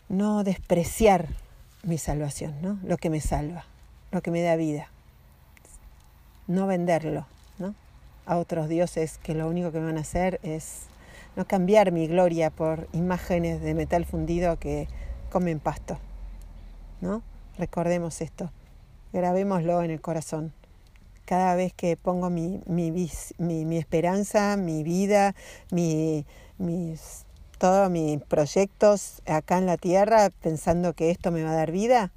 [0.09, 1.29] no despreciar
[1.85, 2.81] mi salvación, ¿no?
[2.83, 3.65] lo que me salva,
[4.11, 4.89] lo que me da vida.
[6.49, 7.27] No venderlo
[7.61, 7.77] ¿no?
[8.27, 10.87] a otros dioses que lo único que van a hacer es
[11.37, 14.89] no cambiar mi gloria por imágenes de metal fundido que
[15.31, 15.97] comen pasto.
[17.01, 17.23] ¿no?
[17.59, 18.53] Recordemos esto,
[19.13, 20.53] grabémoslo en el corazón.
[21.25, 25.35] Cada vez que pongo mi, mi, mi, esperanza, mi vida,
[25.73, 26.25] mi,
[26.57, 27.27] mis,
[27.59, 32.13] todos mis proyectos acá en la tierra, pensando que esto me va a dar vida,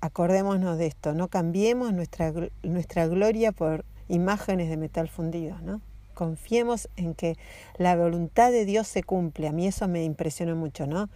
[0.00, 2.32] acordémonos de esto, no cambiemos nuestra,
[2.64, 5.80] nuestra gloria por imágenes de metal fundido, ¿no?
[6.14, 7.36] Confiemos en que
[7.76, 9.46] la voluntad de Dios se cumple.
[9.46, 11.08] A mí eso me impresionó mucho, ¿no?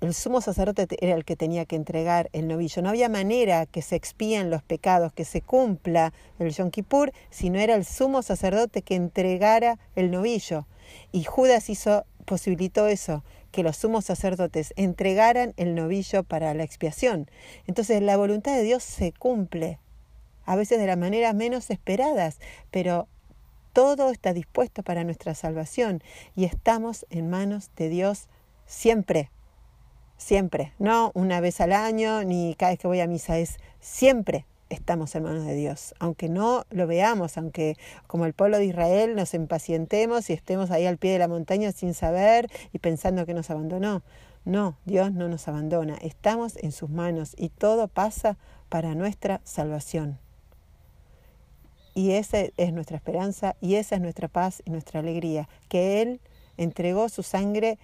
[0.00, 2.82] El sumo sacerdote era el que tenía que entregar el novillo.
[2.82, 7.48] No había manera que se expíen los pecados, que se cumpla el Yom Kippur, si
[7.48, 10.66] no era el sumo sacerdote que entregara el novillo.
[11.12, 17.30] Y Judas hizo, posibilitó eso, que los sumos sacerdotes entregaran el novillo para la expiación.
[17.66, 19.78] Entonces la voluntad de Dios se cumple,
[20.44, 22.38] a veces de las maneras menos esperadas,
[22.70, 23.08] pero
[23.72, 26.02] todo está dispuesto para nuestra salvación
[26.36, 28.28] y estamos en manos de Dios
[28.66, 29.30] siempre
[30.18, 34.44] siempre, no una vez al año ni cada vez que voy a misa, es siempre
[34.68, 37.76] estamos en manos de Dios, aunque no lo veamos, aunque
[38.06, 41.72] como el pueblo de Israel nos impacientemos y estemos ahí al pie de la montaña
[41.72, 44.02] sin saber y pensando que nos abandonó.
[44.44, 48.36] No, Dios no nos abandona, estamos en sus manos y todo pasa
[48.68, 50.18] para nuestra salvación.
[51.94, 56.20] Y esa es nuestra esperanza y esa es nuestra paz y nuestra alegría, que Él
[56.56, 57.78] entregó su sangre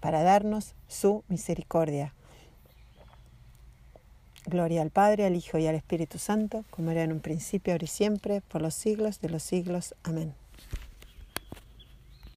[0.00, 2.12] para darnos su misericordia.
[4.46, 7.84] Gloria al Padre, al Hijo y al Espíritu Santo, como era en un principio, ahora
[7.84, 9.94] y siempre, por los siglos de los siglos.
[10.04, 10.34] Amén.